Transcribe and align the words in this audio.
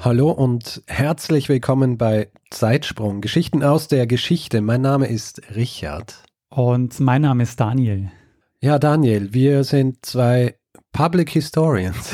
Hallo 0.00 0.30
und 0.30 0.80
herzlich 0.86 1.48
willkommen 1.48 1.98
bei 1.98 2.30
Zeitsprung, 2.50 3.20
Geschichten 3.20 3.64
aus 3.64 3.88
der 3.88 4.06
Geschichte. 4.06 4.60
Mein 4.60 4.80
Name 4.80 5.08
ist 5.08 5.42
Richard. 5.56 6.22
Und 6.50 7.00
mein 7.00 7.22
Name 7.22 7.42
ist 7.42 7.58
Daniel. 7.58 8.12
Ja, 8.60 8.78
Daniel, 8.78 9.34
wir 9.34 9.64
sind 9.64 10.06
zwei 10.06 10.54
Public 10.92 11.30
Historians. 11.30 12.12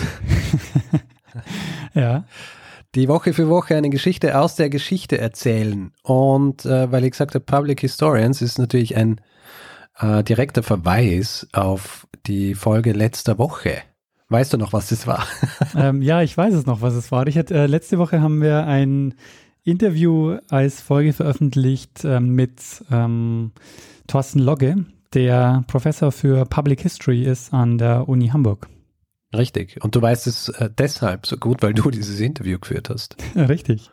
ja. 1.95 2.25
Die 2.95 3.07
Woche 3.07 3.35
für 3.35 3.51
Woche 3.51 3.77
eine 3.77 3.91
Geschichte 3.91 4.39
aus 4.39 4.57
der 4.57 4.71
Geschichte 4.71 5.19
erzählen. 5.19 5.93
Und 6.03 6.65
äh, 6.65 6.91
weil 6.91 7.05
ich 7.05 7.11
gesagt 7.11 7.35
habe, 7.35 7.45
Public 7.45 7.81
Historians 7.81 8.41
ist 8.41 8.59
natürlich 8.59 8.97
ein 8.97 9.21
äh, 9.99 10.25
direkter 10.25 10.63
Verweis 10.63 11.47
auf 11.53 12.09
die 12.27 12.55
Folge 12.55 12.93
letzter 12.93 13.37
Woche. 13.37 13.83
Weißt 14.29 14.53
du 14.53 14.57
noch, 14.57 14.73
was 14.73 14.89
das 14.89 15.07
war? 15.07 15.27
ähm, 15.77 16.03
ja, 16.03 16.23
ich 16.23 16.37
weiß 16.37 16.55
es 16.55 16.67
noch, 16.67 16.81
was 16.81 16.95
es 16.95 17.13
war. 17.13 17.27
Ich 17.27 17.37
hatte, 17.37 17.55
äh, 17.55 17.67
letzte 17.67 17.99
Woche 17.99 18.21
haben 18.21 18.41
wir 18.41 18.67
ein 18.67 19.15
Interview 19.65 20.39
als 20.49 20.81
Folge 20.81 21.13
veröffentlicht 21.13 22.05
äh, 22.05 22.21
mit 22.21 22.61
ähm, 22.91 23.53
Thorsten 24.07 24.39
Logge, 24.39 24.85
der 25.15 25.65
Professor 25.67 26.13
für 26.13 26.45
Public 26.47 26.81
History 26.83 27.23
ist 27.25 27.53
an 27.53 27.79
der 27.79 28.09
Uni 28.09 28.29
Hamburg. 28.29 28.69
Richtig. 29.35 29.83
Und 29.83 29.95
du 29.95 30.03
weißt 30.03 30.27
es 30.27 30.49
äh, 30.51 30.71
deshalb 30.77 31.27
so 31.27 31.37
gut, 31.37 31.63
weil 31.63 31.75
du 31.75 31.91
dieses 31.93 32.21
Interview 32.21 32.59
geführt 32.59 32.91
hast. 32.91 33.17
Richtig. 33.37 33.91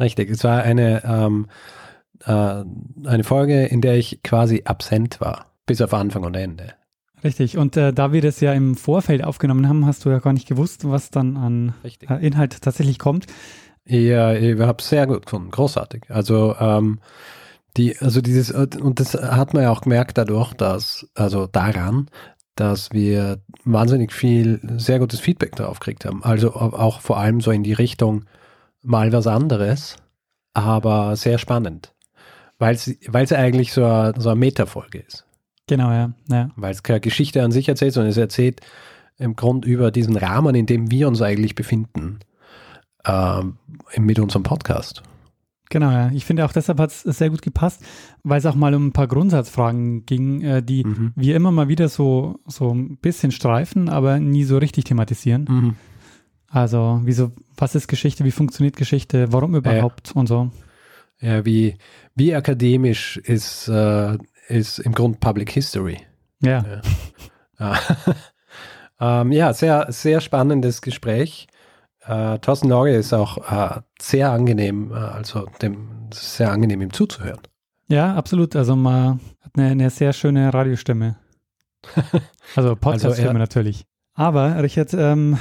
Richtig. 0.00 0.30
Es 0.30 0.44
war 0.44 0.62
eine, 0.62 1.04
ähm, 1.04 1.46
äh, 2.24 2.64
eine 3.04 3.24
Folge, 3.24 3.66
in 3.66 3.80
der 3.80 3.96
ich 3.96 4.22
quasi 4.22 4.62
absent 4.64 5.20
war, 5.20 5.52
bis 5.66 5.80
auf 5.80 5.92
Anfang 5.94 6.24
und 6.24 6.34
Ende. 6.34 6.74
Richtig. 7.24 7.58
Und 7.58 7.76
äh, 7.76 7.92
da 7.92 8.12
wir 8.12 8.22
das 8.22 8.40
ja 8.40 8.52
im 8.52 8.76
Vorfeld 8.76 9.24
aufgenommen 9.24 9.68
haben, 9.68 9.86
hast 9.86 10.04
du 10.04 10.10
ja 10.10 10.18
gar 10.18 10.32
nicht 10.32 10.48
gewusst, 10.48 10.88
was 10.88 11.10
dann 11.10 11.36
an 11.36 11.74
äh, 11.82 12.26
Inhalt 12.26 12.60
tatsächlich 12.60 12.98
kommt. 12.98 13.26
Ja, 13.84 14.34
ich 14.34 14.58
habe 14.58 14.76
es 14.80 14.88
sehr 14.88 15.06
gut 15.06 15.26
gefunden, 15.26 15.50
großartig. 15.50 16.04
Also 16.10 16.54
ähm, 16.60 17.00
die, 17.76 17.98
also 17.98 18.20
dieses 18.20 18.50
und 18.50 19.00
das 19.00 19.14
hat 19.14 19.54
man 19.54 19.62
ja 19.62 19.70
auch 19.70 19.80
gemerkt 19.80 20.18
dadurch, 20.18 20.52
dass 20.52 21.08
also 21.14 21.46
daran, 21.46 22.10
dass 22.54 22.92
wir 22.92 23.40
wahnsinnig 23.64 24.12
viel 24.12 24.60
sehr 24.76 24.98
gutes 24.98 25.20
Feedback 25.20 25.56
darauf 25.56 25.78
gekriegt 25.80 26.04
haben. 26.04 26.22
Also 26.22 26.52
auch 26.52 27.00
vor 27.00 27.18
allem 27.18 27.40
so 27.40 27.50
in 27.50 27.62
die 27.62 27.72
Richtung 27.72 28.24
mal 28.82 29.12
was 29.12 29.26
anderes, 29.26 29.96
aber 30.52 31.16
sehr 31.16 31.38
spannend, 31.38 31.94
weil 32.58 32.74
es 32.74 32.94
weil 33.06 33.24
es 33.24 33.32
eigentlich 33.32 33.72
so 33.72 33.84
eine, 33.84 34.14
so 34.18 34.30
eine 34.30 34.38
Metafolge 34.38 34.98
ist. 34.98 35.27
Genau, 35.68 35.90
ja. 35.92 36.12
ja. 36.28 36.50
Weil 36.56 36.72
es 36.72 36.82
keine 36.82 37.00
Geschichte 37.00 37.42
an 37.42 37.52
sich 37.52 37.68
erzählt, 37.68 37.94
sondern 37.94 38.10
es 38.10 38.16
erzählt 38.16 38.60
im 39.18 39.36
Grund 39.36 39.64
über 39.64 39.90
diesen 39.90 40.16
Rahmen, 40.16 40.54
in 40.54 40.66
dem 40.66 40.90
wir 40.90 41.08
uns 41.08 41.22
eigentlich 41.22 41.54
befinden, 41.54 42.20
äh, 43.04 43.42
mit 43.96 44.18
unserem 44.18 44.42
Podcast. 44.42 45.02
Genau, 45.70 45.90
ja. 45.90 46.10
Ich 46.12 46.24
finde 46.24 46.44
auch 46.44 46.52
deshalb 46.52 46.80
hat 46.80 46.90
es 46.90 47.02
sehr 47.02 47.28
gut 47.30 47.42
gepasst, 47.42 47.84
weil 48.22 48.38
es 48.38 48.46
auch 48.46 48.54
mal 48.54 48.74
um 48.74 48.86
ein 48.86 48.92
paar 48.92 49.06
Grundsatzfragen 49.06 50.06
ging, 50.06 50.40
äh, 50.40 50.62
die 50.62 50.84
mhm. 50.84 51.12
wir 51.14 51.36
immer 51.36 51.50
mal 51.50 51.68
wieder 51.68 51.88
so, 51.88 52.40
so 52.46 52.72
ein 52.72 52.96
bisschen 52.96 53.32
streifen, 53.32 53.88
aber 53.88 54.18
nie 54.18 54.44
so 54.44 54.56
richtig 54.56 54.84
thematisieren. 54.84 55.46
Mhm. 55.48 55.76
Also, 56.50 57.00
wieso, 57.04 57.32
was 57.56 57.74
ist 57.74 57.88
Geschichte, 57.88 58.24
wie 58.24 58.30
funktioniert 58.30 58.76
Geschichte, 58.76 59.30
warum 59.32 59.54
überhaupt 59.54 60.08
ja. 60.08 60.14
und 60.14 60.26
so. 60.26 60.50
Ja, 61.20 61.44
wie, 61.44 61.76
wie 62.14 62.34
akademisch 62.34 63.18
ist, 63.18 63.68
äh, 63.68 64.16
ist 64.48 64.78
im 64.78 64.92
Grunde 64.92 65.18
Public 65.18 65.50
History. 65.50 66.00
Ja. 66.40 66.82
Ja, 67.58 67.78
ähm, 69.00 69.32
ja 69.32 69.52
sehr, 69.52 69.86
sehr 69.90 70.20
spannendes 70.20 70.82
Gespräch. 70.82 71.46
Äh, 72.06 72.38
Thorsten 72.38 72.68
Lorge 72.68 72.94
ist 72.94 73.12
auch 73.12 73.38
äh, 73.50 73.80
sehr 74.00 74.30
angenehm, 74.30 74.90
äh, 74.92 74.94
also 74.94 75.46
dem 75.60 76.08
sehr 76.12 76.50
angenehm 76.50 76.80
ihm 76.80 76.92
zuzuhören. 76.92 77.40
Ja, 77.88 78.14
absolut. 78.14 78.56
Also 78.56 78.76
man 78.76 79.20
hat 79.40 79.52
eine, 79.56 79.68
eine 79.68 79.90
sehr 79.90 80.12
schöne 80.12 80.52
Radiostimme. 80.52 81.16
Also 82.56 82.74
Podcaststimme 82.74 83.28
also 83.28 83.38
natürlich. 83.38 83.84
Aber 84.14 84.62
Richard, 84.62 84.94
ähm, 84.94 85.36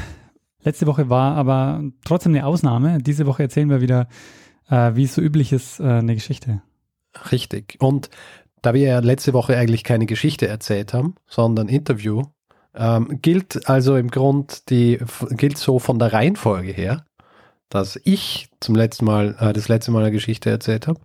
letzte 0.62 0.88
Woche 0.88 1.09
war 1.09 1.35
aber 1.35 1.81
trotzdem 2.03 2.34
eine 2.35 2.46
Ausnahme. 2.46 2.97
Diese 3.00 3.25
Woche 3.25 3.44
erzählen 3.44 3.69
wir 3.69 3.79
wieder, 3.79 4.09
äh, 4.69 4.94
wie 4.94 5.06
es 5.06 5.16
so 5.16 5.22
üblich 5.22 5.53
ist, 5.53 5.79
äh, 5.79 5.84
eine 5.84 6.16
Geschichte. 6.16 6.62
Richtig. 7.31 7.78
Und 7.79 8.09
da 8.67 8.73
wir 8.73 8.81
ja 8.81 9.00
letzte 9.00 9.31
Woche 9.31 9.55
eigentlich 9.55 9.85
keine 9.85 10.05
Geschichte 10.05 10.45
erzählt 10.45 10.94
haben, 10.94 11.16
sondern 11.25 11.69
Interview, 11.69 12.23
ähm, 12.75 13.19
gilt 13.22 13.69
also 13.69 13.95
im 13.95 14.11
Grund 14.11 14.69
die, 14.69 15.00
gilt 15.31 15.57
so 15.57 15.79
von 15.79 16.00
der 16.00 16.11
Reihenfolge 16.11 16.73
her, 16.73 17.05
dass 17.69 17.97
ich 18.03 18.50
zum 18.59 18.75
letzten 18.75 19.05
Mal, 19.05 19.38
äh, 19.39 19.53
das 19.53 19.69
letzte 19.69 19.91
Mal 19.91 20.01
eine 20.01 20.11
Geschichte 20.11 20.50
erzählt 20.50 20.85
habe. 20.85 21.00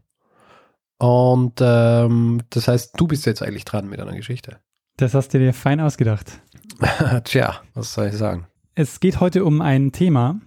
Und 0.98 1.60
ähm, 1.60 2.40
das 2.50 2.66
heißt, 2.66 2.98
du 2.98 3.06
bist 3.06 3.26
jetzt 3.26 3.42
eigentlich 3.42 3.64
dran 3.64 3.88
mit 3.88 4.00
einer 4.00 4.16
Geschichte. 4.16 4.58
Das 4.96 5.14
hast 5.14 5.28
du 5.28 5.38
dir 5.38 5.54
fein 5.54 5.78
ausgedacht. 5.78 6.40
Tja, 7.22 7.60
was 7.74 7.94
soll 7.94 8.08
ich 8.08 8.16
sagen? 8.16 8.48
Es 8.74 8.98
geht 8.98 9.20
heute 9.20 9.44
um 9.44 9.60
ein 9.60 9.92
Thema, 9.92 10.40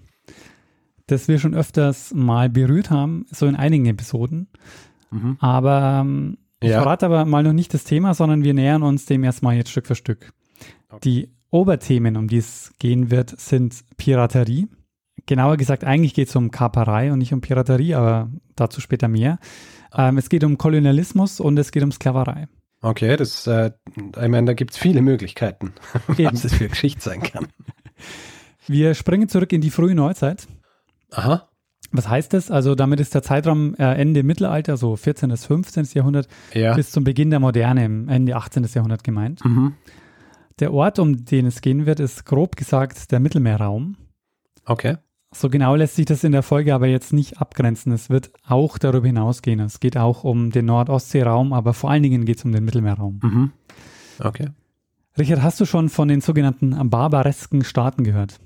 das 1.08 1.30
wir 1.30 1.40
schon 1.40 1.56
öfters 1.56 2.14
mal 2.14 2.50
berührt 2.50 2.90
haben, 2.90 3.26
so 3.32 3.46
in 3.46 3.56
einigen 3.56 3.86
Episoden. 3.86 4.50
Mhm. 5.12 5.38
Aber 5.40 6.02
ähm, 6.02 6.40
ich 6.66 6.72
ja. 6.72 6.82
verrate 6.82 7.06
aber 7.06 7.26
mal 7.26 7.44
noch 7.44 7.54
nicht 7.54 7.74
das 7.74 7.84
Thema, 7.84 8.14
sondern 8.14 8.44
wir 8.44 8.54
nähern 8.54 8.84
uns 8.84 9.06
dem 9.06 9.24
erstmal 9.24 9.56
jetzt 9.56 9.70
Stück 9.70 9.88
für 9.88 9.96
Stück. 9.96 10.34
Okay. 10.90 11.00
Die 11.04 11.30
Oberthemen, 11.52 12.18
um 12.18 12.28
die 12.28 12.38
es 12.38 12.74
gehen 12.80 13.12
wird, 13.12 13.40
sind 13.40 13.84
Piraterie. 13.98 14.68
Genauer 15.26 15.58
gesagt, 15.58 15.84
eigentlich 15.84 16.14
geht 16.14 16.28
es 16.28 16.36
um 16.36 16.52
Kaperei 16.52 17.12
und 17.12 17.20
nicht 17.20 17.34
um 17.34 17.42
Piraterie, 17.42 17.96
aber 17.96 18.30
dazu 18.56 18.82
später 18.82 19.08
mehr. 19.08 19.40
Ah. 19.92 20.10
Ähm, 20.10 20.18
es 20.18 20.30
geht 20.30 20.44
um 20.44 20.58
Kolonialismus 20.58 21.40
und 21.40 21.58
es 21.58 21.72
geht 21.72 21.84
um 21.84 21.92
Sklaverei. 21.92 22.48
Okay, 22.82 23.16
das, 23.16 23.48
äh, 23.48 23.72
ich 23.96 24.28
meine, 24.28 24.46
da 24.46 24.54
gibt 24.54 24.72
es 24.72 24.78
viele 24.78 25.02
Möglichkeiten, 25.02 25.74
was 26.08 26.42
das 26.42 26.54
für 26.54 26.68
Geschichte 26.68 27.02
sein 27.02 27.24
kann. 27.24 27.48
Wir 28.68 28.94
springen 28.94 29.30
zurück 29.30 29.54
in 29.54 29.62
die 29.62 29.72
frühe 29.72 29.96
Neuzeit. 29.96 30.48
Aha. 31.12 31.50
Was 31.98 32.10
heißt 32.10 32.34
das? 32.34 32.52
Also 32.52 32.76
damit 32.76 33.00
ist 33.00 33.14
der 33.14 33.22
Zeitraum 33.24 33.76
äh, 33.76 33.94
Ende 33.94 34.24
Mittelalter, 34.24 34.78
so 34.78 34.96
14. 34.96 35.30
bis 35.30 35.46
15. 35.46 35.88
Jahrhundert, 35.94 36.28
ja. 36.54 36.74
bis 36.74 36.92
zum 36.92 37.04
Beginn 37.04 37.30
der 37.30 37.40
Moderne 37.40 37.86
im 37.86 38.08
Ende 38.08 38.36
18. 38.36 38.64
Jahrhundert 38.74 39.04
gemeint. 39.04 39.44
Mhm. 39.44 39.74
Der 40.60 40.74
Ort, 40.74 41.00
um 41.00 41.26
den 41.26 41.46
es 41.46 41.62
gehen 41.62 41.86
wird, 41.86 42.00
ist 42.00 42.26
grob 42.26 42.56
gesagt 42.56 43.12
der 43.12 43.20
Mittelmeerraum. 43.20 43.98
Okay. 44.66 44.98
So 45.34 45.50
genau 45.50 45.76
lässt 45.76 45.96
sich 45.96 46.06
das 46.06 46.24
in 46.24 46.32
der 46.32 46.44
Folge 46.44 46.74
aber 46.74 46.88
jetzt 46.88 47.12
nicht 47.12 47.40
abgrenzen. 47.42 47.92
Es 47.92 48.10
wird 48.10 48.32
auch 48.48 48.78
darüber 48.78 49.08
hinausgehen. 49.08 49.60
Es 49.60 49.82
geht 49.82 49.98
auch 49.98 50.24
um 50.24 50.50
den 50.50 50.66
Nordostseeraum, 50.66 51.52
aber 51.52 51.74
vor 51.74 51.92
allen 51.92 52.04
Dingen 52.04 52.24
geht 52.24 52.38
es 52.38 52.46
um 52.46 52.54
den 52.54 52.64
Mittelmeerraum. 52.64 53.20
Mhm. 53.22 53.52
Okay. 54.20 54.50
Richard, 55.18 55.42
hast 55.42 55.60
du 55.60 55.66
schon 55.66 55.90
von 55.90 56.08
den 56.08 56.22
sogenannten 56.22 56.90
barbaresken 56.90 57.66
Staaten 57.66 58.04
gehört? 58.06 58.40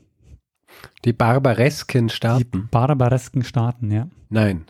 Die 1.05 1.13
barbaresken 1.13 2.09
Staaten. 2.09 2.51
Die 2.51 2.59
barbaresken 2.71 3.43
Staaten, 3.43 3.91
ja. 3.91 4.07
Nein. 4.29 4.65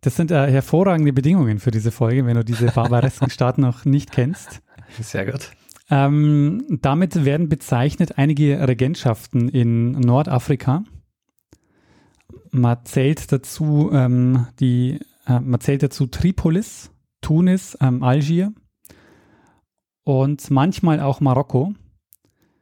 Das 0.00 0.16
sind 0.16 0.30
äh, 0.30 0.50
hervorragende 0.50 1.12
Bedingungen 1.12 1.58
für 1.58 1.70
diese 1.70 1.90
Folge, 1.90 2.24
wenn 2.26 2.36
du 2.36 2.44
diese 2.44 2.66
barbaresken 2.74 3.30
Staaten 3.30 3.62
noch 3.62 3.84
nicht 3.84 4.12
kennst. 4.12 4.62
Sehr 5.00 5.26
gut. 5.26 5.50
Ähm, 5.90 6.64
damit 6.82 7.24
werden 7.24 7.48
bezeichnet 7.48 8.18
einige 8.18 8.66
Regentschaften 8.66 9.48
in 9.48 9.92
Nordafrika. 9.92 10.84
Man 12.50 12.78
zählt 12.84 13.32
dazu 13.32 13.90
ähm, 13.92 14.46
die, 14.60 15.00
äh, 15.26 15.40
man 15.40 15.60
zählt 15.60 15.82
dazu 15.82 16.06
Tripolis, 16.06 16.90
Tunis, 17.20 17.76
ähm, 17.80 18.02
Algier 18.02 18.52
und 20.04 20.50
manchmal 20.50 21.00
auch 21.00 21.20
Marokko. 21.20 21.74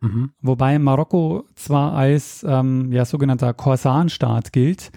Mhm. 0.00 0.30
Wobei 0.40 0.78
Marokko 0.78 1.44
zwar 1.54 1.92
als 1.94 2.44
ähm, 2.48 2.92
ja, 2.92 3.04
sogenannter 3.04 3.54
Korsanstaat 3.54 4.52
gilt, 4.52 4.92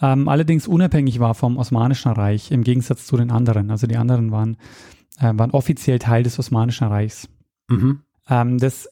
ähm, 0.00 0.28
allerdings 0.28 0.68
unabhängig 0.68 1.20
war 1.20 1.34
vom 1.34 1.56
Osmanischen 1.56 2.12
Reich 2.12 2.50
im 2.50 2.62
Gegensatz 2.62 3.06
zu 3.06 3.16
den 3.16 3.30
anderen. 3.30 3.70
Also 3.70 3.86
die 3.86 3.96
anderen 3.96 4.30
waren, 4.30 4.56
äh, 5.18 5.32
waren 5.34 5.50
offiziell 5.52 5.98
Teil 5.98 6.22
des 6.22 6.38
Osmanischen 6.38 6.88
Reichs. 6.88 7.28
Mhm. 7.68 8.00
Ähm, 8.28 8.58
das 8.58 8.88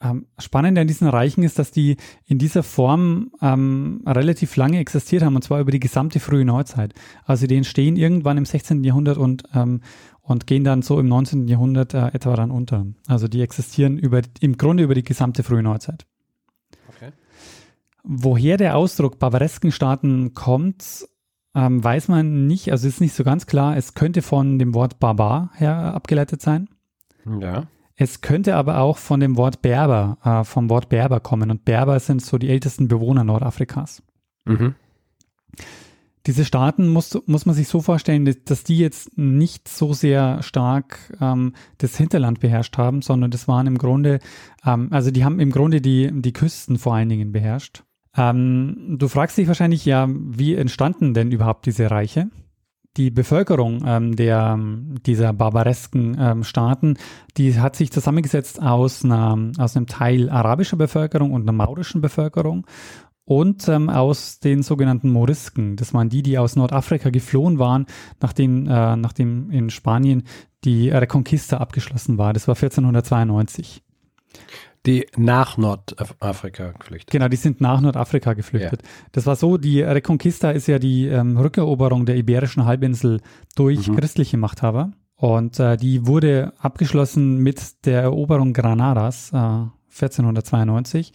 ähm, 0.00 0.26
Spannende 0.38 0.80
an 0.80 0.86
diesen 0.86 1.08
Reichen 1.08 1.42
ist, 1.42 1.58
dass 1.58 1.70
die 1.70 1.96
in 2.26 2.38
dieser 2.38 2.62
Form 2.62 3.30
ähm, 3.40 4.02
relativ 4.06 4.56
lange 4.56 4.78
existiert 4.78 5.22
haben, 5.22 5.36
und 5.36 5.42
zwar 5.42 5.60
über 5.60 5.70
die 5.70 5.80
gesamte 5.80 6.20
frühe 6.20 6.44
Neuzeit. 6.44 6.94
Also 7.24 7.46
die 7.46 7.56
entstehen 7.56 7.96
irgendwann 7.96 8.36
im 8.36 8.44
16. 8.44 8.84
Jahrhundert 8.84 9.16
und, 9.16 9.44
ähm, 9.54 9.80
und 10.26 10.46
gehen 10.46 10.64
dann 10.64 10.82
so 10.82 10.98
im 10.98 11.06
19. 11.06 11.46
Jahrhundert 11.46 11.94
äh, 11.94 12.08
etwa 12.08 12.34
dann 12.34 12.50
unter. 12.50 12.84
Also 13.06 13.28
die 13.28 13.42
existieren 13.42 13.96
über, 13.96 14.22
im 14.40 14.56
Grunde 14.56 14.82
über 14.82 14.94
die 14.94 15.04
gesamte 15.04 15.44
frühe 15.44 15.62
Neuzeit. 15.62 16.04
Okay. 16.88 17.12
Woher 18.02 18.56
der 18.56 18.76
Ausdruck 18.76 19.20
barbaresken 19.20 19.70
Staaten 19.70 20.34
kommt, 20.34 21.06
ähm, 21.54 21.82
weiß 21.82 22.08
man 22.08 22.46
nicht. 22.46 22.72
Also 22.72 22.88
ist 22.88 23.00
nicht 23.00 23.14
so 23.14 23.22
ganz 23.22 23.46
klar. 23.46 23.76
Es 23.76 23.94
könnte 23.94 24.20
von 24.20 24.58
dem 24.58 24.74
Wort 24.74 24.98
Barbar 24.98 25.50
her 25.54 25.94
abgeleitet 25.94 26.42
sein. 26.42 26.68
Ja. 27.40 27.68
Es 27.94 28.20
könnte 28.20 28.56
aber 28.56 28.80
auch 28.80 28.98
von 28.98 29.20
dem 29.20 29.36
Wort 29.36 29.62
Berber, 29.62 30.18
äh, 30.24 30.44
vom 30.44 30.68
Wort 30.68 30.88
Berber 30.88 31.20
kommen. 31.20 31.52
Und 31.52 31.64
Berber 31.64 32.00
sind 32.00 32.20
so 32.20 32.36
die 32.36 32.50
ältesten 32.50 32.88
Bewohner 32.88 33.22
Nordafrikas. 33.22 34.02
Mhm. 34.44 34.74
Diese 36.26 36.44
Staaten 36.44 36.88
muss, 36.88 37.16
muss 37.26 37.46
man 37.46 37.54
sich 37.54 37.68
so 37.68 37.80
vorstellen, 37.80 38.34
dass 38.44 38.64
die 38.64 38.78
jetzt 38.78 39.16
nicht 39.16 39.68
so 39.68 39.92
sehr 39.92 40.42
stark 40.42 41.16
ähm, 41.20 41.52
das 41.78 41.96
Hinterland 41.96 42.40
beherrscht 42.40 42.76
haben, 42.78 43.00
sondern 43.00 43.30
das 43.30 43.46
waren 43.46 43.68
im 43.68 43.78
Grunde, 43.78 44.18
ähm, 44.64 44.88
also 44.90 45.12
die 45.12 45.24
haben 45.24 45.38
im 45.38 45.52
Grunde 45.52 45.80
die, 45.80 46.10
die 46.12 46.32
Küsten 46.32 46.78
vor 46.78 46.94
allen 46.94 47.08
Dingen 47.08 47.30
beherrscht. 47.30 47.84
Ähm, 48.16 48.96
du 48.98 49.08
fragst 49.08 49.38
dich 49.38 49.46
wahrscheinlich 49.46 49.84
ja, 49.84 50.08
wie 50.08 50.54
entstanden 50.56 51.14
denn 51.14 51.30
überhaupt 51.30 51.66
diese 51.66 51.90
Reiche? 51.90 52.28
die 52.96 53.10
Bevölkerung 53.10 53.82
ähm, 53.86 54.16
der, 54.16 54.58
dieser 55.04 55.32
barbaresken 55.32 56.16
ähm, 56.18 56.44
Staaten, 56.44 56.96
die 57.36 57.58
hat 57.58 57.76
sich 57.76 57.92
zusammengesetzt 57.92 58.60
aus, 58.60 59.04
einer, 59.04 59.38
aus 59.58 59.76
einem 59.76 59.86
Teil 59.86 60.30
arabischer 60.30 60.76
Bevölkerung 60.76 61.32
und 61.32 61.42
einer 61.42 61.52
maurischen 61.52 62.00
Bevölkerung 62.00 62.66
und 63.26 63.68
ähm, 63.68 63.90
aus 63.90 64.38
den 64.38 64.62
sogenannten 64.62 65.10
Morisken. 65.10 65.76
Das 65.76 65.92
waren 65.92 66.08
die, 66.08 66.22
die 66.22 66.38
aus 66.38 66.56
Nordafrika 66.56 67.10
geflohen 67.10 67.58
waren, 67.58 67.86
nachdem, 68.20 68.66
äh, 68.66 68.96
nachdem 68.96 69.50
in 69.50 69.68
Spanien 69.68 70.22
die 70.64 70.88
Reconquista 70.88 71.58
abgeschlossen 71.58 72.16
war. 72.18 72.32
Das 72.32 72.48
war 72.48 72.54
1492. 72.54 73.82
Die 74.86 75.08
nach 75.16 75.56
Nordafrika 75.58 76.70
geflüchtet. 76.70 77.10
Genau, 77.10 77.26
die 77.26 77.36
sind 77.36 77.60
nach 77.60 77.80
Nordafrika 77.80 78.34
geflüchtet. 78.34 78.82
Ja. 78.82 78.88
Das 79.10 79.26
war 79.26 79.34
so, 79.34 79.56
die 79.56 79.82
Reconquista 79.82 80.52
ist 80.52 80.68
ja 80.68 80.78
die 80.78 81.08
ähm, 81.08 81.36
Rückeroberung 81.36 82.06
der 82.06 82.16
Iberischen 82.16 82.64
Halbinsel 82.64 83.20
durch 83.56 83.88
mhm. 83.88 83.96
christliche 83.96 84.36
Machthaber. 84.36 84.92
Und 85.16 85.58
äh, 85.58 85.76
die 85.76 86.06
wurde 86.06 86.52
abgeschlossen 86.58 87.38
mit 87.38 87.84
der 87.86 88.02
Eroberung 88.02 88.52
Granadas 88.52 89.32
äh, 89.32 89.36
1492. 89.36 91.12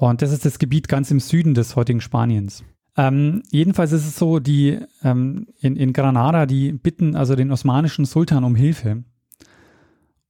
Und 0.00 0.22
das 0.22 0.32
ist 0.32 0.46
das 0.46 0.58
Gebiet 0.58 0.88
ganz 0.88 1.10
im 1.10 1.20
Süden 1.20 1.52
des 1.52 1.76
heutigen 1.76 2.00
Spaniens. 2.00 2.64
Ähm, 2.96 3.42
jedenfalls 3.50 3.92
ist 3.92 4.06
es 4.06 4.16
so, 4.16 4.38
die 4.38 4.78
ähm, 5.02 5.48
in, 5.60 5.76
in 5.76 5.92
Granada, 5.92 6.46
die 6.46 6.72
bitten 6.72 7.14
also 7.14 7.36
den 7.36 7.52
osmanischen 7.52 8.06
Sultan 8.06 8.42
um 8.44 8.54
Hilfe 8.54 9.04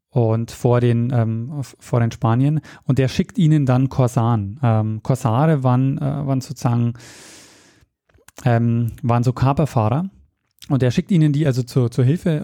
und 0.08 0.50
vor 0.50 0.81
den, 0.81 1.12
ähm, 1.14 1.62
vor 1.62 2.00
den 2.00 2.11
Spanien 2.11 2.62
und 2.82 2.99
der 2.99 3.06
schickt 3.06 3.38
ihnen 3.38 3.64
dann 3.64 3.88
Korsaren. 3.88 4.58
Ähm, 4.61 5.05
Korsare 5.05 5.62
waren, 5.62 5.99
äh, 5.99 6.26
waren 6.26 6.40
sozusagen 6.40 6.94
ähm, 8.44 8.90
waren 9.02 9.23
so 9.23 9.32
Kaperfahrer 9.32 10.11
und 10.69 10.82
er 10.82 10.90
schickt 10.90 11.12
ihnen 11.12 11.32
die 11.32 11.46
also 11.46 11.62
zur, 11.62 11.93
zur 11.93 12.05
Hilfe 12.05 12.43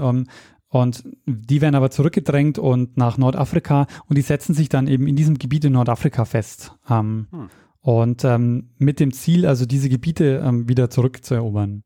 und 0.69 1.05
die 1.27 1.61
werden 1.61 1.75
aber 1.75 1.91
zurückgedrängt 1.91 2.59
und 2.59 2.97
nach 2.97 3.19
Nordafrika 3.19 3.87
und 4.09 4.19
die 4.19 4.23
setzen 4.23 4.55
sich 4.55 4.69
dann 4.69 4.89
eben 4.89 5.07
in 5.07 5.17
diesem 5.17 5.39
Gebiet 5.39 5.65
in 5.65 5.73
Nordafrika 5.73 6.25
fest. 6.25 6.77
Ähm, 6.91 7.29
hm. 7.31 7.49
Und 7.81 8.25
ähm, 8.25 8.71
mit 8.79 8.99
dem 8.99 9.13
Ziel, 9.13 9.47
also 9.47 9.65
diese 9.65 9.89
Gebiete 9.89 10.43
ähm, 10.45 10.69
wieder 10.69 10.91
zurückzuerobern. 10.91 11.85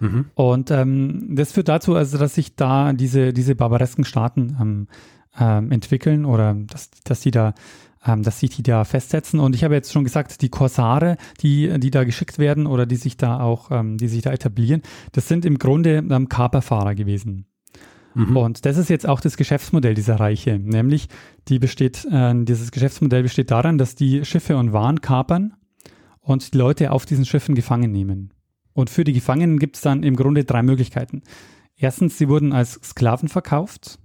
Mhm. 0.00 0.26
Und 0.34 0.70
ähm, 0.70 1.34
das 1.34 1.52
führt 1.52 1.68
dazu, 1.68 1.94
also 1.94 2.18
dass 2.18 2.34
sich 2.34 2.56
da 2.56 2.92
diese, 2.92 3.32
diese 3.32 3.54
barbaresken 3.54 4.04
Staaten 4.04 4.56
ähm, 4.60 4.88
ähm, 5.38 5.72
entwickeln 5.72 6.26
oder 6.26 6.54
dass, 6.54 6.90
dass 7.04 7.20
die 7.20 7.30
da 7.30 7.54
dass 8.02 8.40
sich 8.40 8.48
die 8.48 8.62
da 8.62 8.84
festsetzen. 8.84 9.40
Und 9.40 9.54
ich 9.54 9.62
habe 9.62 9.74
jetzt 9.74 9.92
schon 9.92 10.04
gesagt, 10.04 10.40
die 10.40 10.48
Korsare, 10.48 11.18
die, 11.42 11.78
die 11.78 11.90
da 11.90 12.04
geschickt 12.04 12.38
werden 12.38 12.66
oder 12.66 12.86
die 12.86 12.96
sich 12.96 13.18
da 13.18 13.40
auch, 13.40 13.70
die 13.70 14.08
sich 14.08 14.22
da 14.22 14.32
etablieren, 14.32 14.80
das 15.12 15.28
sind 15.28 15.44
im 15.44 15.58
Grunde 15.58 15.96
ähm, 15.96 16.30
Kaperfahrer 16.30 16.94
gewesen. 16.94 17.44
Mhm. 18.14 18.36
Und 18.36 18.66
das 18.66 18.76
ist 18.76 18.90
jetzt 18.90 19.08
auch 19.08 19.20
das 19.20 19.36
Geschäftsmodell 19.36 19.94
dieser 19.94 20.16
Reiche, 20.16 20.58
nämlich 20.58 21.08
die 21.48 21.58
besteht, 21.58 22.04
äh, 22.10 22.34
dieses 22.44 22.72
Geschäftsmodell 22.72 23.22
besteht 23.22 23.50
daran, 23.50 23.78
dass 23.78 23.94
die 23.94 24.24
Schiffe 24.24 24.56
und 24.56 24.72
Waren 24.72 25.00
kapern 25.00 25.54
und 26.20 26.52
die 26.52 26.58
Leute 26.58 26.90
auf 26.92 27.06
diesen 27.06 27.24
Schiffen 27.24 27.54
gefangen 27.54 27.92
nehmen. 27.92 28.32
Und 28.72 28.90
für 28.90 29.04
die 29.04 29.12
Gefangenen 29.12 29.58
gibt 29.58 29.76
es 29.76 29.82
dann 29.82 30.02
im 30.02 30.16
Grunde 30.16 30.44
drei 30.44 30.62
Möglichkeiten. 30.62 31.22
Erstens, 31.76 32.18
sie 32.18 32.28
wurden 32.28 32.52
als 32.52 32.74
Sklaven 32.84 33.28
verkauft, 33.28 33.98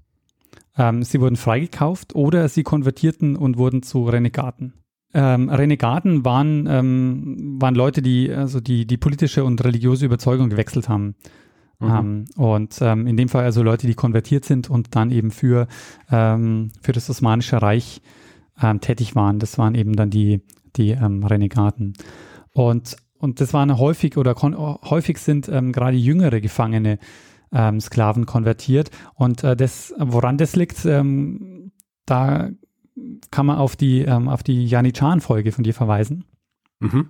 ähm, 0.77 1.03
sie 1.03 1.19
wurden 1.19 1.35
freigekauft 1.35 2.15
oder 2.15 2.47
sie 2.49 2.63
konvertierten 2.63 3.35
und 3.35 3.57
wurden 3.57 3.83
zu 3.83 4.05
Renegaten. 4.05 4.73
Ähm, 5.13 5.49
Renegaten 5.49 6.25
waren, 6.25 6.67
ähm, 6.69 7.57
waren 7.61 7.75
Leute, 7.75 8.01
die 8.01 8.31
also 8.31 8.59
die, 8.59 8.85
die 8.85 8.97
politische 8.97 9.45
und 9.45 9.63
religiöse 9.63 10.05
Überzeugung 10.05 10.49
gewechselt 10.49 10.89
haben. 10.89 11.15
Mhm. 11.79 11.89
Ähm, 11.89 12.25
und 12.35 12.77
ähm, 12.81 13.07
in 13.07 13.17
dem 13.17 13.29
Fall 13.29 13.43
also 13.43 13.63
Leute, 13.63 13.87
die 13.87 13.95
konvertiert 13.95 14.45
sind 14.45 14.69
und 14.69 14.95
dann 14.95 15.11
eben 15.11 15.31
für, 15.31 15.67
ähm, 16.11 16.71
für 16.81 16.91
das 16.91 17.09
Osmanische 17.09 17.61
Reich 17.61 18.01
tätig 18.79 19.15
waren. 19.15 19.37
Das 19.39 19.57
waren 19.57 19.75
eben 19.75 19.97
dann 19.97 20.09
die, 20.09 20.41
die 20.77 20.93
Renegaten. 20.93 21.91
Und 22.53 22.95
und 23.17 23.41
das 23.41 23.53
waren 23.53 23.77
häufig 23.77 24.17
oder 24.17 24.35
häufig 24.35 25.17
sind 25.17 25.49
ähm, 25.49 25.71
gerade 25.71 25.97
jüngere 25.97 26.41
Gefangene 26.41 26.99
ähm, 27.51 27.79
Sklaven 27.79 28.25
konvertiert. 28.25 28.91
Und 29.15 29.43
äh, 29.43 29.55
das, 29.55 29.93
woran 29.97 30.37
das 30.37 30.55
liegt, 30.55 30.85
ähm, 30.85 31.71
da 32.05 32.49
kann 33.31 33.45
man 33.45 33.57
auf 33.57 33.75
die, 33.75 34.01
ähm, 34.01 34.27
auf 34.27 34.43
die 34.43 34.65
Janitschan-Folge 34.65 35.51
von 35.51 35.63
dir 35.63 35.73
verweisen. 35.73 36.25
Mhm. 36.79 37.09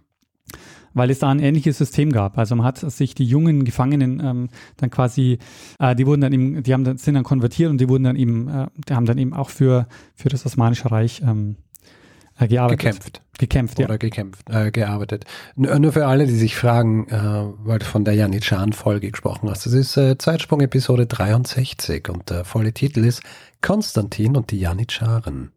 Weil 0.95 1.12
es 1.12 1.19
da 1.19 1.30
ein 1.30 1.39
ähnliches 1.39 1.77
System 1.77 2.12
gab. 2.12 2.38
Also 2.38 2.56
man 2.56 2.65
hat 2.65 2.80
sich 2.80 3.13
die 3.13 3.25
jungen 3.25 3.65
Gefangenen 3.65 4.19
ähm, 4.24 4.50
dann 4.77 4.89
quasi, 4.89 5.38
äh, 5.77 5.95
die 5.95 6.07
wurden 6.07 6.21
dann 6.21 6.33
eben, 6.33 6.63
die 6.63 6.74
haben 6.74 6.86
dann, 6.86 6.97
sind 6.97 7.13
dann 7.13 7.24
konvertiert 7.24 7.69
und 7.69 7.80
die 7.80 7.88
wurden 7.88 8.06
dann 8.06 8.15
eben, 8.15 8.47
äh, 8.47 8.68
die 8.88 8.94
haben 8.94 9.06
dann 9.06 9.18
eben 9.18 9.33
auch 9.33 9.50
für, 9.50 9.88
für 10.15 10.30
das 10.30 10.45
Osmanische 10.45 10.89
Reich 10.89 11.21
ähm, 11.21 11.57
äh, 12.39 12.47
gearbeitet. 12.47 12.80
Gekämpft. 12.80 13.21
Gekämpft, 13.38 13.80
ja. 13.80 13.86
Oder 13.86 13.97
gekämpft, 13.97 14.50
äh, 14.50 14.71
gearbeitet. 14.71 15.25
Nur, 15.56 15.77
nur, 15.80 15.92
für 15.92 16.07
alle, 16.07 16.25
die 16.25 16.36
sich 16.36 16.56
fragen, 16.56 17.07
äh, 17.09 17.65
weil 17.65 17.80
du 17.80 17.86
von 17.86 18.06
der 18.06 18.14
Janitschan-Folge 18.14 19.11
gesprochen 19.11 19.49
hast. 19.49 19.66
Das 19.66 19.73
ist 19.73 19.97
äh, 19.97 20.18
Zeitsprung-Episode 20.18 21.06
63 21.06 22.09
und 22.09 22.30
der 22.30 22.45
volle 22.45 22.71
Titel 22.71 23.04
ist 23.04 23.21
Konstantin 23.61 24.37
und 24.37 24.52
die 24.52 24.59
Janitscharen. 24.59 25.52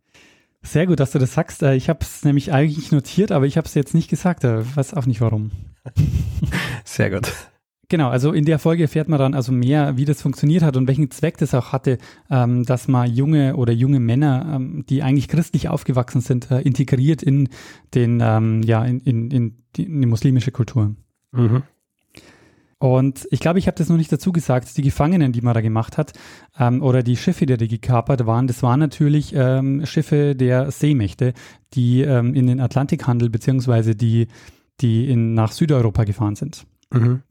Sehr 0.62 0.87
gut, 0.87 1.00
dass 1.00 1.12
du 1.12 1.19
das 1.19 1.35
sagst. 1.35 1.62
Äh, 1.62 1.75
ich 1.75 1.88
habe 1.88 2.00
es 2.03 2.25
nämlich 2.25 2.53
eigentlich 2.53 2.93
notiert, 2.93 3.33
aber 3.33 3.47
ich 3.47 3.57
habe 3.57 3.67
es 3.67 3.75
jetzt 3.75 3.95
nicht 3.95 4.11
gesagt. 4.11 4.45
Ich 4.45 4.50
äh, 4.50 4.77
weiß 4.77 4.95
auch 4.95 5.07
nicht 5.07 5.21
warum. 5.21 5.50
Sehr 6.85 7.11
gut. 7.11 7.33
Genau, 7.91 8.11
also 8.11 8.33
in 8.33 8.45
der 8.45 8.59
Folge 8.59 8.83
erfährt 8.83 9.09
man 9.09 9.19
dann 9.19 9.35
also 9.35 9.50
mehr, 9.50 9.97
wie 9.97 10.05
das 10.05 10.21
funktioniert 10.21 10.62
hat 10.62 10.77
und 10.77 10.87
welchen 10.87 11.11
Zweck 11.11 11.38
das 11.38 11.55
auch 11.55 11.73
hatte, 11.73 11.97
ähm, 12.31 12.65
dass 12.65 12.87
man 12.87 13.11
junge 13.11 13.57
oder 13.57 13.73
junge 13.73 13.99
Männer, 13.99 14.53
ähm, 14.55 14.85
die 14.87 15.03
eigentlich 15.03 15.29
christlich 15.29 15.71
aufgewachsen 15.71 16.21
sind, 16.21 16.50
äh, 16.50 16.61
integriert 16.61 17.23
in 17.23 17.49
den, 17.95 18.21
ähm, 18.23 18.62
ja, 18.62 18.85
in, 18.85 19.00
in, 19.00 19.31
in, 19.31 19.65
die, 19.75 19.85
in, 19.85 20.03
die, 20.03 20.07
muslimische 20.07 20.50
Kultur. 20.50 20.97
Mhm. 21.33 21.62
Und 22.78 23.26
ich 23.32 23.40
glaube, 23.40 23.58
ich 23.58 23.66
habe 23.66 23.76
das 23.76 23.88
noch 23.88 23.97
nicht 23.97 24.12
dazu 24.12 24.30
gesagt, 24.30 24.76
die 24.76 24.82
Gefangenen, 24.82 25.32
die 25.32 25.40
man 25.40 25.54
da 25.54 25.61
gemacht 25.61 25.99
hat, 25.99 26.12
ähm, 26.58 26.80
oder 26.80 27.02
die 27.02 27.16
Schiffe, 27.16 27.44
die 27.44 27.56
da 27.56 27.66
gekapert 27.66 28.25
waren, 28.26 28.47
das 28.47 28.62
waren 28.62 28.78
natürlich 28.78 29.35
ähm, 29.35 29.85
Schiffe 29.85 30.37
der 30.37 30.70
Seemächte, 30.70 31.35
die 31.75 32.02
ähm, 32.02 32.35
in 32.35 32.47
den 32.47 32.61
Atlantikhandel 32.61 33.30
beziehungsweise 33.30 33.97
die, 33.97 34.28
die 34.80 35.11
in, 35.11 35.35
nach 35.35 35.50
Südeuropa 35.50 36.04
gefahren 36.04 36.37
sind. 36.37 36.66
Mhm. 36.92 37.23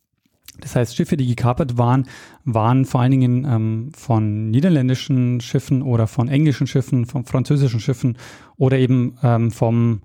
Das 0.60 0.76
heißt, 0.76 0.96
Schiffe, 0.96 1.18
die 1.18 1.28
gekapert 1.28 1.78
waren, 1.78 2.08
waren 2.44 2.84
vor 2.86 3.02
allen 3.02 3.12
Dingen 3.12 3.46
ähm, 3.46 3.92
von 3.96 4.50
niederländischen 4.50 5.40
Schiffen 5.40 5.82
oder 5.82 6.08
von 6.08 6.28
englischen 6.28 6.68
Schiffen, 6.68 7.06
von 7.06 7.26
französischen 7.26 7.80
Schiffen 7.80 8.18
oder 8.58 8.78
eben 8.78 9.18
ähm, 9.24 9.52
vom, 9.52 10.02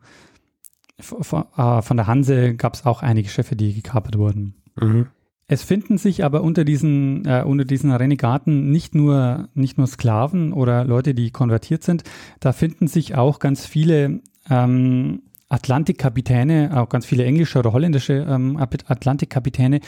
von, 1.01 1.45
äh, 1.57 1.83
von 1.83 1.97
der 1.97 2.07
Hanse 2.07 2.55
gab 2.55 2.75
es 2.75 2.85
auch 2.85 3.03
einige 3.03 3.29
Schiffe, 3.29 3.57
die 3.57 3.75
gekapert 3.75 4.19
wurden. 4.19 4.55
Mhm. 4.77 5.07
Es 5.53 5.63
finden 5.63 5.99
sich 5.99 6.25
aber 6.25 6.43
unter 6.43 6.65
diesen, 6.65 7.27
äh, 7.27 7.43
unter 7.45 7.67
diesen 7.67 7.93
Renegaten 7.93 8.71
nicht 8.71 8.95
nur, 8.95 9.51
nicht 9.53 9.77
nur 9.77 9.87
Sklaven 9.87 10.55
oder 10.55 10.87
Leute, 10.87 11.13
die 11.13 11.31
konvertiert 11.31 11.85
sind, 11.85 12.05
da 12.41 12.55
finden 12.55 12.87
sich 12.87 13.17
auch 13.17 13.39
ganz 13.39 13.67
viele 13.67 14.23
ähm, 14.49 15.21
Atlantikkapitäne, 15.51 16.71
auch 16.75 16.89
ganz 16.89 17.05
viele 17.05 17.27
englische 17.27 17.59
oder 17.59 17.75
holländische 17.75 18.27
ähm, 18.27 18.57
Atlantikkapitäne, 18.57 19.81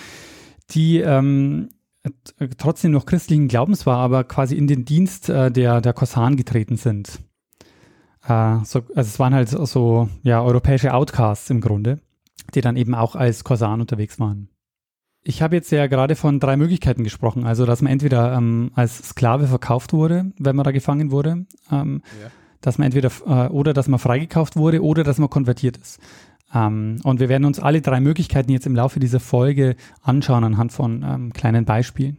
die 0.68 0.98
ähm, 0.98 1.70
trotzdem 2.58 2.90
noch 2.90 3.06
christlichen 3.06 3.48
Glaubens 3.48 3.86
war, 3.86 4.00
aber 4.00 4.24
quasi 4.24 4.56
in 4.56 4.66
den 4.66 4.84
Dienst 4.84 5.30
äh, 5.30 5.50
der, 5.50 5.80
der 5.80 5.94
Korsaren 5.94 6.36
getreten 6.36 6.76
sind. 6.76 7.20
Äh, 8.28 8.58
so, 8.64 8.80
also 8.94 9.08
es 9.08 9.18
waren 9.18 9.32
halt 9.32 9.48
so 9.48 10.10
ja, 10.24 10.42
europäische 10.42 10.92
Outcasts 10.92 11.48
im 11.48 11.62
Grunde, 11.62 12.00
die 12.54 12.60
dann 12.60 12.76
eben 12.76 12.94
auch 12.94 13.16
als 13.16 13.44
Korsan 13.44 13.80
unterwegs 13.80 14.20
waren. 14.20 14.50
Ich 15.26 15.40
habe 15.40 15.56
jetzt 15.56 15.72
ja 15.72 15.86
gerade 15.86 16.16
von 16.16 16.38
drei 16.38 16.56
Möglichkeiten 16.56 17.02
gesprochen. 17.02 17.46
Also, 17.46 17.64
dass 17.64 17.80
man 17.80 17.90
entweder 17.90 18.34
ähm, 18.34 18.70
als 18.74 18.98
Sklave 18.98 19.46
verkauft 19.46 19.94
wurde, 19.94 20.32
wenn 20.38 20.54
man 20.54 20.64
da 20.64 20.70
gefangen 20.70 21.10
wurde, 21.10 21.46
ähm, 21.72 22.02
ja. 22.22 22.30
dass 22.60 22.76
man 22.76 22.86
entweder 22.86 23.10
äh, 23.26 23.48
oder 23.48 23.72
dass 23.72 23.88
man 23.88 23.98
freigekauft 23.98 24.56
wurde 24.56 24.82
oder 24.82 25.02
dass 25.02 25.18
man 25.18 25.30
konvertiert 25.30 25.78
ist. 25.78 25.98
Ähm, 26.54 27.00
und 27.04 27.20
wir 27.20 27.30
werden 27.30 27.46
uns 27.46 27.58
alle 27.58 27.80
drei 27.80 28.00
Möglichkeiten 28.00 28.52
jetzt 28.52 28.66
im 28.66 28.76
Laufe 28.76 29.00
dieser 29.00 29.20
Folge 29.20 29.76
anschauen 30.02 30.44
anhand 30.44 30.72
von 30.72 31.02
ähm, 31.02 31.32
kleinen 31.32 31.64
Beispielen. 31.64 32.18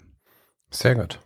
Sehr 0.72 0.96
gut. 0.96 1.20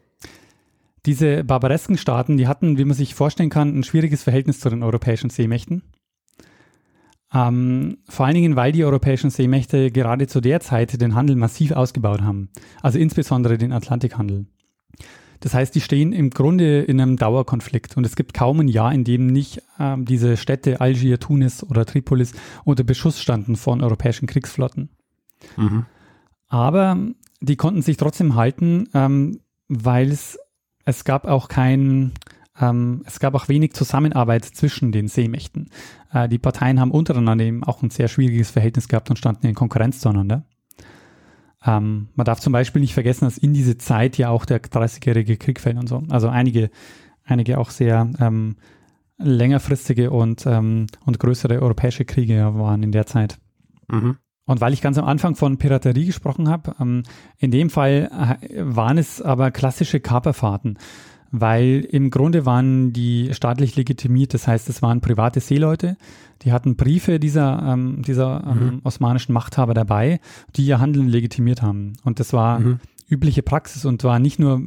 Diese 1.05 1.45
barbaresken 1.45 1.97
Staaten, 1.97 2.35
die 2.35 2.47
hatten, 2.47 2.77
wie 2.77 2.85
man 2.85 2.95
sich 2.95 3.15
vorstellen 3.15 3.49
kann, 3.49 3.77
ein 3.77 3.83
schwieriges 3.83 4.23
Verhältnis 4.23 4.59
zu 4.59 4.69
den 4.69 4.83
europäischen 4.83 5.29
Seemächten. 5.29 5.83
Ähm, 7.33 7.97
vor 8.07 8.25
allen 8.25 8.35
Dingen, 8.35 8.55
weil 8.55 8.71
die 8.71 8.83
europäischen 8.83 9.29
Seemächte 9.29 9.91
gerade 9.91 10.27
zu 10.27 10.41
der 10.41 10.59
Zeit 10.61 10.99
den 10.99 11.15
Handel 11.15 11.35
massiv 11.35 11.71
ausgebaut 11.71 12.21
haben. 12.21 12.49
Also 12.81 12.97
insbesondere 12.97 13.57
den 13.57 13.71
Atlantikhandel. 13.71 14.47
Das 15.39 15.53
heißt, 15.53 15.73
die 15.73 15.81
stehen 15.81 16.11
im 16.11 16.31
Grunde 16.31 16.81
in 16.81 16.99
einem 16.99 17.15
Dauerkonflikt 17.15 17.95
und 17.95 18.05
es 18.05 18.15
gibt 18.15 18.33
kaum 18.33 18.59
ein 18.59 18.67
Jahr, 18.67 18.93
in 18.93 19.03
dem 19.03 19.27
nicht 19.27 19.61
ähm, 19.79 20.05
diese 20.05 20.35
Städte 20.35 20.81
Algier, 20.81 21.19
Tunis 21.19 21.63
oder 21.63 21.85
Tripolis 21.85 22.33
unter 22.65 22.83
Beschuss 22.83 23.21
standen 23.21 23.55
von 23.55 23.81
europäischen 23.81 24.27
Kriegsflotten. 24.27 24.89
Mhm. 25.55 25.85
Aber 26.49 26.97
die 27.39 27.55
konnten 27.55 27.81
sich 27.81 27.95
trotzdem 27.95 28.35
halten, 28.35 28.89
ähm, 28.93 29.39
weil 29.69 30.11
es, 30.11 30.37
es 30.83 31.05
gab 31.05 31.25
auch 31.25 31.47
kein, 31.47 32.11
ähm, 32.59 33.03
es 33.05 33.19
gab 33.19 33.35
auch 33.35 33.47
wenig 33.47 33.73
Zusammenarbeit 33.73 34.45
zwischen 34.45 34.91
den 34.91 35.07
Seemächten. 35.07 35.69
Äh, 36.11 36.27
die 36.27 36.39
Parteien 36.39 36.79
haben 36.79 36.91
untereinander 36.91 37.45
eben 37.45 37.63
auch 37.63 37.81
ein 37.81 37.89
sehr 37.89 38.07
schwieriges 38.07 38.51
Verhältnis 38.51 38.87
gehabt 38.87 39.09
und 39.09 39.17
standen 39.17 39.47
in 39.47 39.55
Konkurrenz 39.55 39.99
zueinander. 39.99 40.43
Ähm, 41.65 42.09
man 42.15 42.25
darf 42.25 42.39
zum 42.39 42.53
Beispiel 42.53 42.81
nicht 42.81 42.93
vergessen, 42.93 43.25
dass 43.25 43.37
in 43.37 43.53
diese 43.53 43.77
Zeit 43.77 44.17
ja 44.17 44.29
auch 44.29 44.45
der 44.45 44.61
30-jährige 44.61 45.37
Krieg 45.37 45.59
fällt 45.59 45.77
und 45.77 45.87
so. 45.87 46.03
Also 46.09 46.29
einige, 46.29 46.69
einige 47.25 47.57
auch 47.57 47.69
sehr 47.69 48.09
ähm, 48.19 48.55
längerfristige 49.17 50.11
und, 50.11 50.45
ähm, 50.45 50.87
und 51.05 51.19
größere 51.19 51.61
europäische 51.61 52.05
Kriege 52.05 52.53
waren 52.55 52.83
in 52.83 52.91
der 52.91 53.05
Zeit. 53.05 53.37
Mhm. 53.89 54.17
Und 54.45 54.61
weil 54.61 54.73
ich 54.73 54.81
ganz 54.81 54.97
am 54.97 55.05
Anfang 55.05 55.35
von 55.35 55.57
Piraterie 55.57 56.05
gesprochen 56.05 56.49
habe, 56.49 56.75
ähm, 56.79 57.03
in 57.37 57.51
dem 57.51 57.69
Fall 57.69 58.09
äh, 58.41 58.55
waren 58.57 58.97
es 58.97 59.21
aber 59.21 59.51
klassische 59.51 59.99
Kaperfahrten 59.99 60.77
weil 61.31 61.85
im 61.89 62.09
Grunde 62.09 62.45
waren 62.45 62.93
die 62.93 63.33
staatlich 63.33 63.75
legitimiert, 63.75 64.33
das 64.33 64.47
heißt, 64.47 64.69
es 64.69 64.81
waren 64.81 65.01
private 65.01 65.39
Seeleute, 65.39 65.97
die 66.41 66.51
hatten 66.51 66.75
Briefe 66.75 67.19
dieser, 67.19 67.61
ähm, 67.67 68.01
dieser 68.01 68.43
ähm, 68.45 68.65
mhm. 68.65 68.81
osmanischen 68.83 69.33
Machthaber 69.33 69.73
dabei, 69.73 70.19
die 70.55 70.65
ihr 70.65 70.79
Handeln 70.79 71.07
legitimiert 71.07 71.61
haben. 71.61 71.93
Und 72.03 72.19
das 72.19 72.33
war 72.33 72.59
mhm. 72.59 72.79
übliche 73.09 73.43
Praxis 73.43 73.85
und 73.85 74.03
war 74.03 74.19
nicht 74.19 74.39
nur 74.39 74.61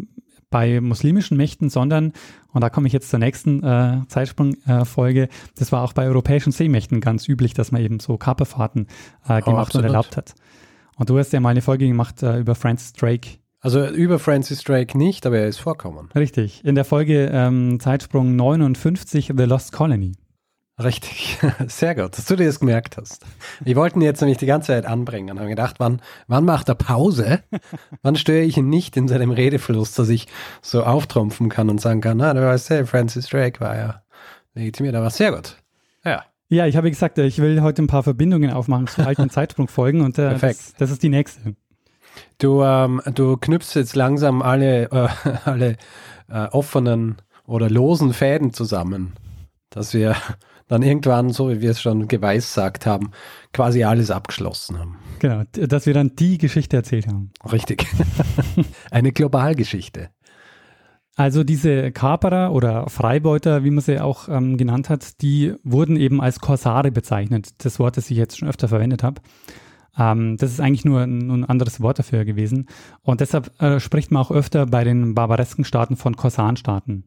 bei 0.50 0.81
muslimischen 0.81 1.37
Mächten, 1.37 1.71
sondern, 1.71 2.12
und 2.52 2.61
da 2.61 2.71
komme 2.71 2.87
ich 2.87 2.92
jetzt 2.92 3.09
zur 3.09 3.19
nächsten 3.19 3.64
äh, 3.64 4.02
Zeitsprungfolge, 4.07 5.23
äh, 5.23 5.28
das 5.57 5.73
war 5.73 5.83
auch 5.83 5.95
bei 5.95 6.04
europäischen 6.04 6.52
Seemächten 6.52 7.00
ganz 7.00 7.26
üblich, 7.26 7.54
dass 7.54 7.73
man 7.73 7.83
eben 7.83 7.99
so 7.99 8.19
Kaperfahrten 8.19 8.87
äh, 9.26 9.40
oh, 9.40 9.45
gemacht 9.45 9.73
oh, 9.75 9.78
und 9.78 9.85
erlaubt 9.85 10.16
hat. 10.16 10.35
Und 10.97 11.11
du 11.11 11.19
hast 11.19 11.33
ja 11.33 11.40
mal 11.40 11.49
eine 11.49 11.62
Folge 11.62 11.88
gemacht 11.88 12.23
äh, 12.23 12.38
über 12.38 12.54
Francis 12.54 12.92
Drake, 12.92 13.38
also 13.62 13.87
über 13.87 14.19
Francis 14.19 14.62
Drake 14.64 14.99
nicht, 14.99 15.25
aber 15.25 15.38
er 15.38 15.47
ist 15.47 15.59
vorkommen. 15.59 16.11
Richtig. 16.14 16.64
In 16.64 16.75
der 16.75 16.85
Folge 16.85 17.31
ähm, 17.33 17.78
Zeitsprung 17.81 18.35
59, 18.35 19.33
The 19.37 19.45
Lost 19.45 19.73
Colony. 19.73 20.12
Richtig, 20.83 21.38
sehr 21.69 21.95
gut, 21.95 22.19
dass 22.19 22.25
du 22.25 22.35
dir 22.35 22.47
das 22.47 22.59
gemerkt 22.59 22.97
hast. 22.97 23.25
Ich 23.64 23.76
wollte 23.76 23.97
ihn 23.97 24.02
jetzt 24.02 24.21
nämlich 24.21 24.38
die 24.38 24.47
ganze 24.47 24.69
Zeit 24.69 24.85
anbringen 24.85 25.31
und 25.31 25.38
habe 25.38 25.50
gedacht, 25.50 25.76
wann, 25.78 26.00
wann 26.26 26.45
macht 26.45 26.69
er 26.69 26.75
Pause? 26.75 27.40
wann 28.02 28.16
störe 28.16 28.42
ich 28.42 28.57
ihn 28.57 28.69
nicht 28.69 28.97
in 28.97 29.07
seinem 29.07 29.31
Redefluss, 29.31 29.95
dass 29.95 30.09
ich 30.09 30.26
so 30.61 30.83
auftrumpfen 30.83 31.49
kann 31.49 31.71
und 31.71 31.81
sagen 31.81 32.00
kann, 32.00 32.16
na, 32.16 32.35
du 32.35 32.45
weißt 32.45 32.71
ja, 32.71 32.85
Francis 32.85 33.28
Drake 33.28 33.61
war 33.61 33.76
ja 33.76 34.02
legitimiert, 34.54 34.97
aber 34.97 35.11
sehr 35.11 35.33
gut. 35.33 35.57
Ja. 36.04 36.25
Ja, 36.49 36.66
ich 36.66 36.76
habe 36.76 36.90
gesagt, 36.90 37.16
ich 37.19 37.38
will 37.38 37.62
heute 37.62 37.83
ein 37.83 37.87
paar 37.87 38.02
Verbindungen 38.02 38.50
aufmachen 38.50 38.87
zu 38.87 39.07
alten 39.07 39.31
Zeitsprungfolgen 39.31 40.00
und 40.00 40.19
äh, 40.19 40.37
das, 40.37 40.75
das 40.76 40.90
ist 40.90 41.02
die 41.02 41.09
nächste. 41.09 41.54
Du, 42.38 42.62
ähm, 42.62 43.00
du 43.14 43.37
knüpfst 43.37 43.75
jetzt 43.75 43.97
langsam 43.97 44.43
alle, 44.43 44.91
äh, 44.91 45.09
alle 45.45 45.76
äh, 46.29 46.47
offenen 46.47 47.17
oder 47.47 47.69
losen 47.69 48.12
Fäden 48.12 48.52
zusammen, 48.52 49.12
dass 49.71 49.95
wir 49.95 50.17
dann 50.69 50.83
irgendwann, 50.83 51.31
so 51.31 51.50
wie 51.50 51.61
wir 51.61 51.71
es 51.71 51.81
schon 51.81 52.09
geweissagt 52.09 52.87
haben, 52.87 53.11
quasi 53.52 53.85
alles 53.85 54.11
abgeschlossen 54.11 54.79
haben. 54.79 54.99
Genau, 55.19 55.43
dass 55.52 55.87
wir 55.87 55.95
dann 55.95 56.17
die 56.17 56.38
Geschichte 56.38 56.76
erzählt 56.76 57.07
haben. 57.07 57.31
Richtig. 57.50 57.87
Eine 58.91 59.12
Globalgeschichte. 59.12 60.11
Also 61.14 61.45
diese 61.45 61.93
Kaperer 61.93 62.52
oder 62.52 62.88
Freibeuter, 62.88 63.64
wie 63.64 63.71
man 63.71 63.85
sie 63.85 64.00
auch 64.00 64.29
ähm, 64.29 64.57
genannt 64.57 64.88
hat, 64.88 65.21
die 65.21 65.55
wurden 65.62 65.97
eben 65.97 66.23
als 66.23 66.41
Korsare 66.41 66.91
bezeichnet. 66.91 67.50
Das 67.59 67.79
Wort, 67.79 67.99
das 67.99 68.11
ich 68.11 68.17
jetzt 68.17 68.38
schon 68.38 68.49
öfter 68.49 68.67
verwendet 68.67 69.02
habe. 69.02 69.21
Ähm, 69.99 70.37
das 70.37 70.52
ist 70.52 70.61
eigentlich 70.61 70.84
nur 70.84 71.00
ein, 71.00 71.30
ein, 71.30 71.44
anderes 71.44 71.80
Wort 71.80 71.99
dafür 71.99 72.25
gewesen. 72.25 72.66
Und 73.02 73.20
deshalb 73.20 73.61
äh, 73.61 73.80
spricht 73.80 74.11
man 74.11 74.22
auch 74.22 74.30
öfter 74.30 74.66
bei 74.66 74.84
den 74.84 75.14
barbaresken 75.14 75.64
Staaten 75.64 75.96
von 75.96 76.16
Korsanstaaten. 76.16 77.04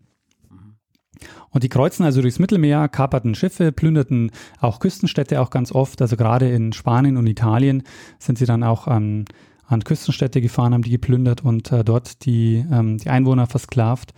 Und 1.50 1.64
die 1.64 1.70
kreuzen 1.70 2.04
also 2.04 2.22
durchs 2.22 2.40
Mittelmeer, 2.40 2.90
kaperten 2.90 3.36
Schiffe, 3.36 3.72
plünderten 3.72 4.32
auch 4.60 4.80
Küstenstädte 4.80 5.40
auch 5.40 5.50
ganz 5.50 5.72
oft. 5.72 6.02
Also 6.02 6.18
gerade 6.18 6.50
in 6.50 6.74
Spanien 6.74 7.18
und 7.18 7.28
Italien 7.28 7.84
sind 8.20 8.38
sie 8.38 8.46
dann 8.46 8.64
auch 8.64 8.88
an, 8.88 9.26
an 9.66 9.84
Küstenstädte 9.84 10.42
gefahren, 10.42 10.74
haben 10.74 10.82
die 10.82 10.92
geplündert 10.92 11.44
und 11.44 11.72
äh, 11.72 11.84
dort 11.84 12.26
die, 12.26 12.66
ähm, 12.72 12.98
die 12.98 13.10
Einwohner 13.10 13.48
versklavt. 13.48 14.14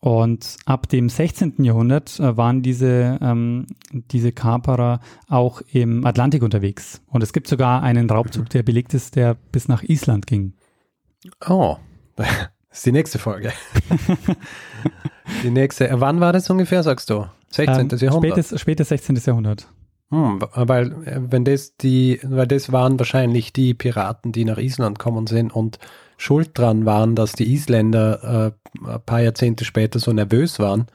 Und 0.00 0.56
ab 0.64 0.88
dem 0.88 1.10
16. 1.10 1.62
Jahrhundert 1.62 2.18
äh, 2.20 2.36
waren 2.36 2.62
diese, 2.62 3.18
ähm, 3.20 3.66
diese 3.92 4.32
Kaperer 4.32 5.00
auch 5.28 5.60
im 5.72 6.06
Atlantik 6.06 6.42
unterwegs. 6.42 7.02
Und 7.06 7.22
es 7.22 7.34
gibt 7.34 7.46
sogar 7.46 7.82
einen 7.82 8.08
Raubzug, 8.08 8.48
der 8.48 8.62
belegt 8.62 8.94
ist, 8.94 9.14
der 9.14 9.36
bis 9.52 9.68
nach 9.68 9.82
Island 9.82 10.26
ging. 10.26 10.54
Oh, 11.46 11.76
das 12.16 12.28
ist 12.70 12.86
die 12.86 12.92
nächste 12.92 13.18
Folge. 13.18 13.52
die 15.42 15.50
nächste. 15.50 15.90
Wann 16.00 16.20
war 16.20 16.32
das 16.32 16.48
ungefähr, 16.48 16.82
sagst 16.82 17.10
du? 17.10 17.26
16. 17.50 17.90
Ähm, 17.90 17.98
Jahrhundert? 17.98 18.32
Spätes, 18.32 18.60
spätes 18.60 18.88
16. 18.88 19.16
Jahrhundert. 19.26 19.68
Hm, 20.10 20.40
weil, 20.54 20.92
äh, 21.04 21.20
wenn 21.30 21.44
das 21.44 21.76
die, 21.76 22.20
weil 22.22 22.46
das 22.46 22.72
waren 22.72 22.98
wahrscheinlich 22.98 23.52
die 23.52 23.74
Piraten, 23.74 24.32
die 24.32 24.46
nach 24.46 24.58
Island 24.58 24.98
kommen 24.98 25.26
sind 25.26 25.52
und 25.52 25.78
schuld 26.20 26.50
dran 26.56 26.84
waren, 26.84 27.14
dass 27.14 27.32
die 27.32 27.50
Isländer 27.52 28.54
äh, 28.84 28.88
ein 28.88 29.02
paar 29.06 29.22
Jahrzehnte 29.22 29.64
später 29.64 29.98
so 29.98 30.12
nervös 30.12 30.58
waren, 30.58 30.86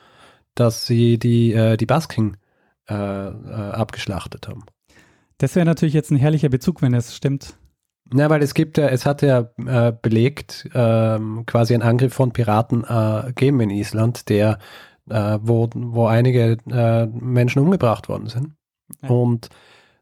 dass 0.54 0.86
sie 0.86 1.18
die, 1.18 1.52
äh, 1.52 1.78
die 1.78 1.88
Basken 1.88 2.38
äh, 2.88 2.94
äh 2.94 3.72
abgeschlachtet 3.72 4.48
haben. 4.48 4.66
Das 5.40 5.56
wäre 5.56 5.66
natürlich 5.66 5.96
jetzt 5.96 6.12
ein 6.12 6.18
herrlicher 6.18 6.50
Bezug, 6.50 6.82
wenn 6.84 6.94
es 6.94 7.16
stimmt. 7.16 7.58
Na, 8.14 8.30
weil 8.30 8.44
es 8.44 8.54
gibt 8.54 8.78
ja, 8.78 8.88
es 8.88 9.08
hat 9.08 9.24
ja 9.24 9.50
äh, 9.58 9.92
belegt, 10.00 10.70
ähm, 10.76 11.44
quasi 11.48 11.74
einen 11.74 11.82
Angriff 11.82 12.14
von 12.14 12.32
Piraten 12.32 12.84
äh, 12.84 13.24
gegeben 13.28 13.62
in 13.62 13.72
Island, 13.72 14.30
der, 14.30 14.60
wo, 15.08 15.70
wo 15.76 16.08
einige 16.08 16.58
Menschen 16.66 17.62
umgebracht 17.62 18.10
worden 18.10 18.26
sind. 18.26 18.56
Ja. 19.04 19.10
Und 19.10 19.50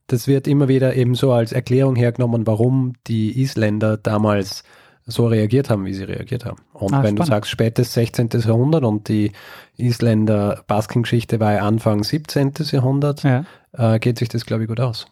das 0.08 0.30
wird 0.30 0.48
immer 0.48 0.70
wieder 0.70 0.96
eben 0.96 1.14
so 1.14 1.34
als 1.34 1.52
Erklärung 1.52 1.98
hergenommen, 1.98 2.48
warum 2.48 2.94
die 3.08 3.38
Isländer 3.42 3.98
damals 3.98 4.64
so 5.06 5.28
reagiert 5.28 5.70
haben, 5.70 5.86
wie 5.86 5.94
sie 5.94 6.04
reagiert 6.04 6.46
haben. 6.46 6.58
Und 6.74 6.94
ah, 6.94 7.04
wenn 7.04 7.16
spannend. 7.16 7.20
du 7.20 7.24
sagst 7.26 7.52
spätes 7.52 7.94
16. 7.94 8.30
Jahrhundert 8.46 8.84
und 8.84 9.08
die 9.10 9.32
Isländer 9.78 10.64
Baskengeschichte 10.68 11.40
war 11.40 11.62
Anfang 11.62 12.04
17. 12.04 12.54
Jahrhundert, 12.72 13.24
ja. 13.24 13.46
äh, 13.74 14.00
geht 14.00 14.20
sich 14.20 14.30
das, 14.30 14.46
glaube 14.46 14.64
ich, 14.64 14.70
gut 14.70 14.80
aus. 14.80 15.08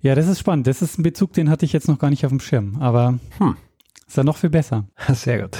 Ja, 0.00 0.14
das 0.14 0.28
ist 0.28 0.40
spannend. 0.40 0.66
Das 0.66 0.82
ist 0.82 0.98
ein 0.98 1.02
Bezug, 1.02 1.32
den 1.32 1.50
hatte 1.50 1.64
ich 1.64 1.72
jetzt 1.72 1.88
noch 1.88 1.98
gar 1.98 2.10
nicht 2.10 2.24
auf 2.24 2.30
dem 2.30 2.40
Schirm, 2.40 2.76
aber 2.80 3.18
hm. 3.38 3.56
ist 4.06 4.16
ja 4.16 4.24
noch 4.24 4.36
viel 4.36 4.50
besser. 4.50 4.84
Sehr 5.12 5.42
gut. 5.42 5.58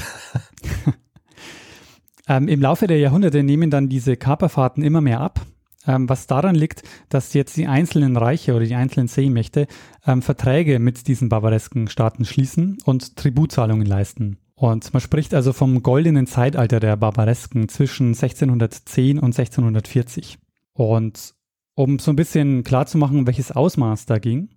ähm, 2.29 2.49
Im 2.49 2.61
Laufe 2.61 2.87
der 2.87 2.99
Jahrhunderte 2.99 3.43
nehmen 3.43 3.71
dann 3.71 3.89
diese 3.89 4.17
Kaperfahrten 4.17 4.83
immer 4.83 5.01
mehr 5.01 5.21
ab 5.21 5.41
ähm, 5.87 6.09
was 6.09 6.27
daran 6.27 6.55
liegt, 6.55 6.83
dass 7.09 7.35
jetzt 7.35 7.57
die 7.57 7.67
einzelnen 7.67 8.17
Reiche 8.17 8.55
oder 8.55 8.65
die 8.65 8.75
einzelnen 8.75 9.09
Seemächte 9.09 9.67
ähm, 10.07 10.23
Verträge 10.23 10.79
mit 10.79 11.09
diesen 11.09 11.29
barbaresken 11.29 11.89
Staaten 11.89 12.25
schließen 12.25 12.79
und 12.85 13.17
Tributzahlungen 13.17 13.87
leisten. 13.87 14.39
Und 14.55 14.93
man 14.93 15.01
spricht 15.01 15.35
also 15.35 15.53
vom 15.53 15.83
goldenen 15.83 16.27
Zeitalter 16.27 16.79
der 16.79 16.97
Barbaresken 16.97 17.69
zwischen 17.69 18.09
1610 18.09 19.19
und 19.19 19.39
1640. 19.39 20.39
Und 20.73 21.35
um 21.75 21.99
so 21.99 22.13
ein 22.13 22.17
bisschen 22.17 22.63
klarzumachen, 22.63 23.27
welches 23.27 23.51
Ausmaß 23.51 24.07
da 24.07 24.19
ging, 24.19 24.51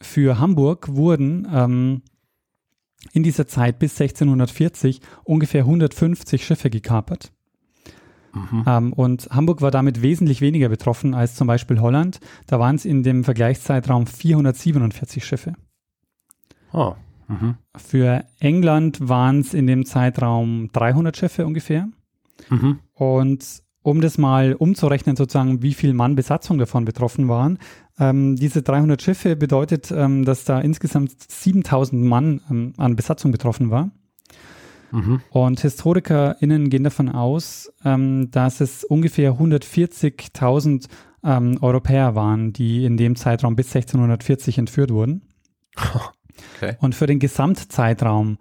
für 0.00 0.38
Hamburg 0.38 0.94
wurden 0.94 1.46
ähm, 1.52 2.02
in 3.12 3.22
dieser 3.22 3.46
Zeit 3.46 3.78
bis 3.78 4.00
1640 4.00 5.00
ungefähr 5.24 5.62
150 5.62 6.44
Schiffe 6.44 6.70
gekapert. 6.70 7.32
Mhm. 8.32 8.64
Ähm, 8.66 8.92
und 8.92 9.28
Hamburg 9.30 9.60
war 9.60 9.70
damit 9.70 10.02
wesentlich 10.02 10.40
weniger 10.40 10.68
betroffen 10.68 11.14
als 11.14 11.34
zum 11.34 11.46
Beispiel 11.46 11.80
Holland. 11.80 12.20
Da 12.46 12.58
waren 12.58 12.76
es 12.76 12.84
in 12.84 13.02
dem 13.02 13.24
Vergleichszeitraum 13.24 14.06
447 14.06 15.24
Schiffe. 15.24 15.54
Oh. 16.72 16.94
Mhm. 17.28 17.56
Für 17.76 18.24
England 18.38 19.08
waren 19.08 19.40
es 19.40 19.54
in 19.54 19.66
dem 19.66 19.84
Zeitraum 19.84 20.70
300 20.72 21.16
Schiffe 21.16 21.46
ungefähr. 21.46 21.88
Mhm. 22.48 22.80
Und 22.94 23.62
um 23.82 24.00
das 24.00 24.18
mal 24.18 24.54
umzurechnen, 24.54 25.16
sozusagen, 25.16 25.62
wie 25.62 25.74
viel 25.74 25.94
Mann 25.94 26.14
Besatzung 26.14 26.58
davon 26.58 26.84
betroffen 26.84 27.28
waren, 27.28 27.58
ähm, 27.98 28.36
diese 28.36 28.62
300 28.62 29.00
Schiffe 29.00 29.36
bedeutet, 29.36 29.90
ähm, 29.90 30.24
dass 30.24 30.44
da 30.44 30.60
insgesamt 30.60 31.12
7000 31.30 32.02
Mann 32.02 32.40
ähm, 32.50 32.72
an 32.76 32.96
Besatzung 32.96 33.30
betroffen 33.30 33.70
war. 33.70 33.90
Mhm. 34.90 35.20
Und 35.30 35.60
HistorikerInnen 35.60 36.70
gehen 36.70 36.84
davon 36.84 37.08
aus, 37.08 37.72
ähm, 37.84 38.30
dass 38.30 38.60
es 38.60 38.84
ungefähr 38.84 39.34
140.000 39.34 40.88
ähm, 41.22 41.58
Europäer 41.60 42.14
waren, 42.14 42.52
die 42.52 42.84
in 42.84 42.96
dem 42.96 43.16
Zeitraum 43.16 43.56
bis 43.56 43.74
1640 43.74 44.58
entführt 44.58 44.90
wurden. 44.90 45.22
Okay. 46.56 46.76
Und 46.80 46.94
für 46.94 47.06
den 47.06 47.18
Gesamtzeitraum 47.18 48.38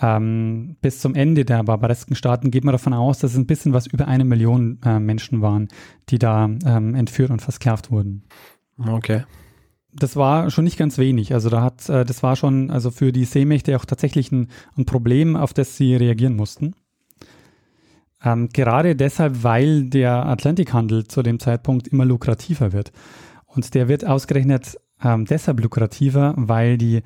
ähm, 0.00 0.76
bis 0.80 1.00
zum 1.00 1.14
Ende 1.14 1.44
der 1.44 1.64
barbaresken 1.64 2.14
Staaten 2.14 2.50
geht 2.50 2.64
man 2.64 2.72
davon 2.72 2.92
aus, 2.92 3.18
dass 3.18 3.32
es 3.32 3.38
ein 3.38 3.46
bisschen 3.46 3.72
was 3.72 3.86
über 3.86 4.06
eine 4.06 4.24
Million 4.24 4.78
äh, 4.84 4.98
Menschen 4.98 5.40
waren, 5.40 5.68
die 6.08 6.18
da 6.18 6.44
ähm, 6.44 6.94
entführt 6.94 7.30
und 7.30 7.42
versklavt 7.42 7.90
wurden. 7.90 8.24
Okay. 8.78 9.24
Das 9.92 10.16
war 10.16 10.50
schon 10.50 10.64
nicht 10.64 10.76
ganz 10.76 10.98
wenig. 10.98 11.32
Also 11.32 11.48
da 11.48 11.62
hat, 11.62 11.88
äh, 11.88 12.04
das 12.04 12.22
war 12.22 12.36
schon 12.36 12.70
also 12.70 12.90
für 12.90 13.12
die 13.12 13.24
Seemächte 13.24 13.76
auch 13.76 13.84
tatsächlich 13.84 14.30
ein, 14.32 14.48
ein 14.76 14.84
Problem, 14.84 15.36
auf 15.36 15.54
das 15.54 15.76
sie 15.76 15.96
reagieren 15.96 16.36
mussten. 16.36 16.74
Ähm, 18.22 18.48
gerade 18.52 18.96
deshalb, 18.96 19.42
weil 19.42 19.84
der 19.84 20.26
Atlantikhandel 20.26 21.06
zu 21.06 21.22
dem 21.22 21.38
Zeitpunkt 21.38 21.88
immer 21.88 22.04
lukrativer 22.04 22.72
wird. 22.72 22.92
Und 23.46 23.74
der 23.74 23.88
wird 23.88 24.06
ausgerechnet 24.06 24.76
ähm, 25.02 25.24
deshalb 25.24 25.60
lukrativer, 25.60 26.34
weil 26.36 26.76
die 26.76 27.02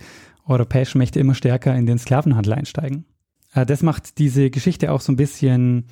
europäischen 0.47 0.99
Mächte 0.99 1.21
immer 1.21 1.35
stärker 1.35 1.75
in 1.75 1.87
den 1.87 1.99
Sklavenhandel 1.99 2.55
einsteigen. 2.55 3.05
Äh, 3.55 3.67
das 3.67 3.83
macht 3.83 4.19
diese 4.19 4.51
Geschichte 4.51 4.93
auch 4.93 5.01
so 5.01 5.13
ein 5.13 5.17
bisschen 5.17 5.87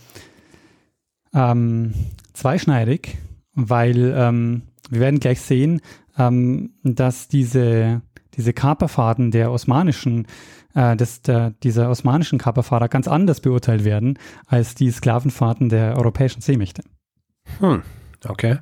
ähm, 1.34 1.94
zweischneidig, 2.32 3.18
weil 3.54 4.12
ähm, 4.16 4.62
wir 4.88 5.00
werden 5.00 5.20
gleich 5.20 5.40
sehen, 5.40 5.80
ähm, 6.18 6.74
dass 6.82 7.28
diese, 7.28 8.02
diese 8.34 8.52
Kaperfahrten 8.52 9.30
der 9.30 9.50
osmanischen, 9.50 10.26
äh, 10.74 10.96
des, 10.96 11.22
der, 11.22 11.50
dieser 11.62 11.90
osmanischen 11.90 12.38
Kaperfahrer 12.38 12.88
ganz 12.88 13.08
anders 13.08 13.40
beurteilt 13.40 13.84
werden 13.84 14.18
als 14.46 14.74
die 14.74 14.90
Sklavenfahrten 14.90 15.68
der 15.68 15.96
europäischen 15.96 16.40
Seemächte. 16.40 16.82
Hm. 17.58 17.82
Okay. 18.26 18.58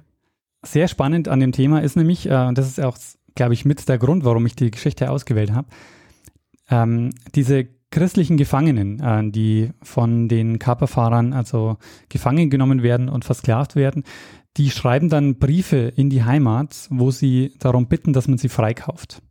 Sehr 0.65 0.89
spannend 0.89 1.29
an 1.29 1.41
dem 1.41 1.53
Thema 1.53 1.81
ist 1.81 1.97
nämlich, 1.97 2.27
äh, 2.27 2.53
das 2.53 2.67
ist 2.67 2.81
auch, 2.81 2.97
glaube 3.35 3.55
ich, 3.55 3.65
mit 3.65 3.89
der 3.89 3.99
Grund, 3.99 4.25
warum 4.25 4.47
ich 4.47 4.57
die 4.57 4.71
Geschichte 4.71 5.11
ausgewählt 5.11 5.53
habe, 5.53 5.69
ähm, 6.71 7.11
diese 7.35 7.69
christlichen 7.91 8.37
Gefangenen, 8.37 9.01
äh, 9.01 9.31
die 9.31 9.71
von 9.83 10.29
den 10.29 10.59
Kaperfahrern 10.59 11.33
also 11.33 11.79
gefangen 12.09 12.51
genommen 12.51 12.83
werden 12.83 13.09
und 13.09 13.25
versklavt 13.25 13.77
werden, 13.77 14.05
die 14.59 14.71
schreiben 14.71 15.09
dann 15.09 15.39
Briefe 15.39 15.93
in 15.97 16.11
die 16.11 16.25
Heimat, 16.25 16.89
wo 16.91 17.11
sie 17.11 17.55
darum 17.61 17.87
bitten, 17.87 18.13
dass 18.13 18.29
man 18.29 18.39
sie 18.39 18.49
freikauft. 18.49 19.23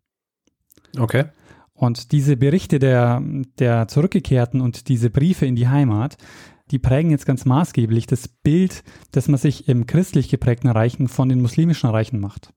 Okay. 0.98 1.26
Und 1.74 2.12
diese 2.12 2.38
Berichte 2.38 2.80
der, 2.80 3.22
der 3.60 3.88
Zurückgekehrten 3.88 4.62
und 4.62 4.88
diese 4.88 5.10
Briefe 5.10 5.46
in 5.46 5.56
die 5.56 5.68
Heimat, 5.68 6.18
die 6.72 6.80
prägen 6.80 7.12
jetzt 7.12 7.26
ganz 7.26 7.46
maßgeblich 7.46 8.08
das 8.08 8.28
Bild, 8.28 8.84
das 9.12 9.28
man 9.28 9.38
sich 9.38 9.68
im 9.68 9.86
christlich 9.86 10.30
geprägten 10.30 10.70
Reichen 10.70 11.08
von 11.08 11.30
den 11.30 11.42
muslimischen 11.42 11.90
Reichen 11.90 12.20
macht. 12.20 12.54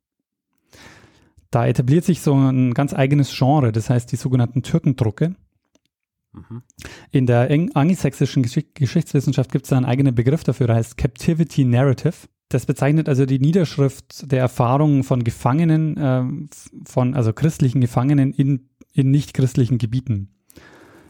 Da 1.50 1.66
etabliert 1.66 2.04
sich 2.04 2.22
so 2.22 2.34
ein 2.34 2.72
ganz 2.72 2.94
eigenes 2.94 3.36
Genre, 3.36 3.72
das 3.72 3.90
heißt 3.90 4.10
die 4.10 4.16
sogenannten 4.16 4.62
Türkendrucke. 4.62 5.34
Mhm. 6.32 6.62
In 7.10 7.26
der 7.26 7.50
angelsächsischen 7.74 8.42
Geschichtswissenschaft 8.42 9.50
gibt 9.50 9.66
es 9.66 9.72
einen 9.72 9.84
eigenen 9.84 10.14
Begriff 10.14 10.44
dafür, 10.44 10.68
der 10.68 10.76
heißt 10.76 10.96
Captivity 10.96 11.64
Narrative. 11.64 12.28
Das 12.50 12.66
bezeichnet 12.66 13.08
also 13.08 13.26
die 13.26 13.38
Niederschrift 13.38 14.30
der 14.30 14.40
Erfahrungen 14.40 15.04
von 15.04 15.22
Gefangenen, 15.22 15.96
äh, 15.96 16.24
von, 16.84 17.14
also 17.14 17.32
christlichen 17.32 17.80
Gefangenen 17.80 18.32
in, 18.32 18.68
in 18.92 19.10
nicht-christlichen 19.12 19.78
Gebieten. 19.78 20.34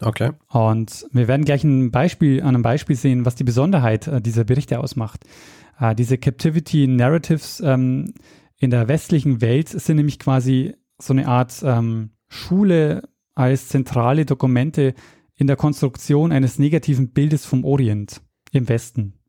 Okay. 0.01 0.31
Und 0.49 1.05
wir 1.11 1.27
werden 1.27 1.43
gleich 1.43 1.63
ein 1.63 1.89
Beispiel, 1.89 2.41
an 2.41 2.49
einem 2.49 2.61
Beispiel 2.61 2.95
sehen, 2.95 3.25
was 3.25 3.35
die 3.35 3.43
Besonderheit 3.43 4.07
äh, 4.07 4.21
dieser 4.21 4.43
Berichte 4.43 4.79
ausmacht. 4.79 5.25
Äh, 5.79 5.95
diese 5.95 6.19
Captivity 6.19 6.85
Narratives 6.87 7.59
ähm, 7.65 8.13
in 8.57 8.69
der 8.69 8.87
westlichen 8.87 9.41
Welt 9.41 9.69
sind 9.69 9.97
nämlich 9.97 10.19
quasi 10.19 10.75
so 10.99 11.13
eine 11.13 11.27
Art 11.27 11.63
ähm, 11.63 12.11
Schule 12.29 13.09
als 13.33 13.67
zentrale 13.67 14.27
Dokumente 14.27 14.93
in 15.33 15.47
der 15.47 15.55
Konstruktion 15.55 16.31
eines 16.31 16.59
negativen 16.59 17.13
Bildes 17.13 17.47
vom 17.47 17.65
Orient 17.65 18.21
im 18.51 18.69
Westen. 18.69 19.20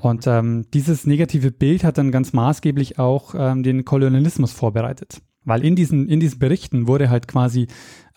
Und 0.00 0.26
ähm, 0.26 0.66
dieses 0.72 1.06
negative 1.06 1.50
Bild 1.50 1.84
hat 1.84 1.98
dann 1.98 2.12
ganz 2.12 2.32
maßgeblich 2.32 2.98
auch 2.98 3.34
ähm, 3.36 3.62
den 3.62 3.84
Kolonialismus 3.84 4.52
vorbereitet. 4.52 5.20
Weil 5.44 5.64
in 5.64 5.76
diesen, 5.76 6.08
in 6.08 6.20
diesen 6.20 6.38
Berichten 6.38 6.86
wurde 6.86 7.10
halt 7.10 7.26
quasi 7.26 7.68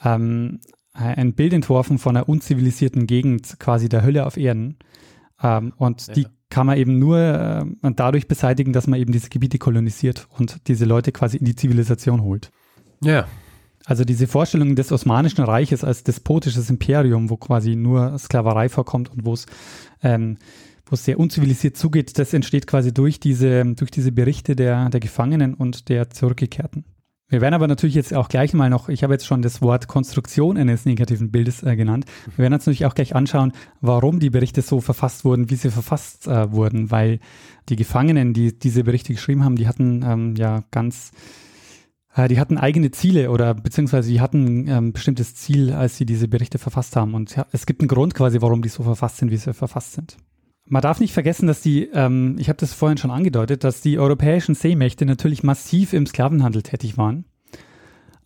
ähm, 0.04 0.60
ein 0.94 1.34
Bild 1.34 1.54
entworfen 1.54 1.98
von 1.98 2.18
einer 2.18 2.28
unzivilisierten 2.28 3.08
Gegend, 3.08 3.60
quasi 3.60 3.90
der 3.90 4.04
Hölle 4.04 4.26
auf 4.26 4.38
Erden. 4.38 4.78
Ähm, 5.42 5.74
und 5.78 6.08
ja. 6.08 6.14
die 6.14 6.28
kann 6.50 6.68
man 6.68 6.78
eben 6.78 7.00
nur 7.00 7.18
äh, 7.18 7.92
dadurch 7.96 8.28
beseitigen, 8.28 8.74
dass 8.74 8.88
man 8.88 9.00
eben 9.00 9.14
diese 9.14 9.30
Gebiete 9.30 9.58
kolonisiert 9.58 10.28
und 10.38 10.68
diese 10.68 10.86
Leute 10.86 11.12
quasi 11.12 11.38
in 11.38 11.46
die 11.46 11.56
Zivilisation 11.56 12.22
holt. 12.22 12.52
Ja. 13.02 13.26
Also 13.86 14.04
diese 14.04 14.28
Vorstellung 14.28 14.76
des 14.76 14.92
Osmanischen 14.92 15.44
Reiches 15.44 15.84
als 15.84 16.04
despotisches 16.04 16.70
Imperium, 16.70 17.30
wo 17.30 17.38
quasi 17.38 17.76
nur 17.76 18.18
Sklaverei 18.20 18.70
vorkommt 18.70 19.10
und 19.10 19.26
wo 19.26 19.34
es 19.34 19.48
ähm, 20.04 20.38
wo 20.92 20.96
es 20.96 21.06
sehr 21.06 21.20
unzivilisiert 21.20 21.78
zugeht, 21.78 22.20
das 22.20 22.34
entsteht 22.34 22.68
quasi 22.68 22.94
durch 22.94 23.20
diese, 23.22 23.64
durch 23.76 23.92
diese 23.92 24.12
Berichte 24.12 24.58
der, 24.58 24.90
der 24.90 25.00
Gefangenen 25.00 25.54
und 25.54 25.88
der 25.88 26.10
Zurückgekehrten. 26.10 26.84
Wir 27.30 27.40
werden 27.40 27.54
aber 27.54 27.70
natürlich 27.70 27.96
jetzt 27.96 28.14
auch 28.14 28.28
gleich 28.28 28.54
mal 28.54 28.70
noch, 28.70 28.90
ich 28.90 29.04
habe 29.04 29.14
jetzt 29.14 29.26
schon 29.26 29.42
das 29.42 29.62
Wort 29.62 29.88
Konstruktion 29.88 30.58
eines 30.58 30.84
negativen 30.84 31.32
Bildes 31.32 31.64
äh, 31.64 31.78
genannt. 31.78 32.04
Wir 32.36 32.40
werden 32.40 32.56
uns 32.56 32.66
natürlich 32.66 32.86
auch 32.86 32.94
gleich 32.94 33.16
anschauen, 33.16 33.54
warum 33.80 34.20
die 34.20 34.30
Berichte 34.30 34.62
so 34.62 34.82
verfasst 34.82 35.24
wurden, 35.24 35.50
wie 35.50 35.56
sie 35.56 35.72
verfasst 35.72 36.28
äh, 36.28 36.52
wurden, 36.52 36.92
weil 36.92 37.20
die 37.70 37.78
Gefangenen, 37.78 38.34
die 38.34 38.60
diese 38.60 38.84
Berichte 38.84 39.14
geschrieben 39.14 39.46
haben, 39.46 39.56
die 39.56 39.70
hatten 39.70 40.04
ähm, 40.06 40.36
ja 40.36 40.66
ganz, 40.72 41.14
äh, 42.16 42.28
die 42.28 42.38
hatten 42.38 42.58
eigene 42.58 42.92
Ziele 42.92 43.32
oder 43.32 43.54
beziehungsweise 43.54 44.10
die 44.12 44.20
hatten 44.20 44.66
ein 44.66 44.68
ähm, 44.68 44.92
bestimmtes 44.92 45.34
Ziel, 45.34 45.72
als 45.72 45.96
sie 45.96 46.06
diese 46.06 46.28
Berichte 46.28 46.58
verfasst 46.58 46.98
haben. 46.98 47.14
Und 47.14 47.34
ja, 47.38 47.46
es 47.54 47.66
gibt 47.66 47.80
einen 47.80 47.88
Grund 47.88 48.14
quasi, 48.14 48.42
warum 48.42 48.62
die 48.62 48.68
so 48.68 48.84
verfasst 48.84 49.20
sind, 49.20 49.32
wie 49.32 49.38
sie 49.38 49.54
verfasst 49.54 49.94
sind. 49.94 50.18
Man 50.72 50.82
darf 50.82 51.02
nicht 51.02 51.12
vergessen, 51.12 51.48
dass 51.48 51.60
die, 51.60 51.90
ähm, 51.94 52.38
ich 52.40 52.48
habe 52.48 52.56
das 52.56 52.74
vorhin 52.74 52.98
schon 52.98 53.12
angedeutet, 53.12 53.66
dass 53.66 53.82
die 53.82 54.00
europäischen 54.00 54.56
Seemächte 54.56 55.06
natürlich 55.06 55.44
massiv 55.44 55.92
im 55.92 56.06
Sklavenhandel 56.06 56.64
tätig 56.64 56.98
waren. 56.98 57.26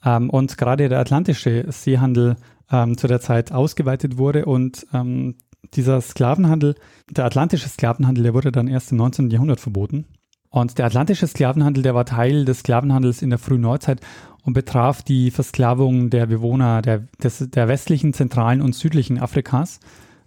Ähm, 0.05 0.29
und 0.29 0.55
gerade 0.55 0.87
der 0.87 0.99
atlantische 0.99 1.65
Seehandel 1.69 2.35
ähm, 2.71 2.99
zu 2.99 3.07
der 3.07 3.19
Zeit 3.19 3.51
ausgeweitet 3.51 4.19
wurde 4.19 4.45
und 4.45 4.85
ähm, 4.93 5.37
dieser 5.73 5.99
Sklavenhandel, 6.01 6.75
der 7.09 7.25
atlantische 7.25 7.67
Sklavenhandel, 7.67 8.25
der 8.25 8.35
wurde 8.35 8.51
dann 8.51 8.67
erst 8.67 8.91
im 8.91 8.99
19. 8.99 9.31
Jahrhundert 9.31 9.59
verboten. 9.59 10.05
Und 10.51 10.77
der 10.77 10.85
atlantische 10.85 11.25
Sklavenhandel, 11.25 11.81
der 11.81 11.95
war 11.95 12.05
Teil 12.05 12.45
des 12.45 12.59
Sklavenhandels 12.59 13.23
in 13.23 13.31
der 13.31 13.39
frühen 13.39 13.61
Neuzeit 13.61 14.01
und 14.43 14.53
betraf 14.53 15.01
die 15.01 15.31
Versklavung 15.31 16.11
der 16.11 16.27
Bewohner 16.27 16.83
der, 16.83 17.07
des, 17.23 17.39
der 17.49 17.67
westlichen, 17.67 18.13
zentralen 18.13 18.61
und 18.61 18.75
südlichen 18.75 19.19
Afrikas 19.19 19.79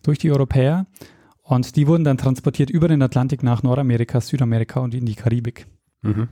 durch 0.02 0.18
die 0.18 0.32
Europäer 0.32 0.86
und 1.48 1.76
die 1.76 1.86
wurden 1.86 2.04
dann 2.04 2.18
transportiert 2.18 2.68
über 2.68 2.88
den 2.88 3.00
Atlantik 3.00 3.42
nach 3.42 3.62
Nordamerika, 3.62 4.20
Südamerika 4.20 4.80
und 4.80 4.94
in 4.94 5.06
die 5.06 5.14
Karibik. 5.14 5.66
Mhm. 6.02 6.28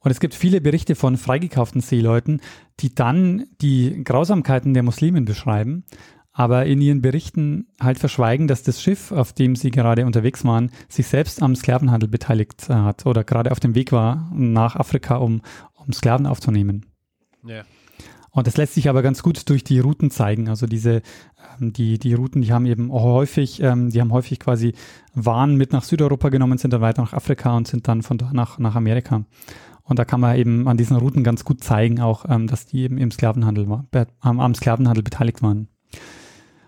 Und 0.00 0.10
es 0.10 0.20
gibt 0.20 0.34
viele 0.34 0.62
Berichte 0.62 0.94
von 0.94 1.18
freigekauften 1.18 1.82
Seeleuten, 1.82 2.40
die 2.80 2.94
dann 2.94 3.44
die 3.60 4.02
Grausamkeiten 4.04 4.72
der 4.72 4.82
Muslimen 4.82 5.26
beschreiben, 5.26 5.84
aber 6.32 6.64
in 6.64 6.80
ihren 6.80 7.02
Berichten 7.02 7.66
halt 7.78 7.98
verschweigen, 7.98 8.48
dass 8.48 8.62
das 8.62 8.82
Schiff, 8.82 9.12
auf 9.12 9.34
dem 9.34 9.54
sie 9.54 9.70
gerade 9.70 10.06
unterwegs 10.06 10.46
waren, 10.46 10.70
sich 10.88 11.08
selbst 11.08 11.42
am 11.42 11.54
Sklavenhandel 11.54 12.08
beteiligt 12.08 12.70
äh, 12.70 12.72
hat 12.72 13.04
oder 13.04 13.22
gerade 13.22 13.52
auf 13.52 13.60
dem 13.60 13.74
Weg 13.74 13.92
war 13.92 14.32
nach 14.34 14.76
Afrika, 14.76 15.16
um, 15.16 15.42
um 15.74 15.92
Sklaven 15.92 16.26
aufzunehmen. 16.26 16.86
Ja. 17.44 17.64
Und 18.34 18.48
das 18.48 18.56
lässt 18.56 18.74
sich 18.74 18.88
aber 18.88 19.02
ganz 19.02 19.22
gut 19.22 19.48
durch 19.48 19.62
die 19.62 19.78
Routen 19.78 20.10
zeigen. 20.10 20.48
Also 20.48 20.66
diese, 20.66 21.02
ähm, 21.60 21.72
die, 21.72 21.98
die 22.00 22.14
Routen, 22.14 22.42
die 22.42 22.52
haben 22.52 22.66
eben 22.66 22.92
häufig, 22.92 23.62
ähm, 23.62 23.90
die 23.90 24.00
haben 24.00 24.12
häufig 24.12 24.40
quasi 24.40 24.74
Waren 25.14 25.56
mit 25.56 25.72
nach 25.72 25.84
Südeuropa 25.84 26.30
genommen, 26.30 26.58
sind 26.58 26.72
dann 26.72 26.80
weiter 26.80 27.02
nach 27.02 27.12
Afrika 27.12 27.56
und 27.56 27.68
sind 27.68 27.86
dann 27.86 28.02
von 28.02 28.18
da 28.18 28.32
nach, 28.32 28.58
nach 28.58 28.74
Amerika. 28.74 29.24
Und 29.84 29.98
da 30.00 30.04
kann 30.04 30.20
man 30.20 30.36
eben 30.36 30.66
an 30.66 30.76
diesen 30.76 30.96
Routen 30.96 31.22
ganz 31.22 31.44
gut 31.44 31.62
zeigen, 31.62 32.00
auch, 32.00 32.24
ähm, 32.28 32.48
dass 32.48 32.66
die 32.66 32.82
eben 32.82 32.98
im 32.98 33.12
Sklavenhandel 33.12 33.68
war, 33.68 33.86
am, 34.18 34.40
am 34.40 34.54
Sklavenhandel 34.54 35.04
beteiligt 35.04 35.40
waren. 35.40 35.68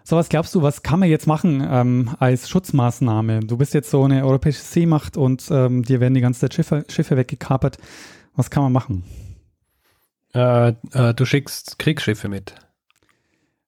So, 0.04 0.14
was 0.14 0.28
glaubst 0.28 0.54
du, 0.54 0.62
was 0.62 0.84
kann 0.84 1.00
man 1.00 1.08
jetzt 1.08 1.26
machen 1.26 1.66
ähm, 1.68 2.10
als 2.20 2.48
Schutzmaßnahme? 2.48 3.40
Du 3.40 3.56
bist 3.56 3.74
jetzt 3.74 3.90
so 3.90 4.04
eine 4.04 4.24
europäische 4.24 4.62
Seemacht 4.62 5.16
und 5.16 5.48
ähm, 5.50 5.82
dir 5.82 5.98
werden 5.98 6.14
die 6.14 6.20
ganze 6.20 6.40
Zeit 6.40 6.54
Schiffe, 6.54 6.84
Schiffe 6.88 7.16
weggekapert. 7.16 7.78
Was 8.36 8.50
kann 8.50 8.62
man 8.62 8.72
machen? 8.72 9.02
Äh, 10.36 10.74
äh, 10.92 11.14
du 11.14 11.24
schickst 11.24 11.78
Kriegsschiffe 11.78 12.28
mit. 12.28 12.54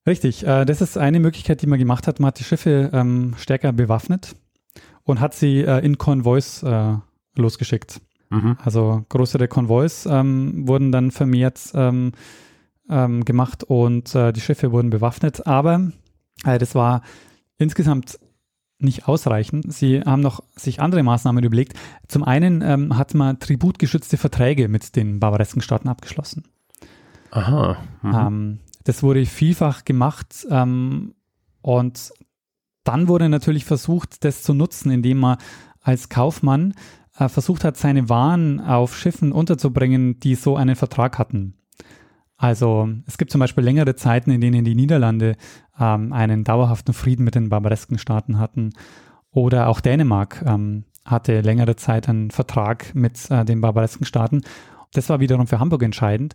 Richtig, 0.06 0.46
äh, 0.46 0.66
das 0.66 0.82
ist 0.82 0.98
eine 0.98 1.18
Möglichkeit, 1.18 1.62
die 1.62 1.66
man 1.66 1.78
gemacht 1.78 2.06
hat. 2.06 2.20
Man 2.20 2.28
hat 2.28 2.38
die 2.38 2.44
Schiffe 2.44 2.90
ähm, 2.92 3.34
stärker 3.38 3.72
bewaffnet 3.72 4.36
und 5.04 5.18
hat 5.18 5.34
sie 5.34 5.60
äh, 5.60 5.82
in 5.82 5.96
Konvois 5.96 6.62
äh, 6.62 6.96
losgeschickt. 7.40 8.02
Mhm. 8.28 8.58
Also 8.62 9.06
größere 9.08 9.48
Konvois 9.48 10.06
ähm, 10.06 10.68
wurden 10.68 10.92
dann 10.92 11.10
vermehrt 11.10 11.58
ähm, 11.72 12.12
ähm, 12.90 13.24
gemacht 13.24 13.64
und 13.64 14.14
äh, 14.14 14.32
die 14.34 14.42
Schiffe 14.42 14.70
wurden 14.70 14.90
bewaffnet. 14.90 15.46
Aber 15.46 15.90
das 16.44 16.74
war 16.74 17.02
insgesamt 17.56 18.18
nicht 18.78 19.08
ausreichend. 19.08 19.72
Sie 19.72 20.02
haben 20.02 20.20
noch 20.20 20.40
sich 20.54 20.80
andere 20.80 21.02
Maßnahmen 21.02 21.42
überlegt. 21.42 21.72
Zum 22.06 22.22
einen 22.22 22.62
ähm, 22.62 22.96
hat 22.96 23.14
man 23.14 23.40
tributgeschützte 23.40 24.18
Verträge 24.18 24.68
mit 24.68 24.94
den 24.94 25.18
barbaresken 25.18 25.62
Staaten 25.62 25.88
abgeschlossen. 25.88 26.44
Aha. 27.30 27.76
Mhm. 28.02 28.14
Ähm, 28.14 28.58
das 28.84 29.02
wurde 29.02 29.24
vielfach 29.26 29.84
gemacht 29.84 30.46
ähm, 30.50 31.14
und 31.60 32.12
dann 32.84 33.08
wurde 33.08 33.28
natürlich 33.28 33.64
versucht, 33.64 34.24
das 34.24 34.42
zu 34.42 34.54
nutzen, 34.54 34.90
indem 34.90 35.18
man 35.18 35.38
als 35.82 36.08
Kaufmann 36.08 36.74
äh, 37.18 37.28
versucht 37.28 37.64
hat, 37.64 37.76
seine 37.76 38.08
Waren 38.08 38.60
auf 38.60 38.96
Schiffen 38.96 39.32
unterzubringen, 39.32 40.20
die 40.20 40.34
so 40.34 40.56
einen 40.56 40.76
Vertrag 40.76 41.18
hatten. 41.18 41.54
Also 42.36 42.88
es 43.06 43.18
gibt 43.18 43.32
zum 43.32 43.40
Beispiel 43.40 43.64
längere 43.64 43.96
Zeiten, 43.96 44.30
in 44.30 44.40
denen 44.40 44.64
die 44.64 44.76
Niederlande 44.76 45.36
ähm, 45.78 46.12
einen 46.12 46.44
dauerhaften 46.44 46.94
Frieden 46.94 47.24
mit 47.24 47.34
den 47.34 47.48
barbaresken 47.48 47.98
Staaten 47.98 48.38
hatten. 48.38 48.70
Oder 49.32 49.68
auch 49.68 49.80
Dänemark 49.80 50.42
ähm, 50.46 50.84
hatte 51.04 51.40
längere 51.40 51.76
Zeit 51.76 52.08
einen 52.08 52.30
Vertrag 52.30 52.94
mit 52.94 53.30
äh, 53.30 53.44
den 53.44 53.60
barbaresken 53.60 54.06
Staaten. 54.06 54.42
Das 54.92 55.08
war 55.08 55.20
wiederum 55.20 55.46
für 55.46 55.58
Hamburg 55.58 55.82
entscheidend, 55.82 56.34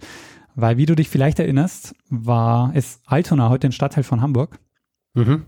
weil, 0.56 0.78
wie 0.78 0.86
du 0.86 0.96
dich 0.96 1.10
vielleicht 1.10 1.40
erinnerst, 1.40 1.96
war 2.10 2.72
es 2.74 3.02
Altona, 3.06 3.50
heute 3.50 3.68
ein 3.68 3.72
Stadtteil 3.74 4.04
von 4.04 4.22
Hamburg, 4.22 4.60
Mhm. 5.16 5.44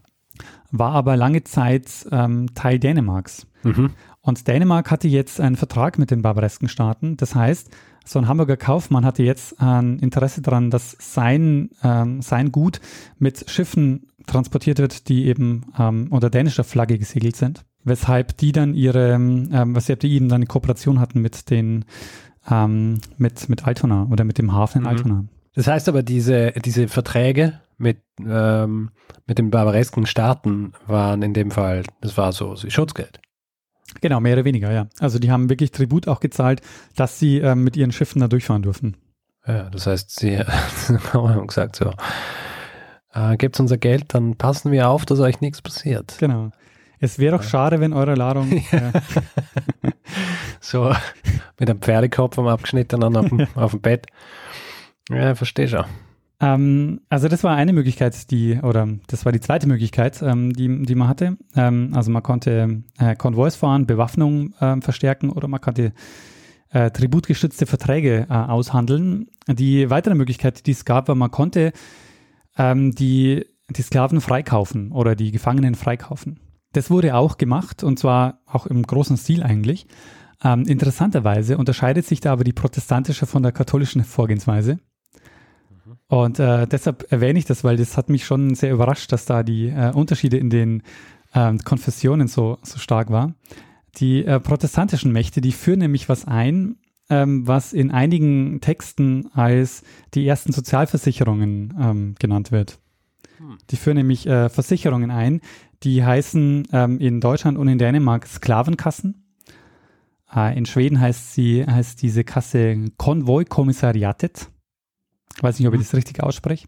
war 0.71 0.91
aber 0.91 1.17
lange 1.17 1.43
Zeit 1.43 2.07
ähm, 2.11 2.53
Teil 2.53 2.77
Dänemarks. 2.79 3.47
Mhm. 3.63 3.91
Und 4.21 4.47
Dänemark 4.47 4.91
hatte 4.91 5.07
jetzt 5.07 5.39
einen 5.39 5.55
Vertrag 5.55 5.97
mit 5.97 6.11
den 6.11 6.21
barbaresken 6.21 6.67
Staaten. 6.67 7.17
Das 7.17 7.35
heißt, 7.35 7.69
so 8.05 8.19
ein 8.19 8.27
Hamburger 8.27 8.57
Kaufmann 8.57 9.05
hatte 9.05 9.23
jetzt 9.23 9.59
ein 9.59 9.99
Interesse 9.99 10.41
daran, 10.41 10.69
dass 10.69 10.95
sein, 10.99 11.69
ähm, 11.83 12.21
sein 12.21 12.51
Gut 12.51 12.79
mit 13.17 13.49
Schiffen 13.49 14.07
transportiert 14.27 14.79
wird, 14.79 15.09
die 15.09 15.25
eben 15.25 15.65
ähm, 15.77 16.07
unter 16.11 16.29
dänischer 16.29 16.63
Flagge 16.63 16.97
gesegelt 16.99 17.35
sind. 17.35 17.65
Weshalb 17.83 18.37
die 18.37 18.51
dann 18.51 18.73
ihre, 18.73 19.13
ähm, 19.13 19.75
weshalb 19.75 19.99
die 19.99 20.11
eben 20.11 20.29
dann 20.29 20.37
eine 20.37 20.47
Kooperation 20.47 20.99
hatten 20.99 21.21
mit 21.21 21.49
den, 21.49 21.85
ähm, 22.49 22.99
mit, 23.17 23.49
mit 23.49 23.65
Altona 23.65 24.07
oder 24.11 24.23
mit 24.23 24.37
dem 24.37 24.53
Hafen 24.53 24.79
in 24.79 24.83
Mhm. 24.83 24.89
Altona. 24.89 25.25
Das 25.55 25.67
heißt 25.67 25.87
aber, 25.89 26.03
diese, 26.03 26.51
diese 26.51 26.87
Verträge 26.87 27.59
mit, 27.77 28.01
ähm, 28.19 28.91
mit 29.25 29.37
den 29.37 29.51
barbaresken 29.51 30.05
Staaten 30.05 30.73
waren 30.87 31.21
in 31.21 31.33
dem 31.33 31.51
Fall, 31.51 31.83
das 32.01 32.17
war 32.17 32.33
so, 32.33 32.55
Schutzgeld. 32.55 33.19
Genau, 34.01 34.19
mehr 34.19 34.33
oder 34.33 34.45
weniger, 34.45 34.71
ja. 34.71 34.87
Also 34.99 35.19
die 35.19 35.31
haben 35.31 35.49
wirklich 35.49 35.71
Tribut 35.71 36.07
auch 36.07 36.19
gezahlt, 36.19 36.61
dass 36.95 37.19
sie 37.19 37.37
ähm, 37.37 37.63
mit 37.63 37.77
ihren 37.77 37.91
Schiffen 37.91 38.19
da 38.19 38.27
durchfahren 38.27 38.63
dürfen. 38.63 38.97
Ja, 39.47 39.69
das 39.69 39.87
heißt, 39.87 40.19
sie 40.19 40.37
haben 41.13 41.47
gesagt 41.47 41.75
so, 41.77 41.93
äh, 43.13 43.37
gebt 43.37 43.59
unser 43.59 43.77
Geld, 43.77 44.13
dann 44.13 44.35
passen 44.35 44.71
wir 44.71 44.89
auf, 44.89 45.05
dass 45.05 45.19
euch 45.19 45.39
nichts 45.39 45.61
passiert. 45.61 46.17
Genau. 46.19 46.51
Es 46.99 47.19
wäre 47.19 47.37
doch 47.37 47.43
schade, 47.43 47.79
wenn 47.79 47.93
eure 47.93 48.15
Ladung 48.15 48.51
äh, 48.71 48.91
So 50.65 50.91
mit 51.59 51.69
einem 51.69 51.79
Pferdekopf 51.79 52.39
am 52.39 52.47
abgeschnittenen 52.47 53.15
auf 53.15 53.29
dem, 53.29 53.47
auf 53.55 53.71
dem 53.71 53.81
Bett. 53.81 54.07
Ja, 55.09 55.35
verstehe 55.35 55.67
schon. 55.67 55.85
Ähm, 56.39 57.01
also 57.07 57.27
das 57.27 57.43
war 57.43 57.55
eine 57.55 57.71
Möglichkeit, 57.71 58.31
die, 58.31 58.59
oder 58.61 58.87
das 59.07 59.25
war 59.25 59.31
die 59.31 59.39
zweite 59.39 59.67
Möglichkeit, 59.67 60.21
ähm, 60.23 60.53
die, 60.53 60.83
die 60.83 60.95
man 60.95 61.07
hatte. 61.07 61.37
Ähm, 61.55 61.91
also 61.93 62.09
man 62.11 62.23
konnte 62.23 62.83
äh, 62.97 63.15
Konvois 63.15 63.51
fahren, 63.51 63.85
Bewaffnung 63.85 64.53
ähm, 64.59 64.81
verstärken 64.81 65.29
oder 65.29 65.47
man 65.47 65.61
konnte 65.61 65.93
äh, 66.71 66.89
tributgestützte 66.89 67.67
Verträge 67.67 68.25
äh, 68.29 68.33
aushandeln. 68.33 69.27
Die 69.47 69.89
weitere 69.91 70.15
Möglichkeit, 70.15 70.65
die 70.65 70.71
es 70.71 70.83
gab, 70.83 71.07
war, 71.07 71.15
man 71.15 71.31
konnte 71.31 71.73
ähm, 72.57 72.91
die, 72.91 73.45
die 73.69 73.81
Sklaven 73.83 74.19
freikaufen 74.19 74.91
oder 74.91 75.15
die 75.15 75.31
Gefangenen 75.31 75.75
freikaufen. 75.75 76.39
Das 76.75 76.89
wurde 76.89 77.15
auch 77.15 77.37
gemacht 77.37 77.83
und 77.83 77.97
zwar 77.97 78.41
auch 78.45 78.65
im 78.65 78.83
großen 78.83 79.15
Stil 79.15 79.43
eigentlich. 79.43 79.87
Ähm, 80.43 80.63
interessanterweise 80.63 81.57
unterscheidet 81.57 82.05
sich 82.05 82.19
da 82.19 82.33
aber 82.33 82.43
die 82.43 82.51
protestantische 82.51 83.25
von 83.25 83.43
der 83.43 83.53
katholischen 83.53 84.03
Vorgehensweise. 84.03 84.79
Und 86.07 86.37
äh, 86.39 86.67
deshalb 86.67 87.09
erwähne 87.11 87.39
ich 87.39 87.45
das, 87.45 87.63
weil 87.63 87.77
das 87.77 87.95
hat 87.95 88.09
mich 88.09 88.25
schon 88.25 88.55
sehr 88.55 88.73
überrascht, 88.73 89.13
dass 89.13 89.25
da 89.25 89.41
die 89.41 89.67
äh, 89.67 89.93
Unterschiede 89.93 90.35
in 90.35 90.49
den 90.49 90.83
ähm, 91.33 91.59
Konfessionen 91.59 92.27
so, 92.27 92.57
so 92.61 92.77
stark 92.77 93.09
war. 93.09 93.35
Die 93.97 94.25
äh, 94.25 94.41
protestantischen 94.41 95.13
Mächte, 95.13 95.39
die 95.39 95.53
führen 95.53 95.79
nämlich 95.79 96.09
was 96.09 96.25
ein, 96.25 96.75
ähm, 97.09 97.47
was 97.47 97.71
in 97.71 97.89
einigen 97.89 98.59
Texten 98.59 99.29
als 99.31 99.81
die 100.13 100.27
ersten 100.27 100.51
Sozialversicherungen 100.51 101.73
ähm, 101.79 102.15
genannt 102.19 102.51
wird. 102.51 102.79
Die 103.69 103.77
führen 103.77 103.97
nämlich 103.97 104.27
äh, 104.27 104.49
Versicherungen 104.49 105.11
ein, 105.11 105.41
die 105.83 106.03
heißen 106.03 106.67
ähm, 106.71 106.99
in 106.99 107.21
Deutschland 107.21 107.57
und 107.57 107.67
in 107.67 107.77
Dänemark 107.77 108.27
Sklavenkassen. 108.27 109.23
Äh, 110.33 110.57
in 110.57 110.65
Schweden 110.65 110.99
heißt 110.99 111.33
sie 111.33 111.65
heißt 111.65 112.01
diese 112.01 112.23
Kasse 112.23 112.85
Konvoi-Kommissariatet. 112.97 114.49
Weiß 115.41 115.59
nicht, 115.59 115.67
ob 115.67 115.73
ich 115.73 115.81
das 115.81 115.93
richtig 115.93 116.23
ausspreche. 116.23 116.67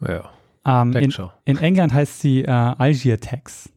Ja, 0.00 0.30
Ähm, 0.66 0.92
in, 0.94 1.12
in 1.44 1.58
England 1.58 1.92
heißt 1.92 2.20
sie 2.20 2.42
äh, 2.42 2.50
Algier 2.50 3.20
Tax. 3.20 3.70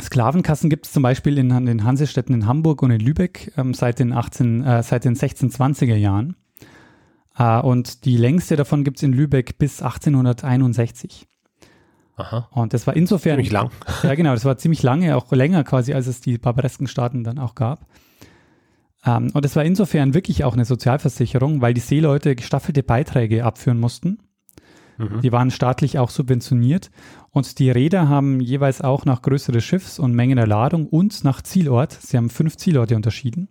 Sklavenkassen 0.00 0.70
gibt 0.70 0.86
es 0.86 0.92
zum 0.92 1.02
Beispiel 1.02 1.38
in, 1.38 1.50
in 1.50 1.66
den 1.66 1.84
Hansestädten 1.84 2.34
in 2.34 2.46
Hamburg 2.46 2.82
und 2.82 2.90
in 2.90 3.00
Lübeck 3.00 3.52
ähm, 3.56 3.74
seit, 3.74 3.98
den 3.98 4.12
18, 4.12 4.64
äh, 4.64 4.82
seit 4.82 5.04
den 5.04 5.14
1620er 5.14 5.94
Jahren. 5.94 6.36
Äh, 7.36 7.60
und 7.60 8.04
die 8.04 8.16
längste 8.16 8.56
davon 8.56 8.84
gibt 8.84 8.98
es 8.98 9.02
in 9.02 9.12
Lübeck 9.12 9.58
bis 9.58 9.82
1861. 9.82 11.28
Aha. 12.22 12.48
Und 12.52 12.72
das 12.72 12.86
war 12.86 12.94
insofern. 12.94 13.36
Ziemlich 13.36 13.52
lang. 13.52 13.70
Ja, 14.02 14.14
genau, 14.14 14.32
das 14.32 14.44
war 14.44 14.56
ziemlich 14.56 14.82
lange, 14.82 15.16
auch 15.16 15.30
länger 15.32 15.64
quasi, 15.64 15.92
als 15.92 16.06
es 16.06 16.20
die 16.20 16.38
barbaresken 16.38 16.86
Staaten 16.86 17.24
dann 17.24 17.38
auch 17.38 17.54
gab. 17.54 17.86
Ähm, 19.04 19.30
und 19.32 19.44
es 19.44 19.56
war 19.56 19.64
insofern 19.64 20.14
wirklich 20.14 20.44
auch 20.44 20.54
eine 20.54 20.64
Sozialversicherung, 20.64 21.60
weil 21.60 21.74
die 21.74 21.80
Seeleute 21.80 22.34
gestaffelte 22.34 22.82
Beiträge 22.82 23.44
abführen 23.44 23.80
mussten. 23.80 24.18
Mhm. 24.98 25.20
Die 25.22 25.32
waren 25.32 25.50
staatlich 25.50 25.98
auch 25.98 26.10
subventioniert 26.10 26.90
und 27.30 27.58
die 27.58 27.70
Räder 27.70 28.08
haben 28.08 28.40
jeweils 28.40 28.80
auch 28.80 29.04
nach 29.04 29.22
Größe 29.22 29.52
des 29.52 29.64
Schiffs 29.64 29.98
und 29.98 30.14
Menge 30.14 30.34
der 30.34 30.46
Ladung 30.46 30.86
und 30.86 31.24
nach 31.24 31.42
Zielort, 31.42 31.92
sie 31.92 32.16
haben 32.16 32.30
fünf 32.30 32.56
Zielorte 32.56 32.94
unterschieden, 32.94 33.48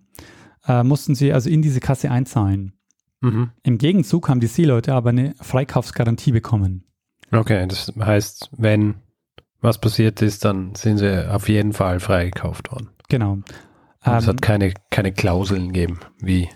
äh, 0.68 0.84
mussten 0.84 1.16
sie 1.16 1.34
also 1.34 1.50
in 1.50 1.62
diese 1.62 1.80
Kasse 1.80 2.12
einzahlen. 2.12 2.74
Mhm. 3.22 3.52
Im 3.64 3.78
Gegenzug 3.78 4.30
haben 4.30 4.40
die 4.40 4.48
Seeleute 4.48 4.94
aber 4.94 5.10
eine 5.10 5.34
Freikaufsgarantie 5.40 6.32
bekommen. 6.32 6.86
Okay, 7.32 7.66
das 7.68 7.92
heißt, 8.00 8.50
wenn 8.58 8.96
was 9.62 9.80
passiert 9.80 10.22
ist, 10.22 10.44
dann 10.44 10.76
sind 10.76 10.98
sie 10.98 11.30
auf 11.30 11.48
jeden 11.48 11.74
Fall 11.74 12.00
freigekauft 12.00 12.72
worden. 12.72 12.90
Genau. 13.10 13.34
Und 13.34 13.46
es 14.04 14.24
Ähm, 14.24 14.30
hat 14.30 14.42
keine, 14.42 14.74
keine 14.90 15.12
Klauseln 15.12 15.68
gegeben, 15.68 16.00
wie 16.20 16.50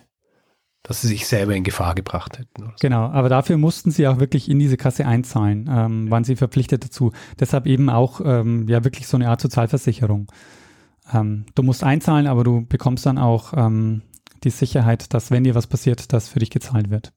dass 0.88 1.01
sie 1.01 1.07
sich 1.07 1.25
selber 1.25 1.55
in 1.55 1.63
Gefahr 1.63 1.95
gebracht 1.95 2.38
hätten. 2.38 2.61
So. 2.61 2.69
Genau, 2.79 3.05
aber 3.07 3.27
dafür 3.27 3.57
mussten 3.57 3.89
sie 3.89 4.07
auch 4.07 4.19
wirklich 4.19 4.49
in 4.49 4.59
diese 4.59 4.77
Kasse 4.77 5.07
einzahlen, 5.07 5.67
ähm, 5.67 6.11
waren 6.11 6.23
sie 6.23 6.35
verpflichtet 6.35 6.83
dazu. 6.85 7.11
Deshalb 7.39 7.65
eben 7.65 7.89
auch 7.89 8.21
ähm, 8.23 8.67
ja 8.67 8.83
wirklich 8.83 9.07
so 9.07 9.17
eine 9.17 9.29
Art 9.29 9.41
Sozialversicherung. 9.41 10.31
Ähm, 11.11 11.45
du 11.55 11.63
musst 11.63 11.83
einzahlen, 11.83 12.27
aber 12.27 12.43
du 12.43 12.67
bekommst 12.67 13.03
dann 13.07 13.17
auch 13.17 13.53
ähm, 13.57 14.03
die 14.43 14.51
Sicherheit, 14.51 15.11
dass 15.15 15.31
wenn 15.31 15.43
dir 15.43 15.55
was 15.55 15.65
passiert, 15.65 16.13
das 16.13 16.29
für 16.29 16.38
dich 16.38 16.51
gezahlt 16.51 16.91
wird. 16.91 17.13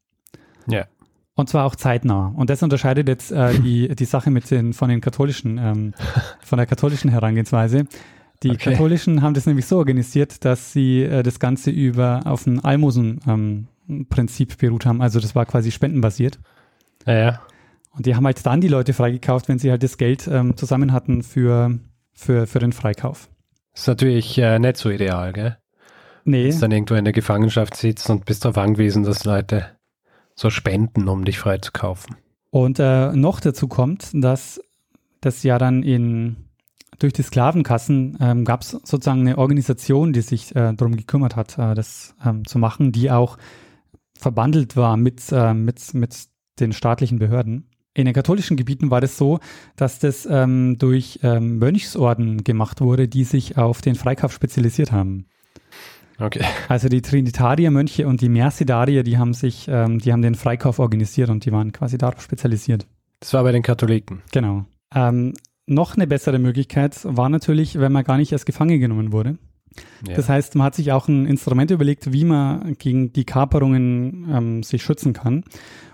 Ja. 0.67 0.87
Und 1.39 1.49
zwar 1.49 1.67
auch 1.67 1.77
zeitnah. 1.77 2.33
Und 2.35 2.51
das 2.51 2.65
unterscheidet 2.65 3.07
jetzt 3.07 3.31
äh, 3.31 3.57
die, 3.61 3.87
die 3.95 4.05
Sache 4.07 4.29
mit 4.33 4.51
den, 4.51 4.73
von 4.73 4.89
den 4.89 5.01
katholischen, 5.01 5.57
ähm, 5.57 5.95
von 6.45 6.57
der 6.57 6.67
katholischen 6.67 7.11
Herangehensweise. 7.13 7.85
Die 8.43 8.51
Okay. 8.51 8.73
katholischen 8.73 9.23
haben 9.23 9.35
das 9.35 9.47
nämlich 9.47 9.67
so 9.67 9.77
organisiert, 9.79 10.45
dass 10.45 10.73
sie 10.73 11.05
äh, 11.05 11.23
das 11.23 11.39
Ganze 11.39 11.71
über 11.71 12.23
auf 12.25 12.45
ein 12.49 12.59
Almosen-Prinzip 12.65 14.59
beruht 14.59 14.85
haben. 14.85 15.01
Also 15.01 15.21
das 15.21 15.37
war 15.37 15.47
quasi 15.47 15.71
spendenbasiert. 15.71 16.41
Ja, 17.07 17.15
ja. 17.15 17.41
Und 17.93 18.07
die 18.07 18.17
haben 18.17 18.27
halt 18.27 18.45
dann 18.45 18.61
die 18.61 18.67
Leute 18.67 18.93
freigekauft, 18.93 19.49
wenn 19.49 19.61
sie 19.61 19.71
halt 19.71 19.85
das 19.85 19.97
Geld 19.97 20.27
ähm, 20.27 20.57
zusammen 20.57 20.93
hatten 20.93 21.23
für, 21.23 21.79
für, 22.15 22.49
für 22.49 22.59
den 22.59 22.73
Freikauf. 22.73 23.29
Ist 23.77 23.87
natürlich 23.87 24.37
äh, 24.39 24.59
nicht 24.59 24.77
so 24.77 24.91
ideal, 24.91 25.33
gell? 25.33 25.57
Nee, 26.25 26.49
Dass 26.49 26.59
dann 26.59 26.73
irgendwo 26.73 26.95
in 26.95 27.05
der 27.05 27.13
Gefangenschaft 27.13 27.77
sitzt 27.77 28.11
und 28.11 28.25
bist 28.25 28.45
darauf 28.45 28.59
angewiesen, 28.59 29.05
dass 29.05 29.25
Leute 29.25 29.78
so 30.39 30.51
spenden, 30.51 31.09
um 31.09 31.25
dich 31.25 31.39
freizukaufen. 31.39 32.17
Und 32.51 32.79
äh, 32.79 33.13
noch 33.13 33.41
dazu 33.41 33.67
kommt, 33.67 34.11
dass 34.15 34.61
das 35.21 35.43
ja 35.43 35.59
dann 35.59 35.83
in, 35.83 36.37
durch 36.99 37.13
die 37.13 37.23
Sklavenkassen 37.23 38.17
ähm, 38.21 38.45
gab 38.45 38.63
es 38.63 38.71
sozusagen 38.71 39.21
eine 39.21 39.37
Organisation, 39.37 40.13
die 40.13 40.21
sich 40.21 40.55
äh, 40.55 40.73
darum 40.75 40.97
gekümmert 40.97 41.35
hat, 41.35 41.59
äh, 41.59 41.75
das 41.75 42.15
ähm, 42.25 42.47
zu 42.47 42.59
machen, 42.59 42.93
die 42.93 43.11
auch 43.11 43.37
verbandelt 44.15 44.77
war 44.77 44.97
mit, 44.97 45.25
äh, 45.33 45.55
mit, 45.55 45.93
mit 45.95 46.15
den 46.61 46.73
staatlichen 46.73 47.19
Behörden. 47.19 47.69
In 47.95 48.05
den 48.05 48.15
katholischen 48.15 48.57
Gebieten 48.57 48.93
war 48.93 49.01
das 49.01 49.19
so, 49.19 49.41
dass 49.75 49.99
das 49.99 50.27
ähm, 50.31 50.77
durch 50.79 51.19
ähm, 51.25 51.59
Mönchsorden 51.59 52.45
gemacht 52.45 52.81
wurde, 52.81 53.09
die 53.09 53.25
sich 53.25 53.59
auf 53.59 53.81
den 53.81 53.97
Freikauf 53.97 54.33
spezialisiert 54.33 54.93
haben. 54.93 55.27
Okay. 56.19 56.45
Also 56.69 56.89
die 56.89 57.03
Trinitarier-Mönche 57.03 58.07
und 58.07 58.21
die 58.21 58.29
Mercedarier, 58.29 59.03
die 59.03 59.19
haben 59.19 59.33
sich, 59.35 59.67
ähm, 59.69 59.99
die 59.99 60.13
haben 60.13 60.23
den 60.23 60.35
Freikauf 60.35 60.79
organisiert 60.79 61.31
und 61.31 61.45
die 61.45 61.53
waren 61.53 61.73
quasi 61.73 61.97
darauf 61.97 62.21
spezialisiert. 62.21 62.87
Das 63.21 63.33
war 63.35 63.43
bei 63.43 63.53
den 63.53 63.63
Katholiken. 63.63 64.23
Genau. 64.33 64.65
Ähm, 64.95 65.35
noch 65.67 65.97
eine 65.97 66.07
bessere 66.07 66.39
Möglichkeit 66.39 66.99
war 67.05 67.29
natürlich, 67.29 67.79
wenn 67.79 67.93
man 67.93 68.05
gar 68.05 68.17
nicht 68.17 68.33
erst 68.33 68.47
gefangen 68.47 68.81
genommen 68.81 69.13
wurde. 69.13 69.39
Ja. 70.07 70.15
Das 70.15 70.29
heißt, 70.29 70.55
man 70.55 70.67
hat 70.67 70.75
sich 70.75 70.93
auch 70.93 71.09
ein 71.09 71.27
Instrument 71.27 71.71
überlegt, 71.71 72.13
wie 72.13 72.25
man 72.25 72.75
gegen 72.79 73.13
die 73.13 73.25
Kaperungen 73.25 74.29
ähm, 74.33 74.63
sich 74.63 74.83
schützen 74.83 75.13
kann. 75.13 75.45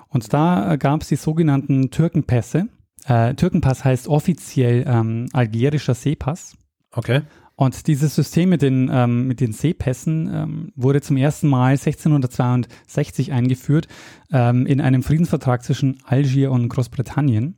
Und 0.08 0.32
da 0.32 0.76
gab 0.76 1.02
es 1.02 1.08
die 1.08 1.16
sogenannten 1.16 1.90
Türkenpässe. 1.90 2.68
Äh, 3.06 3.34
Türkenpass 3.34 3.84
heißt 3.84 4.08
offiziell 4.08 4.84
ähm, 4.86 5.26
algerischer 5.32 5.94
Seepass. 5.94 6.56
okay. 6.92 7.22
Und 7.56 7.86
dieses 7.86 8.16
System 8.16 8.48
mit 8.48 8.62
den, 8.62 8.90
ähm, 8.92 9.28
mit 9.28 9.40
den 9.40 9.52
Seepässen 9.52 10.30
ähm, 10.32 10.72
wurde 10.74 11.00
zum 11.00 11.16
ersten 11.16 11.48
Mal 11.48 11.72
1662 11.72 13.32
eingeführt 13.32 13.86
ähm, 14.32 14.66
in 14.66 14.80
einem 14.80 15.04
Friedensvertrag 15.04 15.62
zwischen 15.62 15.98
Algier 16.04 16.50
und 16.50 16.68
Großbritannien. 16.68 17.56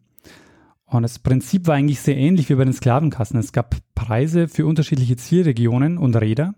Und 0.84 1.02
das 1.02 1.18
Prinzip 1.18 1.66
war 1.66 1.74
eigentlich 1.74 2.00
sehr 2.00 2.16
ähnlich 2.16 2.48
wie 2.48 2.54
bei 2.54 2.64
den 2.64 2.74
Sklavenkassen. 2.74 3.40
Es 3.40 3.52
gab 3.52 3.76
Preise 3.94 4.48
für 4.48 4.66
unterschiedliche 4.66 5.16
Zielregionen 5.16 5.98
und 5.98 6.14
Räder. 6.14 6.54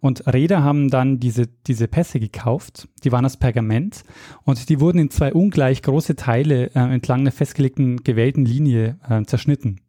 Und 0.00 0.26
Räder 0.26 0.62
haben 0.62 0.90
dann 0.90 1.18
diese, 1.18 1.46
diese 1.46 1.88
Pässe 1.88 2.20
gekauft. 2.20 2.88
Die 3.04 3.12
waren 3.12 3.24
aus 3.24 3.38
Pergament 3.38 4.02
und 4.42 4.68
die 4.68 4.78
wurden 4.78 4.98
in 4.98 5.08
zwei 5.08 5.32
ungleich 5.32 5.80
große 5.80 6.14
Teile 6.16 6.66
äh, 6.74 6.80
entlang 6.80 7.20
einer 7.20 7.32
festgelegten 7.32 8.04
gewählten 8.04 8.44
Linie 8.44 8.98
äh, 9.08 9.22
zerschnitten. 9.24 9.80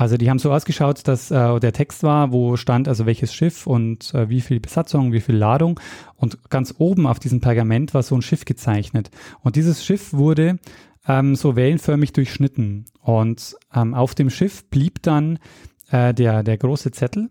Also 0.00 0.16
die 0.16 0.30
haben 0.30 0.38
so 0.38 0.50
ausgeschaut, 0.50 1.06
dass 1.06 1.30
äh, 1.30 1.60
der 1.60 1.74
Text 1.74 2.02
war, 2.02 2.32
wo 2.32 2.56
stand 2.56 2.88
also 2.88 3.04
welches 3.04 3.34
Schiff 3.34 3.66
und 3.66 4.14
äh, 4.14 4.30
wie 4.30 4.40
viel 4.40 4.58
Besatzung, 4.58 5.12
wie 5.12 5.20
viel 5.20 5.36
Ladung. 5.36 5.78
Und 6.16 6.48
ganz 6.48 6.74
oben 6.78 7.06
auf 7.06 7.18
diesem 7.18 7.42
Pergament 7.42 7.92
war 7.92 8.02
so 8.02 8.14
ein 8.14 8.22
Schiff 8.22 8.46
gezeichnet. 8.46 9.10
Und 9.42 9.56
dieses 9.56 9.84
Schiff 9.84 10.14
wurde 10.14 10.58
ähm, 11.06 11.36
so 11.36 11.54
wellenförmig 11.54 12.14
durchschnitten. 12.14 12.86
Und 13.02 13.54
ähm, 13.74 13.92
auf 13.92 14.14
dem 14.14 14.30
Schiff 14.30 14.64
blieb 14.70 15.02
dann 15.02 15.38
äh, 15.90 16.14
der, 16.14 16.44
der 16.44 16.56
große 16.56 16.92
Zettel. 16.92 17.28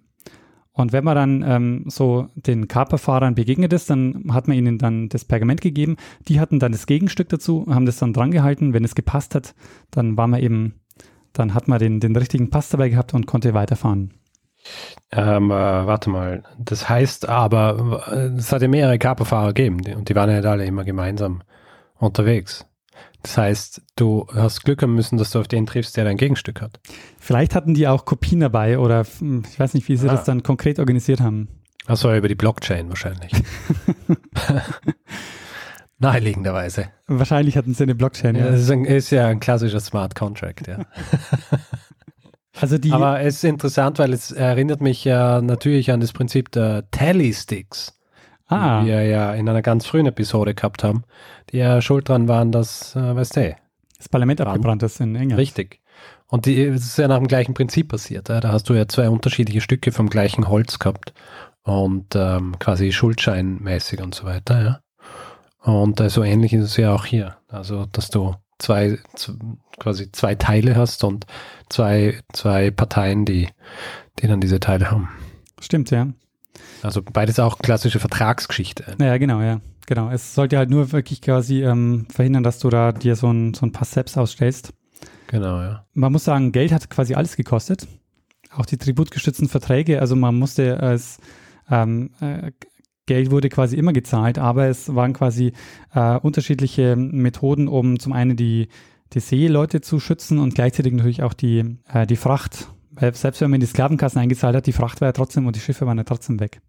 Und 0.72 0.92
wenn 0.94 1.04
man 1.04 1.16
dann 1.16 1.42
ähm, 1.42 1.86
so 1.88 2.28
den 2.36 2.68
Kaperfahrern 2.68 3.34
begegnet 3.34 3.74
ist, 3.74 3.90
dann 3.90 4.26
hat 4.30 4.48
man 4.48 4.56
ihnen 4.56 4.78
dann 4.78 5.10
das 5.10 5.26
Pergament 5.26 5.62
gegeben. 5.62 5.98
Die 6.28 6.40
hatten 6.40 6.60
dann 6.60 6.72
das 6.72 6.86
Gegenstück 6.86 7.30
dazu, 7.30 7.66
haben 7.68 7.88
das 7.88 7.98
dann 7.98 8.14
dran 8.14 8.30
gehalten. 8.30 8.74
Wenn 8.76 8.86
es 8.86 8.94
gepasst 8.94 9.34
hat, 9.34 9.56
dann 9.90 10.18
war 10.18 10.28
man 10.28 10.44
eben 10.44 10.76
dann 11.34 11.54
hat 11.54 11.68
man 11.68 11.80
den, 11.80 12.00
den 12.00 12.16
richtigen 12.16 12.50
Pass 12.50 12.70
dabei 12.70 12.90
gehabt 12.90 13.14
und 13.14 13.26
konnte 13.28 13.54
weiterfahren. 13.54 14.14
Ähm, 15.12 15.52
äh, 15.52 15.54
warte 15.54 16.10
mal. 16.10 16.44
Das 16.58 16.90
heißt 16.90 17.30
aber, 17.30 18.04
äh, 18.12 18.38
es 18.38 18.52
hat 18.52 18.62
ja 18.62 18.68
mehrere 18.68 19.00
Kaperfahrer 19.00 19.54
gegeben 19.54 19.82
die- 19.82 19.94
und 19.96 20.10
die 20.10 20.16
waren 20.16 20.30
ja 20.30 20.42
alle 20.50 20.66
immer 20.66 20.84
gemeinsam 20.84 21.42
unterwegs. 21.98 22.66
Das 23.24 23.38
heißt, 23.38 23.82
du 23.96 24.28
hast 24.34 24.64
Glück 24.64 24.82
haben 24.82 24.96
müssen, 24.96 25.18
dass 25.18 25.32
du 25.32 25.40
auf 25.40 25.48
den 25.48 25.66
triffst, 25.66 25.98
der 25.98 26.06
dein 26.06 26.18
Gegenstück 26.18 26.62
hat. 26.62 26.80
Vielleicht 27.20 27.56
hatten 27.56 27.74
die 27.74 27.88
auch 27.88 28.06
Kopien 28.06 28.40
dabei 28.42 28.80
oder 28.80 29.06
hm, 29.20 29.44
ich 29.50 29.60
weiß 29.60 29.74
nicht, 29.74 29.88
wie 29.88 29.98
sie 29.98 30.08
Ah. 30.10 30.12
das 30.14 30.24
dann 30.26 30.44
konkret 30.44 30.80
organisiert 30.80 31.20
haben. 31.22 31.48
Achso, 31.86 32.14
über 32.14 32.28
die 32.28 32.36
Blockchain 32.36 32.90
wahrscheinlich. 32.90 33.32
Naheliegenderweise. 36.00 36.90
Wahrscheinlich 37.08 37.58
hatten 37.58 37.74
sie 37.74 37.84
eine 37.84 37.96
Blockchain. 37.96 38.36
Ja, 38.36 38.46
Ja. 38.46 38.52
das 38.52 38.62
ist, 38.62 38.72
ein, 38.72 38.86
ist 38.86 39.10
ja 39.12 39.28
ein 39.28 39.40
klassischer 39.40 39.80
Smart 39.80 40.16
Contract, 40.16 40.68
ja. 40.68 40.80
Also 42.62 42.78
die, 42.78 42.92
Aber 42.92 43.22
es 43.22 43.36
ist 43.36 43.44
interessant, 43.46 44.00
weil 44.00 44.12
es 44.12 44.32
erinnert 44.32 44.82
mich 44.82 45.06
ja 45.06 45.40
natürlich 45.42 45.92
an 45.92 46.02
das 46.02 46.12
Prinzip 46.12 46.52
der 46.52 46.90
Tally 46.92 47.34
Sticks, 47.34 47.98
ah, 48.48 48.82
die 48.82 48.88
wir 48.88 49.04
ja 49.04 49.34
in 49.34 49.48
einer 49.48 49.62
ganz 49.62 49.86
frühen 49.86 50.08
Episode 50.08 50.54
gehabt 50.54 50.84
haben, 50.84 51.04
die 51.52 51.58
ja 51.58 51.82
schuld 51.82 52.10
dran 52.10 52.28
waren, 52.28 52.52
dass, 52.52 52.96
äh, 52.98 53.16
weißt 53.16 53.38
du, 53.38 53.56
das 53.98 54.10
Parlament 54.10 54.42
Dran. 54.42 54.50
abgebrannt 54.50 54.84
ist 54.84 55.00
in 55.00 55.16
England. 55.16 55.40
richtig. 55.40 55.80
Und 56.28 56.46
die, 56.48 56.62
es 56.64 56.84
ist 56.86 56.98
ja 56.98 57.08
nach 57.08 57.18
dem 57.18 57.28
gleichen 57.28 57.54
Prinzip 57.54 57.88
passiert. 57.90 58.28
Ja? 58.30 58.42
Da 58.42 58.52
hast 58.52 58.68
du 58.68 58.74
ja 58.74 58.88
zwei 58.88 59.10
unterschiedliche 59.10 59.62
Stücke 59.62 59.92
vom 59.94 60.10
gleichen 60.10 60.50
Holz 60.50 60.80
gehabt 60.80 61.14
und 61.64 62.14
ähm, 62.16 62.56
quasi 62.60 62.92
Schuldscheinmäßig 62.92 64.02
und 64.02 64.14
so 64.16 64.26
weiter, 64.26 64.62
ja. 64.62 64.80
Und 65.62 66.00
äh, 66.00 66.10
so 66.10 66.24
ähnlich 66.24 66.54
ist 66.54 66.64
es 66.64 66.78
ja 66.78 66.94
auch 66.94 67.06
hier. 67.06 67.38
Also, 67.48 67.86
dass 67.92 68.10
du 68.10 68.36
zwei, 68.60 69.00
quasi 69.80 70.12
zwei 70.12 70.36
Teile 70.36 70.76
hast 70.76 71.04
und 71.04 71.26
zwei, 71.70 72.20
zwei 72.34 72.72
Parteien, 72.72 73.26
die, 73.26 73.50
die 74.20 74.28
dann 74.28 74.42
diese 74.42 74.60
Teile 74.60 74.92
haben. 74.92 75.10
Stimmt, 75.60 75.92
ja. 75.92 76.08
Also 76.82 77.02
beides 77.02 77.40
auch 77.40 77.60
klassische 77.60 78.00
Vertragsgeschichte. 78.00 78.96
Ja, 79.00 79.18
genau, 79.18 79.42
ja. 79.42 79.60
Genau. 79.86 80.12
Es 80.12 80.36
sollte 80.36 80.58
halt 80.58 80.70
nur 80.70 80.92
wirklich 80.92 81.22
quasi 81.22 81.64
ähm, 81.64 82.06
verhindern, 82.12 82.44
dass 82.44 82.60
du 82.60 82.70
da 82.70 82.92
dir 82.92 83.16
so 83.16 83.32
ein, 83.32 83.54
so 83.54 83.66
ein 83.66 83.72
Pass 83.72 83.92
selbst 83.92 84.18
ausstellst. 84.18 84.74
Genau, 85.28 85.62
ja. 85.62 85.86
Man 85.94 86.12
muss 86.12 86.26
sagen, 86.26 86.52
Geld 86.52 86.72
hat 86.72 86.90
quasi 86.90 87.16
alles 87.16 87.36
gekostet. 87.36 87.88
Auch 88.52 88.66
die 88.66 88.78
tributgestützten 88.78 89.48
Verträge. 89.48 90.00
Also 90.00 90.16
man 90.16 90.36
musste 90.36 90.78
es, 90.78 91.18
ähm, 91.70 92.12
äh, 92.20 92.52
Geld 93.10 93.32
wurde 93.32 93.50
quasi 93.50 93.76
immer 93.76 93.92
gezahlt, 93.92 94.38
aber 94.38 94.68
es 94.68 94.94
waren 94.94 95.14
quasi 95.14 95.54
äh, 95.96 96.18
unterschiedliche 96.18 96.96
Methoden, 96.96 97.68
um 97.68 98.00
zum 98.00 98.14
einen 98.14 98.38
die, 98.38 98.68
die 99.14 99.20
Seeleute 99.20 99.82
zu 99.82 100.00
schützen 100.00 100.38
und 100.38 100.54
gleichzeitig 100.54 100.94
natürlich 100.94 101.24
auch 101.24 101.34
die, 101.34 101.78
äh, 101.92 102.06
die 102.06 102.16
Fracht. 102.16 102.68
Weil 102.92 103.16
selbst 103.16 103.42
wenn 103.42 103.50
man 103.50 103.56
in 103.56 103.62
die 103.62 103.68
Sklavenkassen 103.68 104.22
eingezahlt 104.22 104.56
hat, 104.56 104.68
die 104.68 104.74
Fracht 104.74 105.02
war 105.02 105.08
ja 105.08 105.12
trotzdem 105.12 105.48
und 105.48 105.56
die 105.56 105.60
Schiffe 105.60 105.88
waren 105.88 105.98
ja 105.98 106.04
trotzdem 106.04 106.40
weg. 106.40 106.62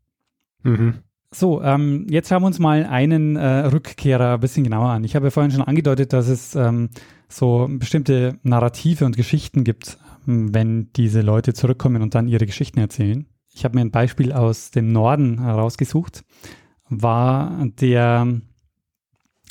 Mhm. 0.63 0.95
So, 1.31 1.63
ähm, 1.63 2.07
jetzt 2.09 2.31
schauen 2.31 2.43
wir 2.43 2.47
uns 2.47 2.59
mal 2.59 2.87
einen 2.87 3.37
äh, 3.37 3.67
Rückkehrer 3.67 4.35
ein 4.35 4.41
bisschen 4.41 4.65
genauer 4.65 4.89
an. 4.89 5.05
Ich 5.05 5.15
habe 5.15 5.27
ja 5.27 5.31
vorhin 5.31 5.53
schon 5.53 5.63
angedeutet, 5.63 6.15
dass 6.15 6.29
es 6.29 6.55
ähm, 6.55 6.89
so 7.29 7.69
bestimmte 7.71 8.39
Narrative 8.43 9.05
und 9.05 9.17
Geschichten 9.17 9.63
gibt, 9.63 9.99
ähm, 10.27 10.55
wenn 10.55 10.91
diese 10.97 11.21
Leute 11.21 11.53
zurückkommen 11.53 12.01
und 12.01 12.15
dann 12.15 12.29
ihre 12.29 12.47
Geschichten 12.47 12.81
erzählen. 12.81 13.27
Ich 13.61 13.65
habe 13.67 13.75
mir 13.77 13.83
ein 13.83 13.91
Beispiel 13.91 14.33
aus 14.33 14.71
dem 14.71 14.91
Norden 14.91 15.43
herausgesucht, 15.43 16.25
war 16.89 17.67
der 17.79 18.41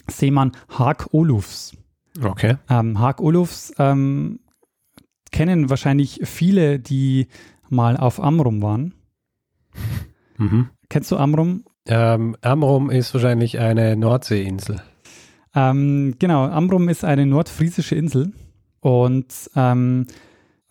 Seemann 0.08 0.54
Haag 0.68 1.14
Olufs. 1.14 1.78
Okay. 2.20 2.58
Ähm, 2.72 2.98
Haag 2.98 3.22
Olufs 3.22 3.72
ähm, 3.78 4.40
kennen 5.32 5.70
wahrscheinlich 5.70 6.22
viele, 6.24 6.80
die 6.80 7.28
mal 7.70 7.98
auf 7.98 8.20
Amrum 8.20 8.64
waren. 8.64 8.96
Mhm. 10.38 10.72
Kennst 10.90 11.12
du 11.12 11.18
Amrum? 11.18 11.66
Ähm, 11.86 12.36
Amrum 12.42 12.90
ist 12.90 13.14
wahrscheinlich 13.14 13.60
eine 13.60 13.96
Nordseeinsel. 13.96 14.82
Ähm, 15.54 16.16
genau, 16.18 16.46
Amrum 16.46 16.90
ist 16.90 17.06
eine 17.06 17.28
nordfriesische 17.28 17.94
Insel 17.94 18.34
und 18.80 19.52
ähm, 19.56 20.08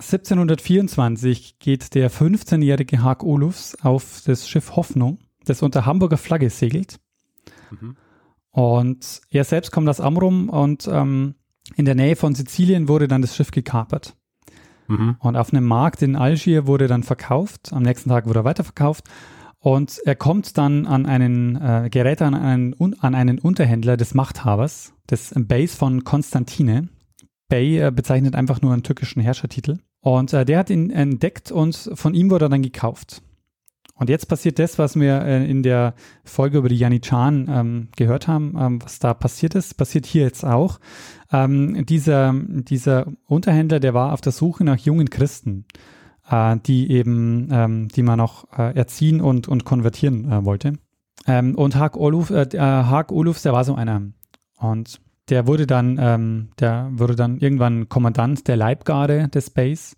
1724 0.01 1.59
geht 1.59 1.95
der 1.95 2.11
15-jährige 2.11 3.03
Haag 3.03 3.23
Olufs 3.25 3.77
auf 3.83 4.23
das 4.25 4.49
Schiff 4.49 4.77
Hoffnung, 4.77 5.19
das 5.45 5.63
unter 5.63 5.87
Hamburger 5.87 6.17
Flagge 6.17 6.51
segelt. 6.51 6.99
Mhm. 7.71 7.97
Und 8.51 9.21
er 9.31 9.45
selbst 9.45 9.73
kommt 9.73 9.89
aus 9.89 10.01
Amrum 10.01 10.49
und 10.49 10.89
ähm, 10.91 11.35
in 11.77 11.85
der 11.85 11.95
Nähe 11.95 12.17
von 12.17 12.35
Sizilien 12.35 12.89
wurde 12.89 13.09
dann 13.09 13.23
das 13.23 13.37
Schiff 13.37 13.51
gekapert. 13.51 14.17
Mhm. 14.89 15.17
Und 15.21 15.37
auf 15.37 15.53
einem 15.53 15.67
Markt 15.67 16.01
in 16.03 16.17
Algier 16.17 16.67
wurde 16.67 16.87
dann 16.87 17.03
verkauft. 17.03 17.73
Am 17.73 17.83
nächsten 17.83 18.09
Tag 18.09 18.27
wurde 18.27 18.41
er 18.41 18.45
weiterverkauft. 18.45 19.05
Und 19.61 19.99
er 20.05 20.15
kommt 20.15 20.57
dann 20.57 20.87
an 20.87 21.05
einen, 21.07 21.57
äh, 21.57 21.89
gerät 21.91 22.23
an 22.23 22.35
einen, 22.35 22.75
un- 22.79 22.95
an 23.01 23.15
einen 23.15 23.39
Unterhändler 23.39 23.97
des 23.97 24.15
Machthabers, 24.15 24.95
des 25.11 25.35
Beys 25.37 25.75
von 25.75 26.05
Konstantine. 26.05 26.89
Bey 27.49 27.79
äh, 27.81 27.91
bezeichnet 27.91 28.35
einfach 28.35 28.63
nur 28.63 28.73
einen 28.73 28.83
türkischen 28.85 29.21
Herrschertitel. 29.21 29.79
Und 30.01 30.33
äh, 30.33 30.45
der 30.45 30.59
hat 30.59 30.71
ihn 30.71 30.91
entdeckt 30.91 31.51
und 31.51 31.91
von 31.95 32.15
ihm 32.15 32.31
wurde 32.31 32.47
er 32.47 32.49
dann 32.51 32.63
gekauft. 32.63 33.23
Und 33.99 34.09
jetzt 34.09 34.29
passiert 34.29 34.61
das, 34.61 34.79
was 34.79 34.99
wir 34.99 35.23
äh, 35.23 35.51
in 35.51 35.65
der 35.65 35.95
Folge 36.23 36.59
über 36.59 36.69
die 36.69 36.77
Janitscharen 36.77 37.49
ähm, 37.51 37.89
gehört 37.97 38.29
haben, 38.29 38.55
ähm, 38.59 38.83
was 38.83 39.01
da 39.01 39.13
passiert 39.13 39.57
ist, 39.57 39.77
passiert 39.77 40.07
hier 40.07 40.23
jetzt 40.23 40.45
auch. 40.45 40.79
Ähm, 41.33 41.85
dieser, 41.85 42.33
dieser 42.33 43.07
Unterhändler, 43.27 43.81
der 43.81 43.95
war 43.95 44.13
auf 44.13 44.21
der 44.21 44.33
Suche 44.33 44.63
nach 44.63 44.79
jungen 44.79 45.11
Christen, 45.11 45.67
äh, 46.31 46.57
die 46.65 46.93
eben, 46.93 47.49
ähm, 47.51 47.89
die 47.89 48.03
man 48.03 48.19
noch 48.19 48.47
äh, 48.57 48.77
erziehen 48.77 49.21
und, 49.21 49.49
und 49.49 49.65
konvertieren 49.65 50.31
äh, 50.31 50.45
wollte. 50.45 50.75
Ähm, 51.27 51.57
und 51.57 51.75
Haag 51.75 51.97
Oluf, 51.97 52.31
äh, 52.31 52.43
äh, 52.53 52.59
Haag 52.59 53.11
Olufs, 53.11 53.43
der 53.43 53.53
war 53.53 53.65
so 53.65 53.75
einer. 53.75 54.03
Und 54.61 55.01
der 55.29 55.47
wurde 55.47 55.67
dann, 55.67 55.99
ähm, 56.01 56.49
der 56.59 56.89
wurde 56.93 57.17
dann 57.17 57.39
irgendwann 57.39 57.89
Kommandant 57.89 58.49
der 58.49 58.57
Leibgarde 58.57 59.29
des 59.29 59.51
Base 59.51 59.97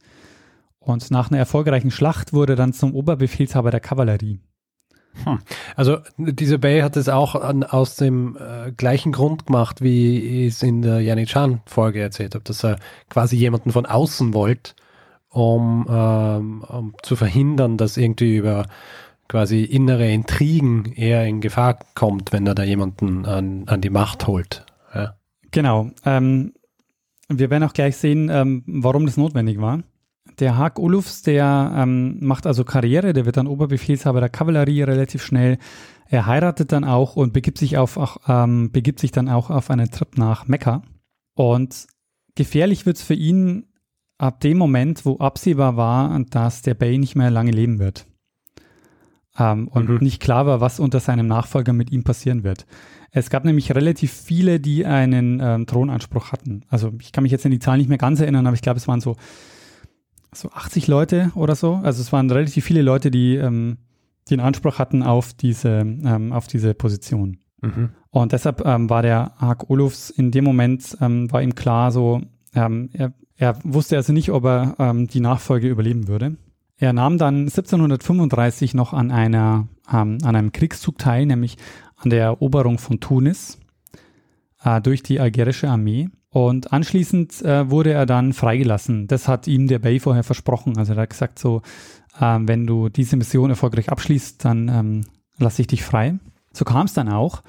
und 0.79 1.11
nach 1.11 1.31
einer 1.31 1.39
erfolgreichen 1.39 1.91
Schlacht 1.91 2.33
wurde 2.33 2.57
dann 2.57 2.73
zum 2.73 2.95
Oberbefehlshaber 2.95 3.71
der 3.71 3.81
Kavallerie. 3.81 4.41
Hm. 5.25 5.41
Also 5.77 5.99
diese 6.17 6.59
Bay 6.59 6.81
hat 6.81 6.97
es 6.97 7.09
auch 7.09 7.35
an, 7.35 7.65
aus 7.65 7.97
dem 7.97 8.37
äh, 8.37 8.73
gleichen 8.73 9.13
Grund 9.13 9.47
gemacht, 9.47 9.83
wie 9.83 10.19
ich 10.19 10.55
es 10.55 10.63
in 10.63 10.83
der 10.83 11.01
Yanichan-Folge 11.01 12.01
erzählt 12.01 12.35
habe, 12.35 12.45
dass 12.45 12.65
er 12.65 12.79
quasi 13.09 13.37
jemanden 13.37 13.73
von 13.73 13.87
außen 13.87 14.35
wollte, 14.35 14.73
um, 15.29 15.87
ähm, 15.91 16.63
um 16.63 16.95
zu 17.03 17.17
verhindern, 17.17 17.77
dass 17.77 17.97
irgendwie 17.97 18.37
über 18.37 18.67
quasi 19.29 19.63
innere 19.63 20.11
Intrigen 20.11 20.93
eher 20.93 21.27
in 21.27 21.41
Gefahr 21.41 21.79
kommt, 21.95 22.33
wenn 22.33 22.47
er 22.47 22.55
da 22.55 22.63
jemanden 22.63 23.27
an, 23.27 23.65
an 23.67 23.81
die 23.81 23.91
Macht 23.91 24.27
holt. 24.27 24.65
Ja. 24.95 25.15
Genau. 25.51 25.91
Ähm, 26.05 26.53
wir 27.29 27.51
werden 27.51 27.65
auch 27.65 27.73
gleich 27.73 27.97
sehen, 27.97 28.29
ähm, 28.31 28.65
warum 28.67 29.07
das 29.07 29.17
notwendig 29.17 29.61
war. 29.61 29.83
Der 30.39 30.57
Haag 30.57 30.79
Ulufs, 30.79 31.23
der 31.23 31.73
ähm, 31.77 32.19
macht 32.21 32.47
also 32.47 32.65
Karriere, 32.65 33.13
der 33.13 33.27
wird 33.27 33.37
dann 33.37 33.47
Oberbefehlshaber 33.47 34.21
der 34.21 34.29
Kavallerie 34.29 34.83
relativ 34.83 35.23
schnell. 35.23 35.59
Er 36.09 36.27
heiratet 36.27 36.73
dann 36.73 36.85
auch 36.85 37.17
und 37.17 37.33
begibt 37.33 37.59
sich, 37.59 37.79
auf, 37.79 37.97
auch, 37.97 38.19
ähm, 38.27 38.73
begibt 38.73 39.01
sich 39.01 39.13
dann 39.13 39.29
auch 39.29 39.51
auf 39.51 39.71
einen 39.71 39.91
Trip 39.91 40.19
nach 40.19 40.49
Mekka. 40.49 40.83
Und 41.35 41.87
gefährlich 42.35 42.87
wird 42.87 42.97
es 42.97 43.03
für 43.03 43.15
ihn 43.15 43.67
ab 44.19 44.41
dem 44.41 44.59
Moment, 44.59 45.05
wo 45.05 45.19
absehbar 45.19 45.77
war, 45.77 46.19
dass 46.31 46.63
der 46.63 46.75
Bay 46.75 46.99
nicht 46.99 47.17
mehr 47.17 47.31
lange 47.31 47.53
leben 47.53 47.79
wird. 47.79 48.07
Ähm, 49.41 49.67
und 49.69 49.89
mhm. 49.89 49.99
nicht 50.01 50.21
klar 50.21 50.47
war, 50.47 50.61
was 50.61 50.79
unter 50.79 51.01
seinem 51.01 51.27
Nachfolger 51.27 51.73
mit 51.73 51.91
ihm 51.91 52.05
passieren 52.05 52.45
wird. 52.45 52.67
Es 53.11 53.31
gab 53.31 53.45
nämlich 53.45 53.75
relativ 53.75 54.13
viele, 54.13 54.61
die 54.61 54.87
einen 54.87 55.41
ähm, 55.43 55.67
Thronanspruch 55.67 56.31
hatten. 56.31 56.63
Also 56.69 56.93
ich 57.01 57.11
kann 57.11 57.23
mich 57.23 57.33
jetzt 57.33 57.45
an 57.45 57.51
die 57.51 57.59
Zahl 57.59 57.79
nicht 57.79 57.89
mehr 57.89 57.99
ganz 57.99 58.21
erinnern, 58.21 58.47
aber 58.47 58.55
ich 58.55 58.63
glaube, 58.63 58.79
es 58.79 58.87
waren 58.87 59.01
so 59.01 59.17
so 60.33 60.51
80 60.51 60.87
Leute 60.87 61.33
oder 61.35 61.55
so. 61.55 61.81
Also 61.83 62.01
es 62.01 62.13
waren 62.13 62.31
relativ 62.31 62.65
viele 62.65 62.83
Leute, 62.83 63.11
die, 63.11 63.37
ähm, 63.37 63.79
die 64.29 64.35
einen 64.35 64.47
Anspruch 64.47 64.79
hatten 64.79 65.03
auf 65.03 65.33
diese, 65.33 65.81
ähm, 65.81 66.33
auf 66.33 66.47
diese 66.47 66.75
Position. 66.75 67.39
Mhm. 67.63 67.91
Und 68.11 68.33
deshalb 68.33 68.65
ähm, 68.65 68.89
war 68.89 69.03
der 69.03 69.33
Hag 69.39 69.69
Olufs 69.71 70.11
in 70.11 70.31
dem 70.31 70.45
Moment, 70.45 70.97
ähm, 71.01 71.31
war 71.33 71.43
ihm 71.43 71.55
klar, 71.55 71.91
so, 71.93 72.21
ähm, 72.55 72.91
er, 72.93 73.13
er 73.37 73.57
wusste 73.65 73.97
also 73.97 74.13
nicht, 74.13 74.31
ob 74.31 74.45
er 74.45 74.95
die 74.95 75.21
Nachfolge 75.21 75.69
überleben 75.69 76.09
würde. 76.09 76.37
Er 76.81 76.95
nahm 76.95 77.19
dann 77.19 77.41
1735 77.41 78.73
noch 78.73 78.95
an 78.95 79.11
einer, 79.11 79.69
ähm, 79.93 80.17
an 80.23 80.35
einem 80.35 80.51
Kriegszug 80.51 80.97
teil, 80.97 81.27
nämlich 81.27 81.59
an 81.97 82.09
der 82.09 82.25
Eroberung 82.25 82.79
von 82.79 83.01
Tunis 83.01 83.59
äh, 84.65 84.81
durch 84.81 85.03
die 85.03 85.21
algerische 85.21 85.69
Armee. 85.69 86.09
Und 86.31 86.73
anschließend 86.73 87.43
äh, 87.43 87.71
wurde 87.71 87.93
er 87.93 88.07
dann 88.07 88.33
freigelassen. 88.33 89.09
Das 89.09 89.29
hat 89.29 89.47
ihm 89.47 89.67
der 89.67 89.79
Bay 89.79 90.01
vorher 90.01 90.25
versprochen. 90.25 90.79
Also 90.79 90.95
er 90.95 91.03
hat 91.03 91.11
gesagt, 91.11 91.39
so, 91.39 91.61
äh, 92.19 92.39
wenn 92.41 92.67
du 92.67 92.89
diese 92.89 93.19
Mission 93.19 93.51
erfolgreich 93.51 93.91
abschließt, 93.91 94.43
dann 94.43 94.69
ähm, 94.69 95.05
lasse 95.37 95.61
ich 95.61 95.69
dich 95.69 95.85
frei. 95.85 96.19
So 96.55 96.65
kam 96.65 96.87
es 96.87 96.95
dann 96.95 97.11
auch. 97.11 97.43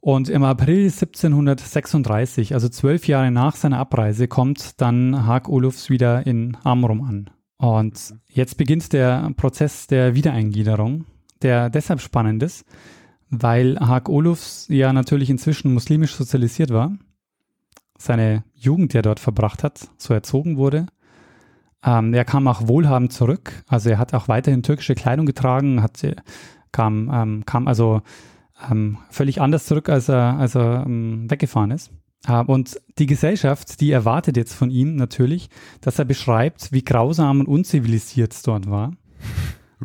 Und 0.00 0.30
im 0.30 0.44
April 0.44 0.84
1736, 0.84 2.54
also 2.54 2.70
zwölf 2.70 3.06
Jahre 3.06 3.30
nach 3.30 3.54
seiner 3.54 3.80
Abreise, 3.80 4.28
kommt 4.28 4.80
dann 4.80 5.26
Haag 5.26 5.50
Olufs 5.50 5.90
wieder 5.90 6.26
in 6.26 6.56
Amrum 6.64 7.02
an. 7.02 7.30
Und 7.58 8.14
jetzt 8.28 8.56
beginnt 8.56 8.92
der 8.92 9.30
Prozess 9.36 9.86
der 9.86 10.14
Wiedereingliederung, 10.14 11.06
der 11.42 11.70
deshalb 11.70 12.00
spannend 12.00 12.42
ist, 12.42 12.64
weil 13.30 13.78
Haag 13.78 14.08
Olufs 14.08 14.66
ja 14.68 14.92
natürlich 14.92 15.30
inzwischen 15.30 15.72
muslimisch 15.72 16.14
sozialisiert 16.14 16.70
war 16.70 16.92
seine 17.98 18.44
Jugend, 18.54 18.92
die 18.92 18.98
er 18.98 19.02
dort 19.02 19.20
verbracht 19.20 19.64
hat, 19.64 19.88
so 19.98 20.14
erzogen 20.14 20.56
wurde. 20.56 20.86
Ähm, 21.84 22.14
er 22.14 22.24
kam 22.24 22.48
auch 22.48 22.66
wohlhabend 22.66 23.12
zurück, 23.12 23.64
also 23.68 23.90
er 23.90 23.98
hat 23.98 24.14
auch 24.14 24.28
weiterhin 24.28 24.62
türkische 24.62 24.94
Kleidung 24.94 25.26
getragen, 25.26 25.82
hat, 25.82 26.00
kam, 26.72 27.10
ähm, 27.12 27.46
kam 27.46 27.68
also 27.68 28.02
ähm, 28.70 28.98
völlig 29.10 29.40
anders 29.40 29.66
zurück, 29.66 29.88
als 29.88 30.08
er, 30.08 30.38
als 30.38 30.54
er 30.54 30.84
ähm, 30.86 31.30
weggefahren 31.30 31.70
ist. 31.70 31.90
Äh, 32.26 32.42
und 32.42 32.80
die 32.98 33.06
Gesellschaft, 33.06 33.80
die 33.80 33.90
erwartet 33.90 34.36
jetzt 34.36 34.54
von 34.54 34.70
ihm 34.70 34.96
natürlich, 34.96 35.48
dass 35.80 35.98
er 35.98 36.04
beschreibt, 36.04 36.72
wie 36.72 36.84
grausam 36.84 37.40
und 37.40 37.48
unzivilisiert 37.48 38.32
es 38.32 38.42
dort 38.42 38.70
war. 38.70 38.92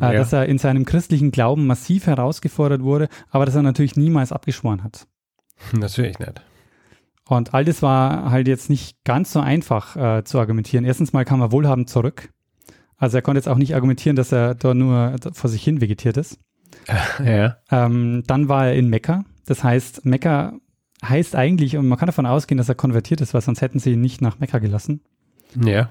ja. 0.00 0.12
Dass 0.14 0.32
er 0.32 0.46
in 0.46 0.58
seinem 0.58 0.84
christlichen 0.84 1.30
Glauben 1.30 1.66
massiv 1.66 2.06
herausgefordert 2.06 2.82
wurde, 2.82 3.08
aber 3.30 3.46
dass 3.46 3.54
er 3.54 3.62
natürlich 3.62 3.96
niemals 3.96 4.32
abgeschworen 4.32 4.82
hat. 4.82 5.06
Natürlich 5.72 6.18
nicht. 6.18 6.42
Und 7.28 7.54
all 7.54 7.64
das 7.64 7.82
war 7.82 8.30
halt 8.30 8.48
jetzt 8.48 8.68
nicht 8.68 9.04
ganz 9.04 9.32
so 9.32 9.40
einfach 9.40 9.96
äh, 9.96 10.24
zu 10.24 10.38
argumentieren. 10.38 10.84
Erstens 10.84 11.12
mal 11.12 11.24
kam 11.24 11.40
er 11.40 11.52
wohlhabend 11.52 11.88
zurück. 11.88 12.30
Also 12.96 13.16
er 13.16 13.22
konnte 13.22 13.38
jetzt 13.38 13.48
auch 13.48 13.56
nicht 13.56 13.74
argumentieren, 13.74 14.16
dass 14.16 14.32
er 14.32 14.54
da 14.54 14.74
nur 14.74 15.16
vor 15.32 15.50
sich 15.50 15.62
hin 15.62 15.80
vegetiert 15.80 16.16
ist. 16.16 16.38
Ja. 17.24 17.58
Ähm, 17.70 18.22
dann 18.26 18.48
war 18.48 18.66
er 18.68 18.74
in 18.74 18.88
Mekka. 18.88 19.24
Das 19.46 19.62
heißt, 19.62 20.04
Mekka 20.04 20.54
heißt 21.04 21.34
eigentlich, 21.34 21.76
und 21.76 21.88
man 21.88 21.98
kann 21.98 22.06
davon 22.06 22.26
ausgehen, 22.26 22.58
dass 22.58 22.68
er 22.68 22.74
konvertiert 22.74 23.20
ist, 23.20 23.34
weil 23.34 23.40
sonst 23.40 23.60
hätten 23.60 23.78
sie 23.78 23.92
ihn 23.92 24.00
nicht 24.00 24.20
nach 24.20 24.38
Mekka 24.38 24.58
gelassen. 24.58 25.00
Ja. 25.60 25.90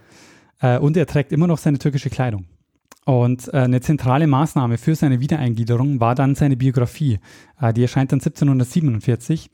Äh, 0.60 0.80
und 0.80 0.98
er 0.98 1.06
trägt 1.06 1.32
immer 1.32 1.48
noch 1.48 1.58
seine 1.58 1.80
türkische 1.80 2.10
Kleidung. 2.10 2.46
Und 3.06 3.48
äh, 3.54 3.58
eine 3.58 3.82
zentrale 3.82 4.28
Maßnahme 4.28 4.78
für 4.78 4.96
seine 4.96 5.20
Wiedereingliederung 5.20 6.00
war 6.00 6.16
dann 6.16 6.36
seine 6.36 6.56
Biografie. 6.56 7.20
Äh, 7.60 7.74
die 7.74 7.82
erscheint 7.82 8.12
dann 8.12 8.20
1747 8.20 9.50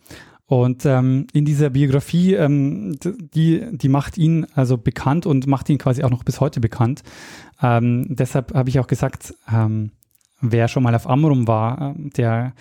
und 0.48 0.86
ähm, 0.86 1.28
in 1.34 1.44
dieser 1.44 1.70
Biografie, 1.70 2.34
ähm, 2.34 2.98
die, 3.04 3.66
die 3.70 3.90
macht 3.90 4.18
ihn 4.18 4.48
also 4.56 4.78
bekannt 4.78 5.26
und 5.26 5.46
macht 5.46 5.70
ihn 5.70 5.78
quasi 5.78 6.04
auch 6.04 6.10
noch 6.10 6.24
bis 6.24 6.40
heute 6.40 6.62
bekannt. 6.62 7.04
Ähm, 7.62 8.06
deshalb 8.16 8.54
habe 8.54 8.70
ich 8.70 8.80
auch 8.80 8.88
gesagt, 8.88 9.34
ähm, 9.54 9.92
wer 10.40 10.70
schon 10.70 10.84
mal 10.84 10.96
auf 10.96 11.10
Amrum 11.10 11.50
war, 11.50 11.96
äh, 11.98 12.10
der 12.12 12.54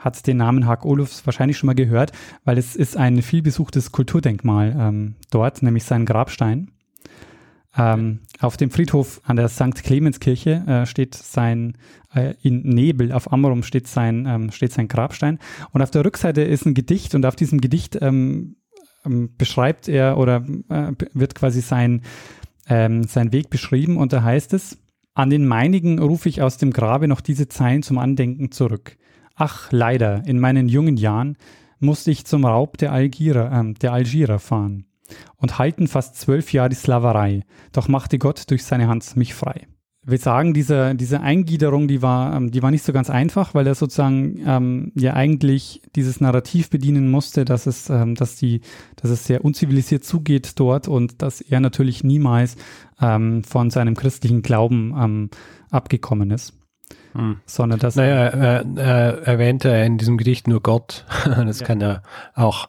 hat 0.00 0.26
den 0.26 0.38
Namen 0.38 0.66
Hag 0.66 0.84
Olufs 0.84 1.24
wahrscheinlich 1.26 1.58
schon 1.58 1.68
mal 1.68 1.74
gehört, 1.74 2.12
weil 2.44 2.58
es 2.58 2.74
ist 2.74 2.96
ein 2.96 3.22
vielbesuchtes 3.22 3.92
Kulturdenkmal 3.92 4.74
ähm, 4.76 5.14
dort, 5.30 5.62
nämlich 5.62 5.84
sein 5.84 6.06
Grabstein. 6.06 6.72
Ähm, 7.76 8.20
auf 8.40 8.56
dem 8.56 8.70
Friedhof 8.70 9.20
an 9.24 9.36
der 9.36 9.48
St. 9.48 9.84
Clemenskirche 9.84 10.64
äh, 10.66 10.86
steht 10.86 11.14
sein, 11.14 11.76
äh, 12.12 12.34
in 12.42 12.62
Nebel 12.62 13.12
auf 13.12 13.32
Amrum 13.32 13.62
steht 13.62 13.86
sein, 13.86 14.26
ähm, 14.26 14.50
steht 14.50 14.72
sein 14.72 14.88
Grabstein. 14.88 15.38
Und 15.72 15.80
auf 15.80 15.90
der 15.92 16.04
Rückseite 16.04 16.42
ist 16.42 16.66
ein 16.66 16.74
Gedicht 16.74 17.14
und 17.14 17.24
auf 17.26 17.36
diesem 17.36 17.60
Gedicht 17.60 17.96
ähm, 18.00 18.56
ähm 19.04 19.30
beschreibt 19.38 19.88
er 19.88 20.18
oder 20.18 20.44
äh, 20.68 20.92
wird 21.12 21.36
quasi 21.36 21.60
sein, 21.60 22.02
ähm, 22.68 23.04
sein 23.04 23.32
Weg 23.32 23.50
beschrieben 23.50 23.98
und 23.98 24.12
da 24.12 24.22
heißt 24.24 24.52
es, 24.52 24.78
an 25.14 25.30
den 25.30 25.46
meinigen 25.46 25.98
rufe 25.98 26.28
ich 26.28 26.42
aus 26.42 26.56
dem 26.56 26.72
Grabe 26.72 27.06
noch 27.06 27.20
diese 27.20 27.48
Zeilen 27.48 27.82
zum 27.82 27.98
Andenken 27.98 28.50
zurück. 28.50 28.96
Ach, 29.42 29.72
leider, 29.72 30.22
in 30.26 30.38
meinen 30.38 30.68
jungen 30.68 30.98
Jahren 30.98 31.38
musste 31.78 32.10
ich 32.10 32.26
zum 32.26 32.44
Raub 32.44 32.76
der 32.76 32.92
Algierer, 32.92 33.50
äh, 33.50 33.72
der 33.72 33.94
Algierer 33.94 34.38
fahren 34.38 34.84
und 35.36 35.58
halten 35.58 35.88
fast 35.88 36.16
zwölf 36.16 36.52
Jahre 36.52 36.68
die 36.68 36.74
Sklaverei, 36.74 37.44
doch 37.72 37.88
machte 37.88 38.18
Gott 38.18 38.50
durch 38.50 38.64
seine 38.64 38.86
Hand 38.86 39.16
mich 39.16 39.32
frei. 39.32 39.66
Wir 40.04 40.18
sagen, 40.18 40.52
diese, 40.52 40.94
diese 40.94 41.22
Eingliederung, 41.22 41.88
die 41.88 42.02
war, 42.02 42.36
ähm, 42.36 42.50
die 42.50 42.62
war 42.62 42.70
nicht 42.70 42.84
so 42.84 42.92
ganz 42.92 43.08
einfach, 43.08 43.54
weil 43.54 43.66
er 43.66 43.74
sozusagen 43.74 44.38
ähm, 44.44 44.92
ja 44.94 45.14
eigentlich 45.14 45.80
dieses 45.96 46.20
Narrativ 46.20 46.68
bedienen 46.68 47.10
musste, 47.10 47.46
dass 47.46 47.66
es, 47.66 47.88
ähm, 47.88 48.16
dass 48.16 48.36
die, 48.36 48.60
dass 48.96 49.10
es 49.10 49.24
sehr 49.24 49.42
unzivilisiert 49.42 50.04
zugeht 50.04 50.60
dort 50.60 50.86
und 50.86 51.22
dass 51.22 51.40
er 51.40 51.60
natürlich 51.60 52.04
niemals 52.04 52.56
ähm, 53.00 53.42
von 53.42 53.70
seinem 53.70 53.96
christlichen 53.96 54.42
Glauben 54.42 54.94
ähm, 54.98 55.30
abgekommen 55.70 56.30
ist. 56.30 56.59
Hm. 57.12 57.40
Sondern 57.46 57.78
dass. 57.78 57.96
Naja, 57.96 58.26
er, 58.26 58.64
er 58.76 59.26
erwähnte 59.26 59.68
in 59.68 59.98
diesem 59.98 60.16
Gedicht 60.16 60.48
nur 60.48 60.62
Gott. 60.62 61.04
Das 61.24 61.60
ja. 61.60 61.66
kann 61.66 61.80
ja 61.80 62.02
auch 62.34 62.68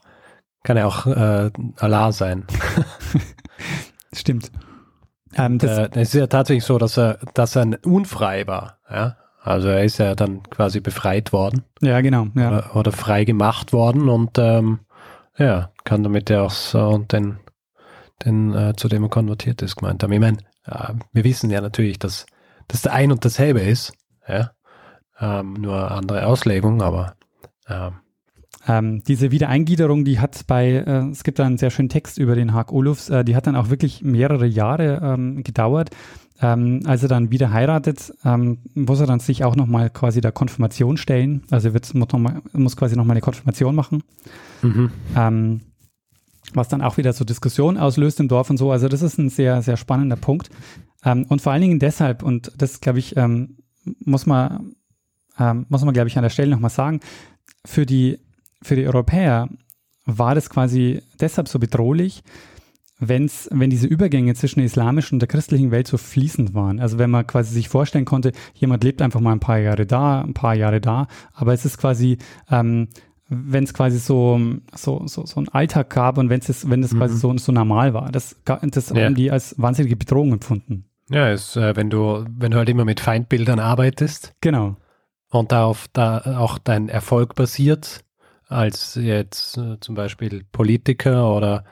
kann 0.62 0.76
ja 0.76 0.86
auch 0.86 1.06
äh, 1.06 1.50
Allah 1.76 2.12
sein. 2.12 2.46
Stimmt. 4.12 4.52
Ähm, 5.34 5.58
das 5.58 5.78
äh, 5.78 5.88
es 5.94 6.14
ist 6.14 6.20
ja 6.20 6.26
tatsächlich 6.26 6.64
so, 6.64 6.78
dass 6.78 6.98
er, 6.98 7.18
dass 7.34 7.56
er 7.56 7.66
unfrei 7.84 8.46
war. 8.46 8.78
Ja? 8.90 9.16
Also 9.40 9.68
er 9.68 9.82
ist 9.82 9.98
ja 9.98 10.14
dann 10.14 10.42
quasi 10.44 10.80
befreit 10.80 11.32
worden. 11.32 11.64
Ja, 11.80 12.00
genau. 12.00 12.28
Ja. 12.34 12.48
Oder, 12.48 12.76
oder 12.76 12.92
frei 12.92 13.24
gemacht 13.24 13.72
worden 13.72 14.08
und 14.08 14.38
ähm, 14.38 14.80
ja, 15.36 15.70
kann 15.84 16.02
damit 16.02 16.30
ja 16.30 16.42
auch 16.42 16.50
so 16.50 16.98
den, 16.98 17.38
den 18.24 18.54
äh, 18.54 18.74
zu 18.76 18.88
dem 18.88 19.02
er 19.02 19.08
konvertiert 19.08 19.62
ist, 19.62 19.76
gemeint 19.76 20.02
haben. 20.02 20.12
Ich 20.12 20.20
meine, 20.20 20.38
äh, 20.66 20.92
wir 21.12 21.24
wissen 21.24 21.50
ja 21.50 21.60
natürlich, 21.60 21.98
dass 21.98 22.26
das 22.68 22.86
ein 22.86 23.10
und 23.10 23.24
dasselbe 23.24 23.60
ist. 23.60 23.94
Ja? 24.28 24.52
Ähm, 25.20 25.54
nur 25.54 25.90
andere 25.90 26.26
Auslegung, 26.26 26.82
aber 26.82 27.14
ähm, 27.68 27.92
ähm, 28.68 29.02
diese 29.04 29.30
Wiedereingliederung, 29.30 30.04
die 30.04 30.20
hat 30.20 30.46
bei, 30.46 30.70
äh, 30.70 31.08
es 31.10 31.24
gibt 31.24 31.38
da 31.38 31.44
einen 31.44 31.58
sehr 31.58 31.70
schönen 31.70 31.88
Text 31.88 32.18
über 32.18 32.36
den 32.36 32.52
Haag 32.52 32.72
Olufs, 32.72 33.10
äh, 33.10 33.24
die 33.24 33.34
hat 33.34 33.46
dann 33.46 33.56
auch 33.56 33.70
wirklich 33.70 34.02
mehrere 34.02 34.46
Jahre 34.46 35.00
ähm, 35.02 35.42
gedauert. 35.42 35.90
Ähm, 36.40 36.80
als 36.86 37.02
er 37.02 37.08
dann 37.08 37.30
wieder 37.30 37.52
heiratet, 37.52 38.12
ähm, 38.24 38.58
muss 38.74 38.98
er 39.00 39.06
dann 39.06 39.20
sich 39.20 39.44
auch 39.44 39.54
nochmal 39.54 39.90
quasi 39.90 40.20
der 40.20 40.32
Konfirmation 40.32 40.96
stellen. 40.96 41.42
Also 41.50 41.68
er 41.68 41.74
wird, 41.74 41.94
muss, 41.94 42.08
noch 42.12 42.18
mal, 42.18 42.42
muss 42.52 42.76
quasi 42.76 42.96
nochmal 42.96 43.14
eine 43.14 43.20
Konfirmation 43.20 43.76
machen. 43.76 44.02
Mhm. 44.62 45.60
Was 46.54 46.68
dann 46.68 46.82
auch 46.82 46.96
wieder 46.96 47.12
so 47.12 47.24
Diskussionen 47.24 47.78
auslöst 47.78 48.18
im 48.18 48.26
Dorf 48.26 48.50
und 48.50 48.56
so. 48.56 48.72
Also 48.72 48.88
das 48.88 49.02
ist 49.02 49.18
ein 49.18 49.28
sehr, 49.28 49.62
sehr 49.62 49.76
spannender 49.76 50.16
Punkt. 50.16 50.50
Ähm, 51.04 51.26
und 51.28 51.40
vor 51.40 51.52
allen 51.52 51.62
Dingen 51.62 51.78
deshalb, 51.78 52.24
und 52.24 52.52
das 52.58 52.80
glaube 52.80 52.98
ich, 52.98 53.16
ähm, 53.16 53.56
muss 54.04 54.26
man, 54.26 54.74
ähm, 55.38 55.66
muss 55.68 55.84
man, 55.84 55.94
glaube 55.94 56.08
ich, 56.08 56.16
an 56.16 56.22
der 56.22 56.30
Stelle 56.30 56.50
nochmal 56.50 56.70
sagen, 56.70 57.00
für 57.64 57.86
die, 57.86 58.18
für 58.62 58.76
die 58.76 58.86
Europäer 58.86 59.48
war 60.04 60.34
das 60.34 60.50
quasi 60.50 61.02
deshalb 61.20 61.48
so 61.48 61.58
bedrohlich, 61.58 62.22
wenn's, 62.98 63.48
wenn 63.52 63.70
diese 63.70 63.86
Übergänge 63.86 64.34
zwischen 64.34 64.60
der 64.60 64.66
islamischen 64.66 65.16
und 65.16 65.20
der 65.20 65.28
christlichen 65.28 65.70
Welt 65.70 65.88
so 65.88 65.98
fließend 65.98 66.54
waren. 66.54 66.80
Also 66.80 66.98
wenn 66.98 67.10
man 67.10 67.26
quasi 67.26 67.52
sich 67.52 67.68
vorstellen 67.68 68.04
konnte, 68.04 68.32
jemand 68.54 68.84
lebt 68.84 69.02
einfach 69.02 69.20
mal 69.20 69.32
ein 69.32 69.40
paar 69.40 69.58
Jahre 69.58 69.86
da, 69.86 70.22
ein 70.22 70.34
paar 70.34 70.54
Jahre 70.54 70.80
da, 70.80 71.08
aber 71.32 71.52
es 71.52 71.64
ist 71.64 71.78
quasi, 71.78 72.18
ähm, 72.50 72.88
wenn 73.28 73.64
es 73.64 73.74
quasi 73.74 73.98
so, 73.98 74.40
so, 74.74 75.06
so, 75.06 75.26
so 75.26 75.36
einen 75.36 75.48
Alltag 75.48 75.90
gab 75.90 76.18
und 76.18 76.28
wenn's 76.30 76.46
das, 76.46 76.68
wenn 76.70 76.82
das 76.82 76.92
mhm. 76.92 76.98
quasi 76.98 77.16
so, 77.16 77.36
so 77.38 77.52
normal 77.52 77.94
war, 77.94 78.12
das, 78.12 78.36
das 78.44 78.90
ja. 78.90 79.04
haben 79.04 79.14
die 79.14 79.30
als 79.30 79.54
wahnsinnige 79.58 79.96
Bedrohung 79.96 80.32
empfunden. 80.32 80.84
Ja, 81.10 81.30
ist, 81.30 81.56
äh, 81.56 81.76
wenn 81.76 81.90
du, 81.90 82.24
wenn 82.28 82.52
du 82.52 82.58
halt 82.58 82.68
immer 82.68 82.84
mit 82.84 83.00
Feindbildern 83.00 83.58
arbeitest. 83.58 84.34
Genau. 84.40 84.76
Und 85.30 85.52
darauf 85.52 85.88
da 85.92 86.38
auch 86.38 86.58
dein 86.58 86.88
Erfolg 86.88 87.34
basiert, 87.34 88.04
als 88.48 88.94
jetzt 88.94 89.56
äh, 89.56 89.80
zum 89.80 89.94
Beispiel 89.94 90.44
Politiker 90.52 91.34
oder 91.34 91.64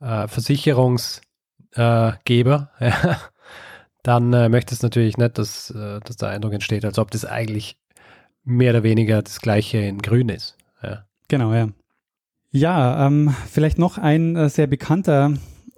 äh, 0.00 0.28
Versicherungsgeber, 0.28 2.70
äh, 2.78 2.92
dann 4.02 4.32
äh, 4.32 4.48
möchtest 4.48 4.82
du 4.82 4.86
natürlich 4.86 5.18
nicht, 5.18 5.38
dass, 5.38 5.70
äh, 5.70 6.00
dass 6.00 6.16
der 6.16 6.30
Eindruck 6.30 6.52
entsteht, 6.52 6.84
als 6.84 6.98
ob 6.98 7.10
das 7.10 7.24
eigentlich 7.24 7.76
mehr 8.44 8.72
oder 8.72 8.82
weniger 8.82 9.22
das 9.22 9.40
gleiche 9.40 9.78
in 9.78 9.98
Grün 9.98 10.28
ist. 10.28 10.56
Ja. 10.82 11.04
Genau, 11.28 11.52
ja. 11.52 11.68
Ja, 12.52 13.06
ähm, 13.06 13.34
vielleicht 13.48 13.78
noch 13.78 13.98
ein 13.98 14.48
sehr 14.48 14.66
bekannter, 14.66 15.34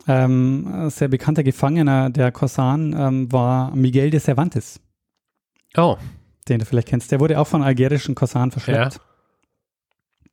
ähm, 0.07 0.89
sehr 0.91 1.09
bekannter 1.09 1.43
Gefangener 1.43 2.11
der 2.11 2.33
Corsan 2.33 2.95
ähm, 2.97 3.33
war 3.33 3.75
Miguel 3.75 4.11
de 4.11 4.21
Cervantes. 4.21 4.81
Oh. 5.77 5.97
Den 6.49 6.59
du 6.59 6.65
vielleicht 6.65 6.89
kennst. 6.89 7.13
Der 7.13 7.21
wurde 7.21 7.39
auch 7.39 7.47
von 7.47 7.63
algerischen 7.63 8.15
Corsan 8.15 8.51
verschleppt. 8.51 9.01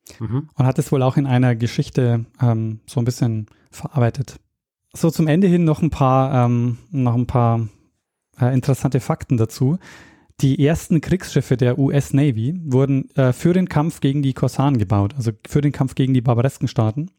Ja. 0.09 0.25
Mhm. 0.27 0.49
Und 0.55 0.65
hat 0.65 0.79
es 0.79 0.91
wohl 0.91 1.03
auch 1.03 1.17
in 1.17 1.27
einer 1.27 1.55
Geschichte 1.55 2.25
ähm, 2.41 2.79
so 2.87 2.99
ein 2.99 3.05
bisschen 3.05 3.45
verarbeitet. 3.69 4.39
So 4.93 5.11
zum 5.11 5.27
Ende 5.27 5.47
hin 5.47 5.65
noch 5.65 5.81
ein 5.81 5.91
paar, 5.91 6.45
ähm, 6.45 6.79
noch 6.89 7.15
ein 7.15 7.27
paar 7.27 7.67
äh, 8.39 8.53
interessante 8.53 8.99
Fakten 8.99 9.37
dazu. 9.37 9.77
Die 10.41 10.65
ersten 10.65 11.01
Kriegsschiffe 11.01 11.57
der 11.57 11.77
US 11.77 12.13
Navy 12.13 12.59
wurden 12.63 13.09
äh, 13.15 13.33
für 13.33 13.53
den 13.53 13.67
Kampf 13.67 13.99
gegen 13.99 14.21
die 14.21 14.33
Korsaren 14.33 14.77
gebaut, 14.77 15.13
also 15.15 15.31
für 15.47 15.61
den 15.61 15.73
Kampf 15.73 15.95
gegen 15.95 16.13
die 16.13 16.21
barbaresken 16.21 16.67
Staaten. 16.67 17.11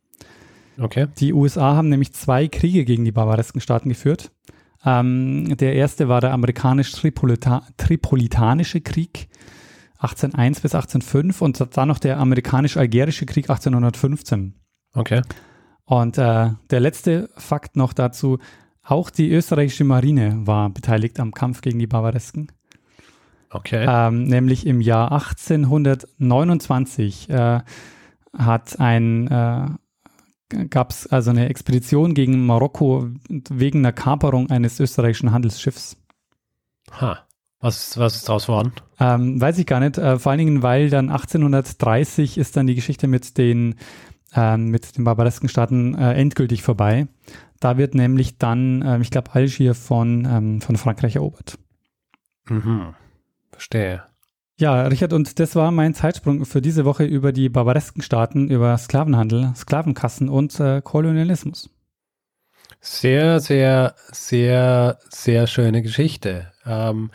Okay. 0.79 1.09
Die 1.19 1.33
USA 1.33 1.75
haben 1.75 1.89
nämlich 1.89 2.13
zwei 2.13 2.47
Kriege 2.49 2.85
gegen 2.85 3.05
die 3.05 3.13
barbaresken 3.13 3.61
Staaten 3.61 3.89
geführt. 3.89 4.31
Ähm, 4.85 5.57
der 5.57 5.75
erste 5.75 6.09
war 6.09 6.21
der 6.21 6.33
amerikanisch-tripolitanische 6.33 8.81
Krieg 8.81 9.29
1801 9.99 10.61
bis 10.61 10.75
1805 10.75 11.41
und 11.43 11.77
dann 11.77 11.89
noch 11.89 11.99
der 11.99 12.19
amerikanisch-algerische 12.19 13.27
Krieg 13.27 13.51
1815. 13.51 14.55
Okay. 14.95 15.21
Und 15.85 16.17
äh, 16.19 16.51
der 16.71 16.81
letzte 16.81 17.29
Fakt 17.37 17.77
noch 17.77 17.93
dazu, 17.93 18.39
auch 18.83 19.11
die 19.11 19.31
österreichische 19.31 19.85
Marine 19.85 20.47
war 20.47 20.71
beteiligt 20.71 21.21
am 21.21 21.33
Kampf 21.33 21.61
gegen 21.61 21.79
die 21.79 21.87
Barbaresken. 21.87 22.51
Okay. 23.51 23.85
Ähm, 23.87 24.25
nämlich 24.25 24.67
im 24.67 24.81
Jahr 24.81 25.13
1829 25.13 27.29
äh, 27.29 27.61
hat 28.39 28.81
ein 28.81 29.29
äh, 29.29 29.67
gab 30.71 30.91
es 30.91 31.07
also 31.07 31.31
eine 31.31 31.49
Expedition 31.49 32.15
gegen 32.15 32.45
Marokko 32.47 33.09
wegen 33.29 33.81
einer 33.81 33.93
Kaperung 33.93 34.51
eines 34.51 34.81
österreichischen 34.81 35.33
Handelsschiffs. 35.33 35.97
Ha. 37.01 37.27
Was, 37.61 37.99
was 37.99 38.17
ist 38.17 38.29
daraus 38.29 38.47
geworden? 38.47 38.73
Ähm, 38.99 39.41
weiß 39.41 39.59
ich 39.59 39.67
gar 39.67 39.81
nicht. 39.81 39.99
Äh, 39.99 40.19
vor 40.19 40.33
allen 40.33 40.39
Dingen, 40.39 40.63
weil 40.63 40.89
dann 40.89 41.11
1830 41.11 42.39
ist 42.39 42.57
dann 42.57 42.67
die 42.67 42.75
Geschichte 42.75 43.07
mit 43.07 43.37
den, 43.37 43.75
äh, 44.35 44.57
mit 44.57 44.97
den 44.97 45.05
barbaresken 45.05 45.49
Staaten 45.49 45.95
äh, 45.95 46.15
endgültig 46.15 46.63
vorbei. 46.63 47.07
Da 47.61 47.77
wird 47.77 47.95
nämlich 47.95 48.39
dann, 48.39 48.83
ähm, 48.87 49.03
ich 49.03 49.11
glaube, 49.11 49.35
Algier 49.35 49.75
von, 49.75 50.27
ähm, 50.31 50.61
von 50.63 50.77
Frankreich 50.77 51.17
erobert. 51.17 51.59
Mhm. 52.49 52.95
Verstehe. 53.53 54.05
Ja, 54.61 54.83
Richard, 54.89 55.15
und 55.15 55.39
das 55.41 55.57
war 55.57 55.71
mein 55.71 55.95
Zeitsprung 55.95 56.45
für 56.45 56.61
diese 56.61 56.85
Woche 56.85 57.05
über 57.05 57.33
die 57.33 57.49
barbaresken 57.49 58.03
Staaten, 58.03 58.51
über 58.51 58.77
Sklavenhandel, 58.77 59.55
Sklavenkassen 59.57 60.29
und 60.29 60.61
äh, 60.61 60.83
Kolonialismus. 60.83 61.71
Sehr, 62.79 63.41
sehr, 63.41 63.95
sehr, 64.13 64.99
sehr 65.09 65.47
schöne 65.47 65.81
Geschichte. 65.81 66.53
Ähm, 66.67 67.11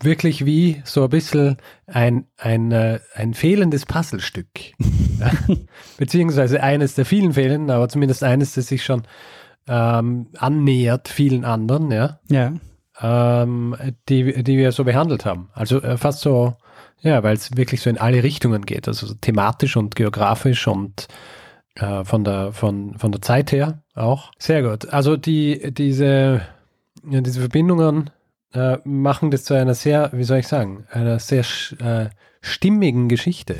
wirklich 0.00 0.46
wie 0.46 0.80
so 0.86 1.04
ein 1.04 1.10
bisschen 1.10 1.58
ein, 1.86 2.28
ein, 2.38 2.72
äh, 2.72 3.00
ein 3.14 3.34
fehlendes 3.34 3.84
Puzzlestück. 3.84 4.48
Beziehungsweise 5.98 6.62
eines 6.62 6.94
der 6.94 7.04
vielen 7.04 7.34
fehlenden, 7.34 7.70
aber 7.70 7.90
zumindest 7.90 8.24
eines, 8.24 8.54
das 8.54 8.68
sich 8.68 8.84
schon 8.84 9.02
ähm, 9.68 10.28
annähert 10.38 11.08
vielen 11.08 11.44
anderen, 11.44 11.90
ja. 11.90 12.20
Ja 12.30 12.54
ähm, 13.00 13.76
die, 14.08 14.42
die 14.42 14.58
wir 14.58 14.72
so 14.72 14.84
behandelt 14.84 15.24
haben. 15.24 15.48
Also 15.52 15.80
äh, 15.82 15.96
fast 15.96 16.20
so, 16.20 16.54
ja, 17.00 17.22
weil 17.22 17.34
es 17.34 17.56
wirklich 17.56 17.80
so 17.80 17.90
in 17.90 17.98
alle 17.98 18.22
Richtungen 18.22 18.66
geht, 18.66 18.88
also 18.88 19.06
so 19.06 19.14
thematisch 19.14 19.76
und 19.76 19.96
geografisch 19.96 20.66
und 20.66 21.08
äh, 21.76 22.04
von, 22.04 22.24
der, 22.24 22.52
von, 22.52 22.98
von 22.98 23.12
der 23.12 23.22
Zeit 23.22 23.52
her 23.52 23.82
auch. 23.94 24.30
Sehr 24.38 24.62
gut. 24.62 24.88
Also 24.92 25.16
die, 25.16 25.72
diese, 25.72 26.42
ja, 27.08 27.20
diese 27.20 27.40
Verbindungen 27.40 28.10
äh, 28.52 28.78
machen 28.84 29.30
das 29.30 29.44
zu 29.44 29.54
einer 29.54 29.74
sehr, 29.74 30.10
wie 30.12 30.24
soll 30.24 30.38
ich 30.38 30.48
sagen, 30.48 30.86
einer 30.90 31.18
sehr 31.18 31.44
äh, 31.80 32.10
stimmigen 32.40 33.08
Geschichte. 33.08 33.58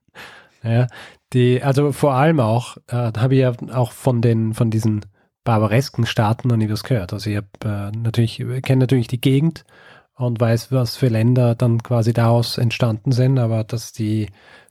ja, 0.62 0.88
die, 1.32 1.62
also 1.62 1.92
vor 1.92 2.14
allem 2.14 2.40
auch, 2.40 2.76
äh, 2.88 3.12
habe 3.16 3.34
ich 3.34 3.40
ja 3.40 3.52
auch 3.72 3.92
von 3.92 4.20
den, 4.22 4.54
von 4.54 4.70
diesen 4.70 5.04
barbaresken 5.46 6.04
Staaten 6.04 6.48
noch 6.48 6.56
nie 6.56 6.68
was 6.68 6.84
gehört. 6.84 7.14
Also 7.14 7.30
ich 7.30 7.36
habe 7.36 7.48
äh, 7.64 7.96
natürlich, 7.96 8.44
kenne 8.62 8.80
natürlich 8.80 9.08
die 9.08 9.20
Gegend 9.20 9.64
und 10.16 10.38
weiß, 10.38 10.72
was 10.72 10.96
für 10.96 11.08
Länder 11.08 11.54
dann 11.54 11.82
quasi 11.82 12.12
daraus 12.12 12.58
entstanden 12.58 13.12
sind, 13.12 13.38
aber 13.38 13.64
dass 13.64 13.92
die, 13.92 14.28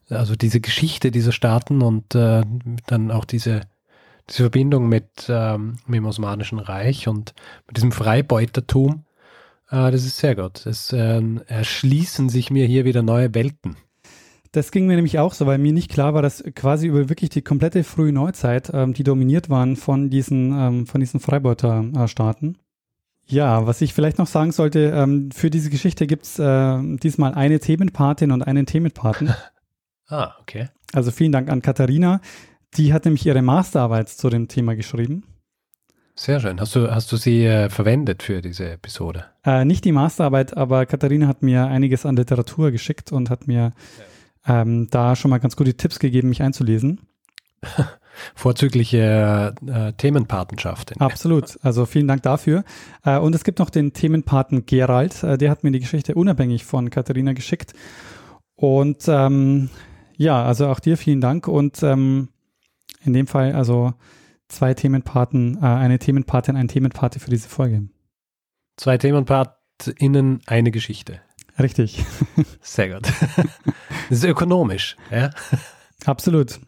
also 0.09 0.35
diese 0.35 0.59
Geschichte 0.59 1.09
dieser 1.09 1.31
Staaten 1.31 1.81
und 1.81 2.13
äh, 2.13 2.43
dann 2.85 3.09
auch 3.09 3.25
diese, 3.25 3.61
diese 4.29 4.43
Verbindung 4.43 4.87
mit, 4.87 5.27
ähm, 5.29 5.77
mit 5.87 5.97
dem 5.97 6.05
Osmanischen 6.05 6.59
Reich 6.59 7.07
und 7.07 7.33
mit 7.67 7.77
diesem 7.77 7.91
Freibeutertum, 7.91 9.05
äh, 9.71 9.91
das 9.91 10.03
ist 10.03 10.17
sehr 10.17 10.35
gut. 10.35 10.65
Es 10.65 10.91
äh, 10.91 11.21
erschließen 11.47 12.29
sich 12.29 12.51
mir 12.51 12.67
hier 12.67 12.85
wieder 12.85 13.01
neue 13.01 13.33
Welten. 13.33 13.77
Das 14.55 14.71
ging 14.71 14.87
mir 14.87 14.95
nämlich 14.95 15.19
auch 15.19 15.33
so, 15.33 15.45
weil 15.45 15.57
mir 15.57 15.73
nicht 15.73 15.91
klar 15.91 16.13
war, 16.13 16.21
dass 16.21 16.41
quasi 16.55 16.87
über 16.87 17.09
wirklich 17.09 17.29
die 17.29 17.41
komplette 17.41 17.83
frühe 17.83 18.13
Neuzeit, 18.13 18.71
ähm, 18.73 18.93
die 18.93 19.03
dominiert 19.03 19.49
waren 19.49 19.75
von 19.75 20.09
diesen, 20.09 20.53
ähm, 20.57 20.87
von 20.87 21.01
diesen 21.01 21.19
Freibeuter-Staaten. 21.19 22.57
Ja, 23.27 23.67
was 23.67 23.81
ich 23.81 23.93
vielleicht 23.93 24.17
noch 24.17 24.27
sagen 24.27 24.53
sollte, 24.53 24.93
ähm, 24.95 25.29
für 25.31 25.49
diese 25.49 25.69
Geschichte 25.69 26.07
gibt 26.07 26.23
es 26.23 26.39
äh, 26.39 26.77
diesmal 26.99 27.33
eine 27.33 27.59
Themenpatin 27.59 28.31
und 28.31 28.43
einen 28.43 28.65
Themenpaten. 28.65 29.33
ah, 30.07 30.31
okay. 30.39 30.69
Also 30.93 31.11
vielen 31.11 31.33
Dank 31.33 31.49
an 31.49 31.61
Katharina. 31.61 32.21
Die 32.77 32.93
hat 32.93 33.03
nämlich 33.03 33.25
ihre 33.25 33.41
Masterarbeit 33.41 34.07
zu 34.07 34.29
dem 34.29 34.47
Thema 34.47 34.77
geschrieben. 34.77 35.23
Sehr 36.15 36.39
schön. 36.39 36.61
Hast 36.61 36.77
du, 36.77 36.89
hast 36.89 37.11
du 37.11 37.17
sie 37.17 37.43
äh, 37.43 37.69
verwendet 37.69 38.23
für 38.23 38.41
diese 38.41 38.69
Episode? 38.69 39.25
Äh, 39.43 39.65
nicht 39.65 39.83
die 39.83 39.91
Masterarbeit, 39.91 40.55
aber 40.55 40.85
Katharina 40.85 41.27
hat 41.27 41.41
mir 41.41 41.65
einiges 41.65 42.05
an 42.05 42.15
Literatur 42.15 42.71
geschickt 42.71 43.11
und 43.11 43.29
hat 43.29 43.47
mir 43.47 43.55
ja 43.57 43.73
ähm, 44.47 44.87
da 44.91 45.15
schon 45.15 45.31
mal 45.31 45.39
ganz 45.39 45.55
gute 45.55 45.75
Tipps 45.75 45.99
gegeben, 45.99 46.29
mich 46.29 46.41
einzulesen. 46.41 47.01
Vorzügliche 48.35 49.53
äh, 49.67 49.93
Themenpatenschaft. 49.93 50.99
Absolut. 51.01 51.59
Also 51.63 51.85
vielen 51.85 52.07
Dank 52.07 52.23
dafür. 52.23 52.63
Äh, 53.03 53.17
und 53.17 53.35
es 53.35 53.43
gibt 53.43 53.59
noch 53.59 53.69
den 53.69 53.93
Themenpaten 53.93 54.65
Gerald. 54.65 55.23
Äh, 55.23 55.37
der 55.37 55.51
hat 55.51 55.63
mir 55.63 55.71
die 55.71 55.81
Geschichte 55.81 56.15
unabhängig 56.15 56.63
von 56.63 56.89
Katharina 56.89 57.33
geschickt. 57.33 57.73
Und 58.55 59.05
ähm, 59.07 59.69
ja, 60.15 60.43
also 60.43 60.67
auch 60.67 60.79
dir 60.79 60.97
vielen 60.97 61.21
Dank. 61.21 61.47
Und 61.47 61.83
ähm, 61.83 62.29
in 63.03 63.13
dem 63.13 63.27
Fall 63.27 63.53
also 63.53 63.93
zwei 64.47 64.73
Themenpaten, 64.73 65.57
äh, 65.61 65.65
eine 65.65 65.99
Themenpatin, 65.99 66.55
ein 66.55 66.67
Themenpate 66.67 67.19
für 67.19 67.29
diese 67.29 67.49
Folge. 67.49 67.89
Zwei 68.77 68.97
ThemenpatInnen, 68.97 70.41
eine 70.45 70.71
Geschichte. 70.71 71.21
Richtig. 71.59 72.03
Sehr 72.61 72.89
gut. 72.89 73.07
Das 74.07 74.19
ist 74.19 74.25
ökonomisch, 74.25 74.97
ja? 75.09 75.31
Absolut. 76.05 76.59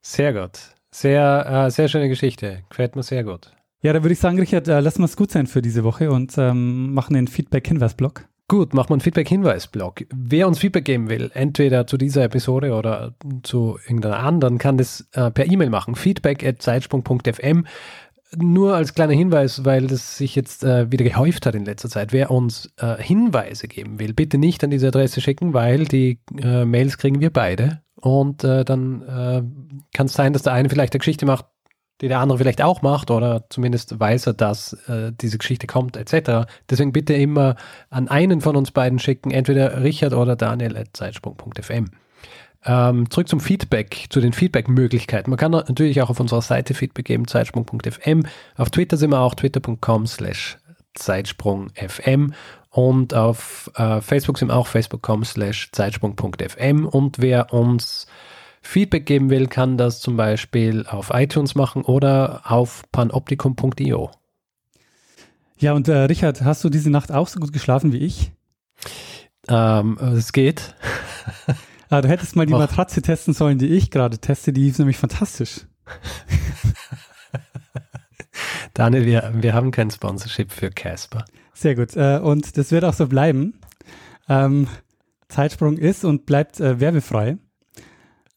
Sehr 0.00 0.32
gut. 0.32 0.58
Sehr, 0.90 1.66
äh, 1.66 1.70
sehr 1.70 1.88
schöne 1.88 2.08
Geschichte. 2.08 2.62
Gefällt 2.70 2.96
mir 2.96 3.02
sehr 3.02 3.22
gut. 3.22 3.52
Ja, 3.82 3.92
da 3.92 4.02
würde 4.02 4.14
ich 4.14 4.18
sagen, 4.18 4.38
Richard, 4.38 4.66
äh, 4.66 4.80
lassen 4.80 5.00
wir 5.00 5.06
es 5.06 5.16
gut 5.16 5.30
sein 5.30 5.46
für 5.46 5.60
diese 5.60 5.84
Woche 5.84 6.10
und 6.10 6.38
ähm, 6.38 6.94
machen 6.94 7.12
den 7.14 7.28
Feedback-Hinweis-Block. 7.28 8.24
Gut, 8.48 8.74
machen 8.74 8.90
wir 8.90 8.94
einen 8.94 9.00
Feedback-Hinweis-Blog. 9.00 10.04
Wer 10.14 10.46
uns 10.46 10.58
Feedback 10.58 10.84
geben 10.84 11.08
will, 11.08 11.30
entweder 11.34 11.86
zu 11.86 11.96
dieser 11.96 12.24
Episode 12.24 12.74
oder 12.74 13.14
zu 13.42 13.78
irgendeiner 13.84 14.18
anderen, 14.18 14.58
kann 14.58 14.76
das 14.76 15.08
äh, 15.12 15.30
per 15.30 15.50
E-Mail 15.50 15.70
machen. 15.70 15.94
feedback.zeitsprung.fm. 15.94 17.66
Nur 18.36 18.74
als 18.74 18.94
kleiner 18.94 19.12
Hinweis, 19.12 19.64
weil 19.64 19.86
das 19.86 20.16
sich 20.16 20.34
jetzt 20.34 20.64
äh, 20.64 20.90
wieder 20.90 21.04
gehäuft 21.04 21.44
hat 21.44 21.54
in 21.54 21.66
letzter 21.66 21.90
Zeit. 21.90 22.12
Wer 22.12 22.30
uns 22.30 22.72
äh, 22.78 22.96
Hinweise 22.96 23.68
geben 23.68 23.98
will, 23.98 24.14
bitte 24.14 24.38
nicht 24.38 24.64
an 24.64 24.70
diese 24.70 24.88
Adresse 24.88 25.20
schicken, 25.20 25.52
weil 25.52 25.84
die 25.84 26.18
äh, 26.40 26.64
Mails 26.64 26.96
kriegen 26.96 27.20
wir 27.20 27.30
beide. 27.30 27.82
Und 27.96 28.42
äh, 28.42 28.64
dann 28.64 29.02
äh, 29.02 29.42
kann 29.94 30.06
es 30.06 30.14
sein, 30.14 30.32
dass 30.32 30.42
der 30.42 30.54
eine 30.54 30.70
vielleicht 30.70 30.94
eine 30.94 31.00
Geschichte 31.00 31.26
macht, 31.26 31.44
die 32.00 32.08
der 32.08 32.20
andere 32.20 32.38
vielleicht 32.38 32.62
auch 32.62 32.82
macht 32.82 33.10
oder 33.10 33.44
zumindest 33.48 33.98
weiß 34.00 34.26
er, 34.26 34.32
dass 34.32 34.72
äh, 34.88 35.12
diese 35.12 35.38
Geschichte 35.38 35.66
kommt, 35.66 35.96
etc. 35.96 36.50
Deswegen 36.68 36.92
bitte 36.92 37.14
immer 37.14 37.54
an 37.90 38.08
einen 38.08 38.40
von 38.40 38.56
uns 38.56 38.72
beiden 38.72 38.98
schicken, 38.98 39.30
entweder 39.30 39.82
Richard 39.82 40.12
oder 40.14 40.36
Daniel 40.36 40.76
at 40.76 40.88
zeitsprung.fm. 40.94 41.90
Ähm, 42.64 43.10
zurück 43.10 43.28
zum 43.28 43.40
Feedback, 43.40 44.06
zu 44.10 44.20
den 44.20 44.32
Feedback-Möglichkeiten. 44.32 45.30
Man 45.30 45.38
kann 45.38 45.50
natürlich 45.50 46.00
auch 46.00 46.10
auf 46.10 46.20
unserer 46.20 46.42
Seite 46.42 46.74
Feedback 46.74 47.06
geben, 47.06 47.26
zeitsprung.fm. 47.26 48.24
Auf 48.56 48.70
Twitter 48.70 48.96
sind 48.96 49.10
wir 49.10 49.20
auch 49.20 49.34
twitter.com 49.34 50.06
slash 50.06 50.58
zeitsprung.fm 50.94 52.34
und 52.70 53.14
auf 53.14 53.70
äh, 53.74 54.00
Facebook 54.00 54.38
sind 54.38 54.48
wir 54.48 54.56
auch 54.56 54.66
facebook.com 54.66 55.24
slash 55.24 55.70
zeitsprung.fm 55.72 56.86
und 56.86 57.20
wer 57.20 57.52
uns 57.52 58.06
Feedback 58.62 59.06
geben 59.06 59.28
will, 59.28 59.48
kann 59.48 59.76
das 59.76 60.00
zum 60.00 60.16
Beispiel 60.16 60.86
auf 60.86 61.10
iTunes 61.12 61.56
machen 61.56 61.82
oder 61.82 62.42
auf 62.44 62.84
panoptikum.io. 62.92 64.10
Ja, 65.58 65.72
und 65.72 65.88
äh, 65.88 65.96
Richard, 65.98 66.42
hast 66.42 66.62
du 66.62 66.68
diese 66.68 66.90
Nacht 66.90 67.10
auch 67.10 67.26
so 67.26 67.40
gut 67.40 67.52
geschlafen 67.52 67.92
wie 67.92 67.98
ich? 67.98 68.32
Ähm, 69.48 69.98
es 69.98 70.32
geht. 70.32 70.74
ah, 71.92 72.00
du 72.00 72.08
hättest 72.08 72.36
mal 72.36 72.46
die 72.46 72.54
Och. 72.54 72.58
Matratze 72.58 73.02
testen 73.02 73.34
sollen, 73.34 73.58
die 73.58 73.68
ich 73.68 73.90
gerade 73.90 74.18
teste. 74.18 74.52
Die 74.52 74.68
ist 74.68 74.78
nämlich 74.78 74.96
fantastisch. 74.96 75.66
Daniel, 78.74 79.04
wir, 79.04 79.32
wir 79.34 79.54
haben 79.54 79.70
kein 79.70 79.90
Sponsorship 79.90 80.50
für 80.50 80.70
Casper. 80.70 81.24
Sehr 81.52 81.74
gut. 81.74 81.94
Äh, 81.96 82.18
und 82.22 82.56
das 82.56 82.70
wird 82.70 82.84
auch 82.84 82.94
so 82.94 83.06
bleiben. 83.06 83.60
Ähm, 84.28 84.68
Zeitsprung 85.28 85.76
ist 85.76 86.04
und 86.04 86.26
bleibt 86.26 86.60
äh, 86.60 86.80
werbefrei. 86.80 87.36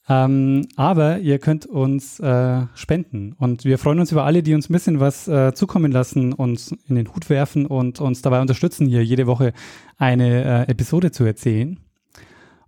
Ähm, 0.08 0.68
aber 0.76 1.20
ihr 1.20 1.39
könnt 1.39 1.66
uns 1.66 2.20
äh, 2.20 2.62
spenden 2.76 3.34
und 3.39 3.66
wir 3.66 3.80
freuen 3.80 3.99
uns 3.99 4.12
über 4.12 4.24
alle, 4.24 4.43
die 4.43 4.53
uns 4.53 4.70
ein 4.70 4.74
bisschen 4.74 4.99
was 4.99 5.26
zukommen 5.56 5.91
lassen, 5.91 6.32
uns 6.32 6.76
in 6.88 6.95
den 6.95 7.12
Hut 7.12 7.30
werfen 7.30 7.66
und 7.66 7.99
uns 8.01 8.22
dabei 8.22 8.39
unterstützen, 8.39 8.86
hier 8.86 9.03
jede 9.03 9.26
Woche 9.26 9.53
eine 9.97 10.68
Episode 10.68 11.10
zu 11.12 11.24
erzählen. 11.24 11.80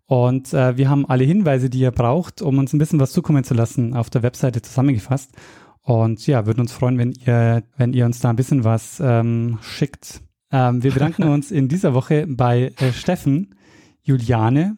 Und 0.07 0.53
äh, 0.53 0.77
wir 0.77 0.89
haben 0.89 1.05
alle 1.05 1.25
Hinweise, 1.25 1.69
die 1.69 1.79
ihr 1.79 1.91
braucht, 1.91 2.41
um 2.41 2.57
uns 2.57 2.73
ein 2.73 2.77
bisschen 2.77 2.99
was 2.99 3.11
zukommen 3.11 3.43
zu 3.43 3.53
lassen, 3.53 3.93
auf 3.93 4.09
der 4.09 4.23
Webseite 4.23 4.61
zusammengefasst. 4.61 5.31
Und 5.81 6.25
ja, 6.27 6.45
würden 6.45 6.61
uns 6.61 6.71
freuen, 6.71 6.97
wenn 6.97 7.11
ihr, 7.11 7.63
wenn 7.75 7.93
ihr 7.93 8.05
uns 8.05 8.19
da 8.19 8.29
ein 8.29 8.37
bisschen 8.37 8.63
was 8.63 9.01
ähm, 9.03 9.59
schickt. 9.61 10.21
Ähm, 10.51 10.81
wir 10.81 10.93
bedanken 10.93 11.23
uns 11.29 11.51
in 11.51 11.67
dieser 11.67 11.93
Woche 11.93 12.25
bei 12.25 12.71
äh, 12.79 12.93
Steffen, 12.93 13.55
Juliane, 14.01 14.77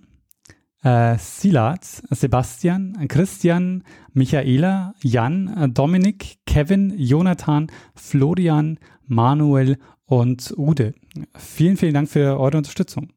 äh, 0.81 1.15
Silat, 1.19 1.83
Sebastian, 2.09 3.07
Christian, 3.07 3.83
Michaela, 4.13 4.95
Jan, 5.03 5.71
Dominik, 5.75 6.37
Kevin, 6.47 6.93
Jonathan, 6.97 7.67
Florian, 7.93 8.79
Manuel 9.05 9.77
und 10.05 10.53
Ude. 10.57 10.95
Vielen, 11.37 11.77
vielen 11.77 11.93
Dank 11.93 12.09
für 12.09 12.39
eure 12.39 12.57
Unterstützung. 12.57 13.13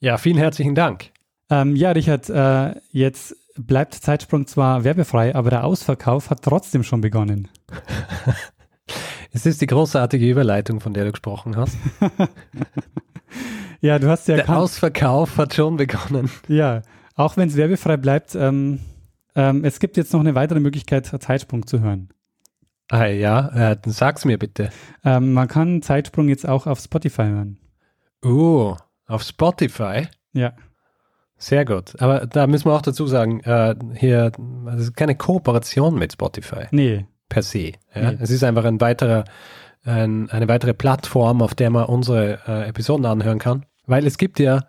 Ja, 0.00 0.16
vielen 0.18 0.38
herzlichen 0.38 0.74
Dank. 0.74 1.12
Ähm, 1.50 1.76
ja, 1.76 1.92
Richard, 1.92 2.28
äh, 2.28 2.74
jetzt 2.90 3.36
bleibt 3.56 3.94
Zeitsprung 3.94 4.46
zwar 4.46 4.84
werbefrei, 4.84 5.34
aber 5.34 5.50
der 5.50 5.64
Ausverkauf 5.64 6.30
hat 6.30 6.42
trotzdem 6.42 6.82
schon 6.82 7.00
begonnen. 7.00 7.48
es 9.32 9.46
ist 9.46 9.60
die 9.60 9.66
großartige 9.66 10.28
Überleitung, 10.28 10.80
von 10.80 10.94
der 10.94 11.04
du 11.06 11.12
gesprochen 11.12 11.56
hast. 11.56 11.76
Ja, 13.80 13.98
du 13.98 14.08
hast 14.08 14.26
ja. 14.28 14.36
Der 14.36 14.56
Ausverkauf 14.56 15.36
hat 15.36 15.54
schon 15.54 15.76
begonnen. 15.76 16.30
Ja, 16.48 16.82
auch 17.14 17.36
wenn 17.36 17.48
es 17.48 17.56
werbefrei 17.56 17.96
bleibt, 17.96 18.34
ähm, 18.34 18.80
ähm, 19.34 19.64
es 19.64 19.78
gibt 19.78 19.96
jetzt 19.96 20.12
noch 20.12 20.20
eine 20.20 20.34
weitere 20.34 20.60
Möglichkeit, 20.60 21.06
Zeitsprung 21.06 21.66
zu 21.66 21.80
hören. 21.80 22.08
Ah 22.90 23.06
ja, 23.06 23.48
äh, 23.50 23.76
dann 23.80 23.92
sag's 23.92 24.24
mir 24.24 24.38
bitte. 24.38 24.70
Ähm, 25.04 25.32
man 25.32 25.46
kann 25.46 25.82
Zeitsprung 25.82 26.28
jetzt 26.28 26.48
auch 26.48 26.66
auf 26.66 26.80
Spotify 26.80 27.24
hören. 27.24 27.58
Oh, 28.24 28.76
auf 29.06 29.22
Spotify? 29.22 30.08
Ja. 30.32 30.54
Sehr 31.38 31.64
gut. 31.64 32.00
Aber 32.00 32.26
da 32.26 32.46
müssen 32.48 32.66
wir 32.66 32.74
auch 32.74 32.82
dazu 32.82 33.06
sagen, 33.06 33.40
äh, 33.40 33.74
hier, 33.94 34.32
das 34.66 34.80
ist 34.80 34.96
keine 34.96 35.14
Kooperation 35.14 35.96
mit 35.96 36.12
Spotify. 36.12 36.66
Nee. 36.72 37.06
Per 37.28 37.42
se. 37.42 37.72
Ja? 37.94 38.12
Nee. 38.12 38.18
Es 38.20 38.30
ist 38.30 38.42
einfach 38.42 38.64
ein 38.64 38.80
weiterer, 38.80 39.24
ein, 39.84 40.28
eine 40.30 40.48
weitere 40.48 40.74
Plattform, 40.74 41.40
auf 41.40 41.54
der 41.54 41.70
man 41.70 41.84
unsere 41.84 42.40
äh, 42.46 42.68
Episoden 42.68 43.06
anhören 43.06 43.38
kann. 43.38 43.66
Weil 43.86 44.04
es 44.04 44.18
gibt 44.18 44.40
ja, 44.40 44.64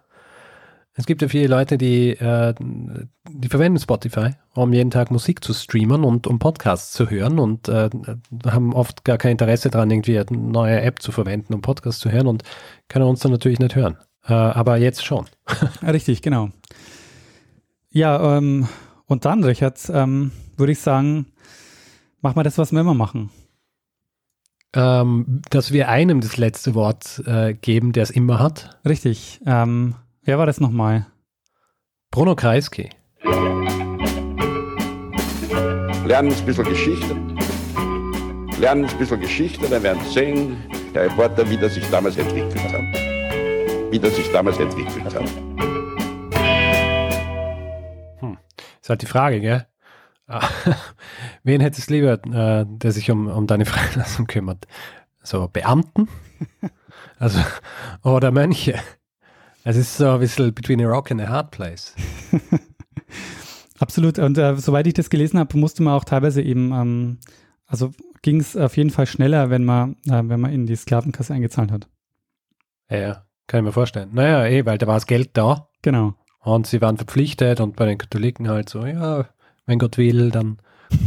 es 0.94 1.08
gibt 1.08 1.24
ja 1.24 1.28
viele 1.28 1.48
Leute, 1.48 1.80
die, 1.80 2.12
äh, 2.12 2.54
die 2.60 3.48
verwenden 3.48 3.80
Spotify, 3.80 4.32
um 4.54 4.72
jeden 4.72 4.92
Tag 4.92 5.10
Musik 5.10 5.44
zu 5.44 5.54
streamen 5.54 6.04
und 6.04 6.28
um 6.28 6.38
Podcasts 6.38 6.92
zu 6.94 7.10
hören 7.10 7.40
und 7.40 7.68
äh, 7.68 7.90
haben 8.46 8.74
oft 8.74 9.04
gar 9.06 9.18
kein 9.18 9.32
Interesse 9.32 9.72
daran, 9.72 9.90
irgendwie 9.90 10.20
eine 10.20 10.38
neue 10.38 10.82
App 10.82 11.02
zu 11.02 11.12
verwenden, 11.12 11.56
um 11.56 11.62
Podcasts 11.62 12.00
zu 12.00 12.12
hören 12.12 12.28
und 12.28 12.44
können 12.90 13.06
uns 13.06 13.22
dann 13.22 13.32
natürlich 13.32 13.60
nicht 13.60 13.76
hören. 13.76 13.98
Äh, 14.26 14.34
aber 14.34 14.78
jetzt 14.78 15.06
schon. 15.06 15.26
Richtig, 15.82 16.22
genau. 16.22 16.50
Ja, 17.90 18.38
ähm, 18.38 18.68
und 19.06 19.26
dann, 19.26 19.44
Richard, 19.44 19.80
ähm, 19.92 20.32
würde 20.58 20.72
ich 20.72 20.80
sagen, 20.80 21.28
mach 22.22 22.36
mal 22.36 22.44
das, 22.44 22.58
was 22.58 22.72
wir 22.72 22.82
immer 22.82 22.94
machen 22.94 23.32
ähm, 24.74 25.42
dass 25.50 25.72
wir 25.72 25.90
einem 25.90 26.22
das 26.22 26.38
letzte 26.38 26.76
Wort 26.76 27.24
äh, 27.26 27.54
geben, 27.54 27.92
der 27.92 28.04
es 28.04 28.12
immer 28.12 28.40
hat. 28.40 28.80
Richtig. 28.86 29.42
Ähm, 29.46 29.96
wer 30.24 30.38
war 30.38 30.46
das 30.46 30.60
nochmal? 30.60 31.08
Bruno 32.12 32.36
Kreisky. 32.36 32.90
Lernen 36.06 36.34
ein 36.34 36.46
bisschen 36.46 36.66
Geschichte. 36.66 37.16
Lernen 38.60 38.86
ein 38.86 38.98
bisschen 38.98 39.20
Geschichte, 39.22 39.70
dann 39.70 39.84
werden 39.84 40.00
Sie 40.06 40.14
sehen, 40.14 40.58
Herr 40.94 41.04
Reporter, 41.04 41.50
wie 41.50 41.58
das 41.58 41.76
sich 41.76 41.88
damals 41.90 42.18
entwickelt 42.18 42.74
hat. 42.74 42.99
Wie 43.92 43.98
das 43.98 44.16
sich 44.16 44.32
damals 44.32 44.60
entwickelt 44.60 45.04
hat. 45.04 45.30
Hm. 48.20 48.38
Ist 48.82 48.90
halt 48.90 49.02
die 49.02 49.08
Frage, 49.08 49.42
gell? 49.42 49.66
Wen 51.44 51.60
hättest 51.60 51.90
du 51.90 51.96
lieber, 51.96 52.14
äh, 52.14 52.66
der 52.68 52.92
sich 52.92 53.10
um, 53.10 53.28
um 53.28 53.48
deine 53.48 53.66
Freilassung 53.66 54.28
kümmert? 54.28 54.68
So 55.24 55.48
Beamten? 55.48 56.08
also, 57.20 57.40
oder 58.04 58.32
Mönche? 58.32 58.76
Es 59.64 59.76
ist 59.76 59.98
so 59.98 60.12
ein 60.12 60.20
bisschen 60.20 60.54
between 60.54 60.86
a 60.86 60.88
rock 60.88 61.10
and 61.10 61.22
a 61.22 61.28
hard 61.28 61.50
place. 61.50 61.96
Absolut. 63.80 64.20
Und 64.20 64.38
äh, 64.38 64.56
soweit 64.58 64.86
ich 64.86 64.94
das 64.94 65.10
gelesen 65.10 65.40
habe, 65.40 65.58
musste 65.58 65.82
man 65.82 65.96
auch 65.96 66.04
teilweise 66.04 66.44
eben, 66.44 66.72
ähm, 66.74 67.18
also 67.66 67.92
ging 68.22 68.40
es 68.40 68.56
auf 68.56 68.78
jeden 68.78 68.92
Fall 68.92 69.08
schneller, 69.08 69.50
wenn 69.50 69.66
man, 69.66 69.94
äh, 70.06 70.22
wenn 70.24 70.40
man 70.40 70.54
in 70.54 70.68
die 70.68 70.76
Sklavenkasse 70.76 71.34
eingezahlt 71.34 71.72
hat. 71.72 71.88
Ja, 72.90 72.98
ja, 72.98 73.26
kann 73.50 73.60
ich 73.60 73.66
mir 73.66 73.74
vorstellen. 73.74 74.12
Naja, 74.14 74.46
eh, 74.46 74.66
weil 74.66 74.78
da 74.78 74.88
war 74.88 74.94
das 74.94 75.08
Geld 75.08 75.32
da. 75.34 75.68
Genau. 75.82 76.14
Und 76.42 76.68
sie 76.68 76.82
waren 76.82 76.98
verpflichtet 76.98 77.60
und 77.60 77.76
bei 77.76 77.86
den 77.86 77.98
Katholiken 77.98 78.48
halt 78.48 78.70
so, 78.70 78.86
ja, 78.86 79.26
wenn 79.66 79.80
Gott 79.80 79.98
will, 79.98 80.32
dann 80.32 80.60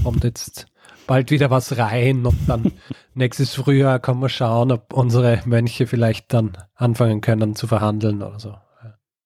kommt 0.03 0.25
jetzt 0.25 0.67
bald 1.07 1.31
wieder 1.31 1.51
was 1.51 1.79
rein 1.79 2.27
und 2.27 2.37
dann 2.47 2.73
nächstes 3.15 3.55
Frühjahr 3.55 3.99
kann 3.99 4.19
man 4.19 4.29
schauen, 4.29 4.73
ob 4.73 4.93
unsere 4.93 5.41
Mönche 5.47 5.87
vielleicht 5.87 6.33
dann 6.33 6.53
anfangen 6.75 7.21
können 7.21 7.55
zu 7.55 7.67
verhandeln 7.67 8.23
oder 8.23 8.39
so. 8.39 8.55